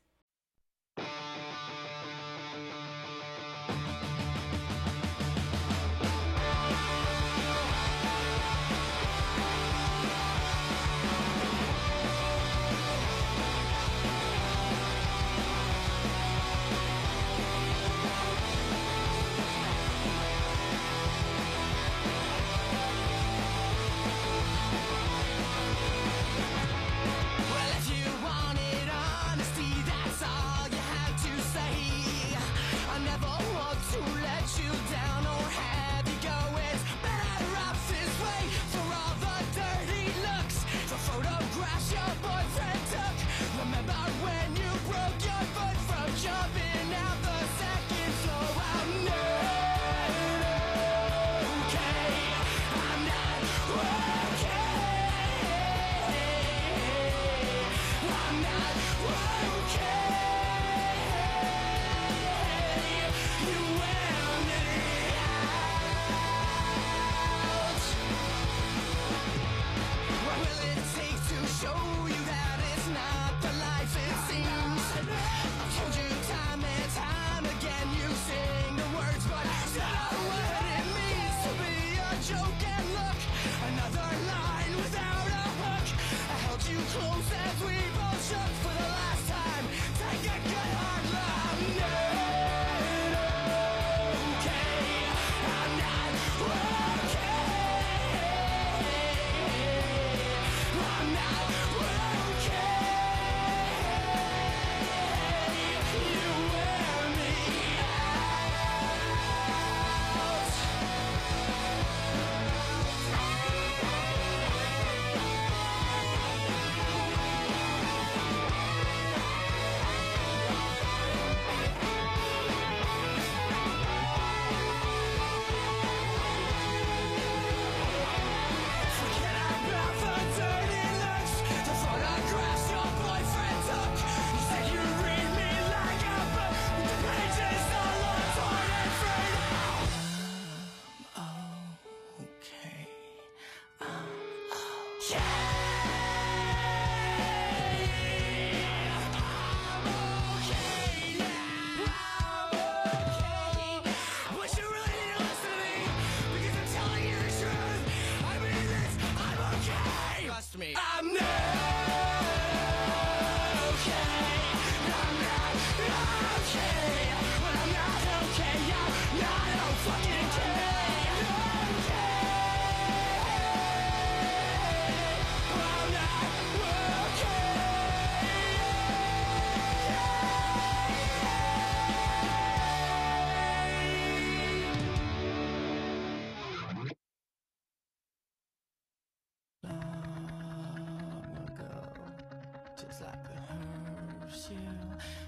just 192.86 193.00
like 193.02 193.14
a 193.14 194.24
hurts 194.24 194.50
you. 194.50 195.27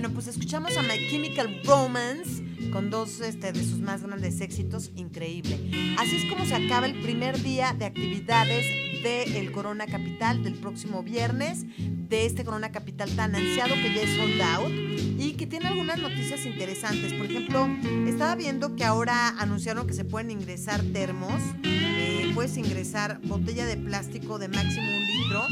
Bueno, 0.00 0.14
pues 0.14 0.28
escuchamos 0.28 0.76
a 0.76 0.82
My 0.82 1.08
Chemical 1.10 1.60
Romance 1.64 2.44
con 2.70 2.88
dos 2.88 3.20
este, 3.20 3.50
de 3.50 3.64
sus 3.64 3.80
más 3.80 4.00
grandes 4.00 4.40
éxitos, 4.40 4.92
increíble. 4.94 5.58
Así 5.98 6.14
es 6.14 6.24
como 6.26 6.44
se 6.46 6.54
acaba 6.54 6.86
el 6.86 7.02
primer 7.02 7.42
día 7.42 7.74
de 7.76 7.86
actividades 7.86 8.64
del 9.02 9.50
Corona 9.50 9.86
Capital 9.86 10.44
del 10.44 10.54
próximo 10.54 11.02
viernes, 11.02 11.64
de 11.76 12.26
este 12.26 12.44
Corona 12.44 12.70
Capital 12.70 13.10
tan 13.16 13.34
ansiado 13.34 13.74
que 13.74 13.92
ya 13.92 14.02
es 14.02 14.10
sold 14.10 14.40
out 14.40 14.72
y 15.18 15.32
que 15.32 15.48
tiene 15.48 15.66
algunas 15.66 15.98
noticias 15.98 16.46
interesantes. 16.46 17.12
Por 17.14 17.26
ejemplo, 17.26 17.68
estaba 18.06 18.36
viendo 18.36 18.76
que 18.76 18.84
ahora 18.84 19.30
anunciaron 19.30 19.88
que 19.88 19.94
se 19.94 20.04
pueden 20.04 20.30
ingresar 20.30 20.80
termos, 20.92 21.42
eh, 21.64 22.30
puedes 22.34 22.56
ingresar 22.56 23.20
botella 23.24 23.66
de 23.66 23.76
plástico 23.76 24.38
de 24.38 24.46
máximo 24.46 24.86
un 24.86 25.06
litro 25.08 25.44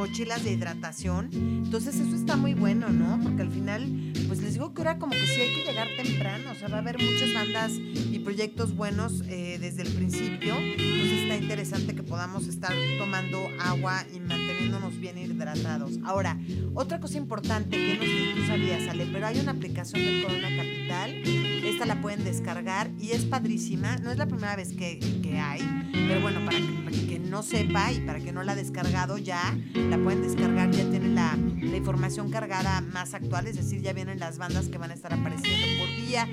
mochilas 0.00 0.42
de 0.44 0.52
hidratación. 0.52 1.28
Entonces 1.30 1.96
eso 1.96 2.16
está 2.16 2.34
muy 2.34 2.54
bueno, 2.54 2.88
¿no? 2.88 3.20
Porque 3.22 3.42
al 3.42 3.50
final, 3.50 4.12
pues 4.28 4.40
les 4.40 4.54
digo 4.54 4.72
que 4.72 4.80
ahora 4.80 4.98
como 4.98 5.12
que 5.12 5.26
sí 5.26 5.42
hay 5.42 5.54
que 5.54 5.64
llegar 5.70 5.88
temprano, 5.94 6.52
o 6.52 6.54
sea, 6.54 6.68
va 6.68 6.76
a 6.76 6.80
haber 6.80 6.96
muchas 6.96 7.34
bandas 7.34 7.72
y 7.72 8.18
proyectos 8.20 8.74
buenos 8.74 9.22
eh, 9.28 9.58
desde 9.60 9.82
el 9.82 9.92
principio. 9.92 10.56
Entonces 10.56 11.22
está 11.22 11.36
interesante 11.36 11.94
que 11.94 12.02
podamos 12.02 12.46
estar 12.46 12.72
tomando 12.98 13.46
agua 13.60 14.06
y 14.14 14.20
manteniéndonos 14.20 14.98
bien 14.98 15.18
hidratados. 15.18 15.98
Ahora, 16.04 16.38
otra 16.74 16.98
cosa 16.98 17.18
importante 17.18 17.76
que 17.76 17.94
no 17.96 18.02
sé 18.02 18.08
si 18.08 18.40
tú 18.40 18.46
sabías, 18.46 18.88
Ale, 18.88 19.06
pero 19.12 19.26
hay 19.26 19.38
una 19.38 19.52
aplicación 19.52 20.02
del 20.02 20.22
Corona 20.22 20.48
Capital. 20.56 21.49
Esta 21.70 21.86
la 21.86 22.00
pueden 22.00 22.24
descargar 22.24 22.90
y 22.98 23.12
es 23.12 23.24
padrísima. 23.24 23.96
No 23.98 24.10
es 24.10 24.18
la 24.18 24.26
primera 24.26 24.56
vez 24.56 24.72
que, 24.72 24.98
que 25.22 25.38
hay, 25.38 25.62
pero 25.92 26.20
bueno, 26.20 26.44
para 26.44 26.58
que, 26.58 27.06
que 27.06 27.18
no 27.20 27.44
sepa 27.44 27.92
y 27.92 28.00
para 28.00 28.18
que 28.18 28.32
no 28.32 28.42
la 28.42 28.52
ha 28.52 28.56
descargado 28.56 29.16
ya, 29.16 29.56
la 29.74 29.96
pueden 29.98 30.22
descargar, 30.22 30.70
ya 30.72 30.90
tiene 30.90 31.08
la, 31.08 31.36
la 31.36 31.76
información 31.76 32.30
cargada 32.30 32.80
más 32.80 33.14
actual, 33.14 33.46
es 33.46 33.56
decir, 33.56 33.80
ya 33.82 33.92
vienen 33.92 34.18
las 34.18 34.36
bandas 34.36 34.68
que 34.68 34.78
van 34.78 34.90
a 34.90 34.94
estar 34.94 35.14
apareciendo 35.14 35.66
por 35.78 35.88
día, 35.96 36.28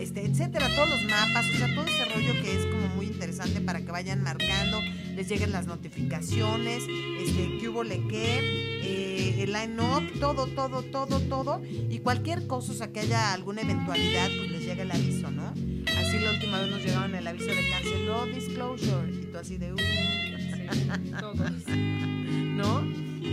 este, 0.00 0.26
etcétera, 0.26 0.68
todos 0.74 0.90
los 0.90 1.04
mapas, 1.04 1.46
o 1.54 1.56
sea, 1.56 1.74
todo 1.74 1.84
ese 1.84 2.04
rollo 2.06 2.32
que 2.42 2.58
es 2.58 2.66
como 2.66 2.88
muy 2.96 3.06
interesante 3.06 3.60
para 3.60 3.80
que 3.80 3.92
vayan 3.92 4.22
marcando, 4.22 4.80
les 5.14 5.28
lleguen 5.28 5.52
las 5.52 5.66
notificaciones, 5.66 6.82
este, 7.20 7.58
qué 7.60 7.68
hubo 7.68 7.84
le 7.84 8.06
qué, 8.08 8.40
eh, 8.82 9.42
el 9.42 9.52
line-up, 9.52 10.18
todo, 10.18 10.46
todo, 10.48 10.82
todo, 10.82 11.20
todo, 11.20 11.62
y 11.64 11.98
cualquier 12.00 12.46
cosa, 12.46 12.72
o 12.72 12.74
sea, 12.74 12.92
que 12.92 13.00
haya 13.00 13.32
alguna 13.32 13.62
eventualidad, 13.62 14.28
pues 14.36 14.50
les 14.50 14.59
llega 14.70 14.82
el 14.84 14.92
aviso, 14.92 15.30
¿no? 15.32 15.48
Así 15.48 16.12
sí, 16.12 16.18
la 16.20 16.30
última 16.30 16.60
vez 16.60 16.70
nos 16.70 16.84
llegaron 16.84 17.12
el 17.12 17.26
aviso 17.26 17.46
de 17.46 17.68
canceló 17.70 18.26
disclosure. 18.26 19.10
Y 19.12 19.26
tú 19.26 19.38
así 19.38 19.58
de, 19.58 19.72
uh, 19.72 19.76
Sí, 19.76 21.12
todos. 21.18 21.50
¿no? 21.66 22.84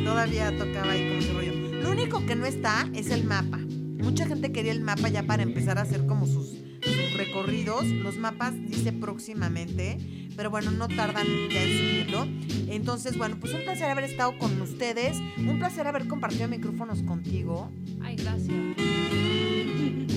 Todavía 0.03 0.57
tocaba 0.57 0.91
ahí 0.93 1.07
como 1.07 1.19
ese 1.19 1.33
rollo. 1.33 1.81
Lo 1.83 1.91
único 1.91 2.25
que 2.25 2.35
no 2.35 2.47
está 2.47 2.89
es 2.95 3.11
el 3.11 3.23
mapa. 3.23 3.57
Mucha 3.57 4.25
gente 4.25 4.51
quería 4.51 4.71
el 4.71 4.81
mapa 4.81 5.09
ya 5.09 5.23
para 5.23 5.43
empezar 5.43 5.77
a 5.77 5.81
hacer 5.81 6.07
como 6.07 6.25
sus, 6.25 6.47
sus 6.81 7.13
recorridos. 7.15 7.85
Los 7.85 8.17
mapas 8.17 8.53
dice 8.55 8.91
próximamente, 8.91 10.29
pero 10.35 10.49
bueno, 10.49 10.71
no 10.71 10.87
tardan 10.87 11.27
ya 11.51 11.61
en 11.61 11.77
subirlo. 11.77 12.27
Entonces, 12.67 13.15
bueno, 13.15 13.37
pues 13.39 13.53
un 13.53 13.63
placer 13.63 13.91
haber 13.91 14.05
estado 14.05 14.35
con 14.39 14.59
ustedes. 14.59 15.17
Un 15.37 15.59
placer 15.59 15.85
haber 15.85 16.07
compartido 16.07 16.47
micrófonos 16.47 17.03
contigo. 17.03 17.69
Ay, 18.01 18.15
gracias. 18.15 19.36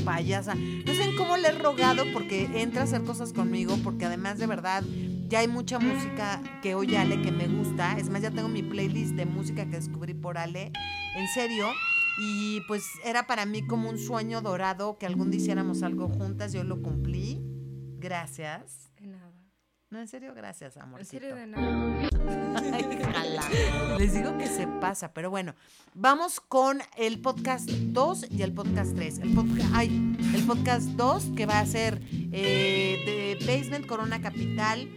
Payasa. 0.04 0.54
No 0.54 0.94
sé 0.94 1.04
en 1.04 1.16
cómo 1.16 1.36
le 1.36 1.48
he 1.48 1.52
rogado 1.52 2.04
porque 2.12 2.48
entra 2.60 2.82
a 2.82 2.84
hacer 2.84 3.02
cosas 3.02 3.32
conmigo, 3.32 3.76
porque 3.82 4.06
además 4.06 4.38
de 4.38 4.46
verdad 4.46 4.82
ya 5.28 5.38
hay 5.38 5.48
mucha 5.48 5.78
música 5.78 6.42
que 6.62 6.74
oye 6.74 6.98
Ale 6.98 7.22
que 7.22 7.30
me 7.30 7.46
gusta. 7.46 7.96
Es 7.98 8.10
más, 8.10 8.22
ya 8.22 8.30
tengo 8.30 8.48
mi 8.48 8.62
playlist 8.62 9.14
de 9.14 9.26
música 9.26 9.64
que 9.64 9.76
descubrí 9.76 10.14
por 10.14 10.38
Ale. 10.38 10.72
En 11.16 11.28
serio. 11.28 11.66
Y 12.22 12.60
pues 12.66 12.84
era 13.04 13.26
para 13.26 13.46
mí 13.46 13.66
como 13.66 13.88
un 13.88 13.98
sueño 13.98 14.42
dorado 14.42 14.98
que 14.98 15.06
algún 15.06 15.30
día 15.30 15.40
hiciéramos 15.40 15.82
algo 15.82 16.08
juntas. 16.08 16.52
Yo 16.52 16.64
lo 16.64 16.82
cumplí. 16.82 17.40
Gracias. 17.98 18.89
No, 19.90 19.98
en 19.98 20.06
serio, 20.06 20.32
gracias, 20.34 20.76
amor. 20.76 21.00
En 21.00 21.06
serio, 21.06 21.34
de 21.34 21.48
nada. 21.48 22.10
Ay. 23.16 23.98
Les 23.98 24.14
digo 24.14 24.38
que 24.38 24.46
se 24.46 24.68
pasa, 24.80 25.12
pero 25.12 25.30
bueno, 25.30 25.54
vamos 25.94 26.38
con 26.40 26.78
el 26.96 27.20
podcast 27.20 27.68
2 27.68 28.26
y 28.30 28.42
el 28.42 28.52
podcast 28.52 28.94
3. 28.94 29.18
El, 29.18 29.34
podca- 29.34 29.68
ay, 29.72 29.88
el 30.32 30.46
podcast 30.46 30.86
2 30.90 31.30
que 31.36 31.44
va 31.44 31.58
a 31.58 31.66
ser 31.66 32.00
eh, 32.12 33.36
de 33.40 33.46
Basement 33.46 33.86
Corona 33.86 34.20
Capital 34.20 34.88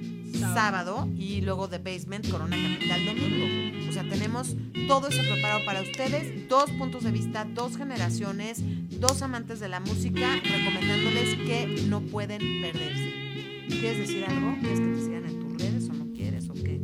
sábado 0.54 1.08
y 1.16 1.42
luego 1.42 1.68
de 1.68 1.78
Basement 1.80 2.30
Corona 2.30 2.56
Capital 2.56 3.06
domingo. 3.06 3.90
O 3.90 3.94
sea, 3.94 4.04
tenemos 4.08 4.56
todo 4.88 5.08
eso 5.08 5.22
preparado 5.32 5.66
para 5.66 5.82
ustedes, 5.82 6.48
dos 6.50 6.70
puntos 6.72 7.04
de 7.04 7.12
vista, 7.12 7.46
dos 7.46 7.78
generaciones, 7.78 8.60
dos 9.00 9.22
amantes 9.24 9.60
de 9.60 9.70
la 9.70 9.80
música, 9.80 10.36
recomendándoles 10.44 11.36
que 11.48 11.86
no 11.88 12.02
pueden 12.02 12.40
perderse. 12.62 13.33
¿Quieres 13.68 13.98
decir 13.98 14.26
algo? 14.26 14.56
¿Quieres 14.60 14.80
que 14.80 14.88
te 14.88 15.00
sigan 15.06 15.26
en 15.26 15.40
tus 15.40 15.62
redes 15.62 15.90
o 15.90 15.94
no 15.94 16.14
quieres 16.14 16.50
o 16.50 16.54
qué? 16.54 16.82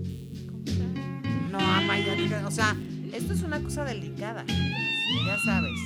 No, 1.51 1.59
Amaya, 1.59 2.15
o 2.45 2.51
sea, 2.51 2.75
esto 3.13 3.33
es 3.33 3.41
una 3.43 3.59
cosa 3.61 3.83
delicada. 3.85 4.45
Ya 4.47 5.37
sabes. 5.45 5.79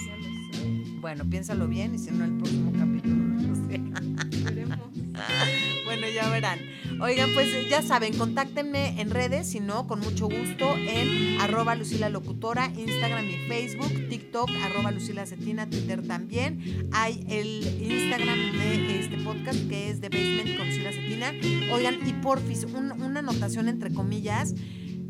Bueno, 0.99 1.25
piénsalo 1.29 1.67
bien 1.67 1.95
y 1.95 1.99
si 1.99 2.11
no, 2.11 2.25
el 2.25 2.37
próximo 2.37 2.71
capítulo. 2.71 3.15
no 3.15 3.55
sé. 3.67 3.81
Bueno, 5.85 6.07
ya 6.13 6.29
verán. 6.29 6.59
Oigan, 7.01 7.29
pues 7.33 7.49
ya 7.69 7.81
saben, 7.81 8.17
contáctenme 8.17 9.01
en 9.01 9.09
redes, 9.09 9.47
si 9.49 9.59
no, 9.59 9.87
con 9.87 9.99
mucho 9.99 10.27
gusto, 10.29 10.75
en 10.77 11.39
arroba 11.41 11.75
Lucila 11.75 12.09
Locutora, 12.09 12.71
Instagram 12.77 13.29
y 13.29 13.33
Facebook, 13.47 13.91
TikTok, 14.09 14.49
arroba 14.63 14.91
Lucila 14.91 15.25
Cetina, 15.25 15.69
Twitter 15.69 16.01
también. 16.07 16.87
Hay 16.93 17.25
el 17.29 17.61
Instagram 17.91 18.37
de 18.57 18.99
este 18.99 19.17
podcast 19.17 19.59
que 19.67 19.89
es 19.89 19.99
de 20.01 20.09
Basement 20.09 20.57
con 20.57 20.67
Lucila 20.67 20.91
Cetina. 20.93 21.33
Oigan, 21.73 21.97
y 22.07 22.13
porfis, 22.13 22.63
un- 22.63 22.91
una 23.01 23.19
anotación 23.19 23.67
entre 23.67 23.93
comillas. 23.93 24.53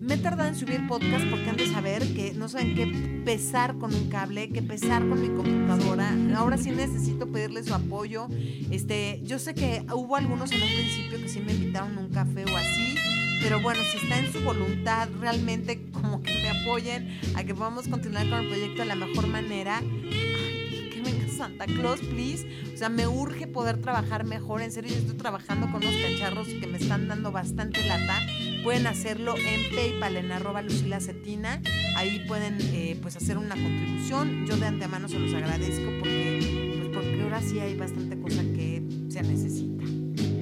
Me 0.04 0.16
he 0.16 0.18
tardado 0.18 0.50
en 0.50 0.56
subir 0.56 0.86
podcast 0.86 1.26
porque 1.30 1.50
han 1.50 1.56
de 1.56 1.72
saber 1.72 2.14
que 2.14 2.34
no 2.34 2.50
saben 2.50 2.76
qué 2.76 2.88
pesar 3.24 3.78
con 3.78 3.96
un 3.96 4.10
cable, 4.10 4.50
qué 4.50 4.62
pesar 4.62 5.08
con 5.08 5.22
mi 5.22 5.30
computadora. 5.30 6.14
Ahora 6.36 6.58
sí 6.58 6.72
necesito 6.72 7.32
pedirle 7.32 7.64
su 7.64 7.74
apoyo. 7.74 8.28
Este, 8.70 9.22
yo 9.24 9.40
sé 9.40 9.54
que 9.56 9.86
hubo 9.94 10.18
algunos 10.18 10.52
en 10.52 10.62
un 10.62 10.68
principio 10.68 11.20
que 11.20 11.30
sí 11.30 11.40
me 11.40 11.54
invitaron 11.54 11.98
a 11.98 12.02
un 12.02 12.10
café 12.10 12.44
o 12.44 12.58
así, 12.58 12.98
pero 13.42 13.62
bueno, 13.62 13.80
si 13.90 13.96
está 13.96 14.20
en 14.20 14.34
su 14.34 14.42
voluntad 14.42 15.08
realmente 15.22 15.90
como 15.94 16.22
que 16.22 16.34
me 16.34 16.50
apoyen 16.50 17.08
a 17.36 17.46
que 17.46 17.56
podamos 17.56 17.88
continuar 17.88 18.30
con 18.30 18.40
el 18.40 18.50
proyecto 18.50 18.82
de 18.82 18.86
la 18.86 18.96
mejor 18.96 19.28
manera. 19.28 19.78
Ay, 19.80 20.90
que 20.92 21.02
venga 21.02 21.30
Santa 21.30 21.66
Claus, 21.66 22.02
please. 22.02 22.46
O 22.74 22.78
sea, 22.78 22.90
me 22.90 23.08
urge 23.08 23.48
poder 23.48 23.78
trabajar 23.78 24.26
mejor. 24.26 24.62
En 24.64 24.74
serio, 24.74 24.92
yo 24.92 24.98
estoy 24.98 25.16
trabajando 25.16 25.72
con 25.72 25.78
unos 25.78 25.96
cacharros 25.96 26.50
que 26.50 26.68
me 26.68 26.78
están 26.78 27.08
dando 27.08 27.32
bastante 27.32 27.88
lata. 27.88 28.20
Pueden 28.64 28.88
hacerlo 28.88 29.36
en 29.38 29.76
PayPal, 29.76 30.16
en 30.18 30.32
arroba 30.32 30.62
Lucila 30.62 31.00
Cetina. 31.02 31.62
Ahí 31.98 32.24
pueden 32.28 32.58
eh, 32.74 32.98
pues 33.02 33.16
hacer 33.18 33.38
una 33.38 33.56
contribución. 33.56 34.46
Yo 34.48 34.56
de 34.58 34.66
antemano 34.68 35.10
se 35.10 35.20
los 35.20 35.34
agradezco 35.34 35.92
porque, 36.00 36.40
pues 36.78 36.90
porque 36.94 37.22
ahora 37.22 37.42
sí 37.42 37.60
hay 37.60 37.76
bastante 37.76 38.18
cosa 38.20 38.42
que 38.42 38.82
se 39.10 39.22
necesita. 39.22 39.84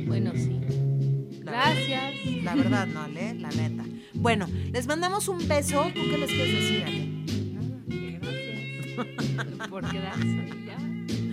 Bueno, 0.06 0.32
sí. 0.36 0.60
La 1.44 1.52
Gracias. 1.52 2.14
verdad- 2.24 2.44
La 2.44 2.56
verdad, 2.56 2.88
no, 2.88 3.02
Ale, 3.02 3.34
la 3.36 3.50
neta. 3.50 3.84
Bueno, 4.14 4.48
les 4.72 4.86
mandamos 4.86 5.28
un 5.28 5.48
beso. 5.48 5.86
¿Tú 5.96 6.02
qué 6.12 6.18
les 6.20 6.30
quieres 6.30 6.54
decir, 6.54 6.84
Ale? 6.86 7.12
Gracias 9.34 9.68
por 9.70 9.90
quedarse 9.90 10.48
ya. 10.68 10.78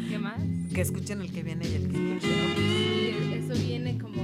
¿Qué 0.08 0.18
más? 0.18 0.40
Que 0.74 0.80
escuchen 0.80 1.20
el 1.20 1.30
que 1.30 1.42
viene 1.42 1.66
y 1.68 1.74
el 1.74 1.82
que 1.88 1.98
viene. 1.98 2.20
Sí, 2.20 3.14
eso 3.34 3.66
viene 3.66 3.98
como. 3.98 4.17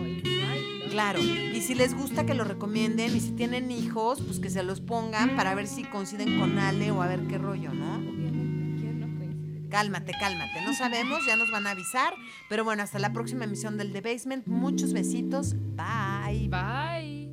Claro, 0.94 1.18
y 1.20 1.60
si 1.60 1.74
les 1.74 1.92
gusta 1.92 2.24
que 2.24 2.34
lo 2.34 2.44
recomienden 2.44 3.16
y 3.16 3.18
si 3.18 3.32
tienen 3.32 3.72
hijos, 3.72 4.22
pues 4.22 4.38
que 4.38 4.48
se 4.48 4.62
los 4.62 4.80
pongan 4.80 5.34
para 5.34 5.52
ver 5.56 5.66
si 5.66 5.82
coinciden 5.82 6.38
con 6.38 6.56
Ale 6.56 6.92
o 6.92 7.02
a 7.02 7.08
ver 7.08 7.26
qué 7.26 7.36
rollo, 7.36 7.74
¿no? 7.74 7.96
Obviamente, 7.96 8.80
¿quién 8.80 9.00
no? 9.00 9.70
Cálmate, 9.70 10.12
cálmate, 10.20 10.62
no 10.64 10.72
sabemos, 10.72 11.26
ya 11.26 11.34
nos 11.34 11.50
van 11.50 11.66
a 11.66 11.72
avisar, 11.72 12.14
pero 12.48 12.62
bueno, 12.62 12.84
hasta 12.84 13.00
la 13.00 13.12
próxima 13.12 13.42
emisión 13.42 13.76
del 13.76 13.92
The 13.92 14.02
Basement, 14.02 14.46
muchos 14.46 14.92
besitos, 14.92 15.56
bye. 15.74 16.48
Bye. 16.48 17.24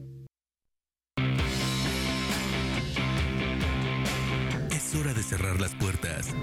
Es 4.72 4.96
hora 4.96 5.14
de 5.14 5.22
cerrar 5.22 5.62
las 5.62 5.76
puertas 5.76 6.34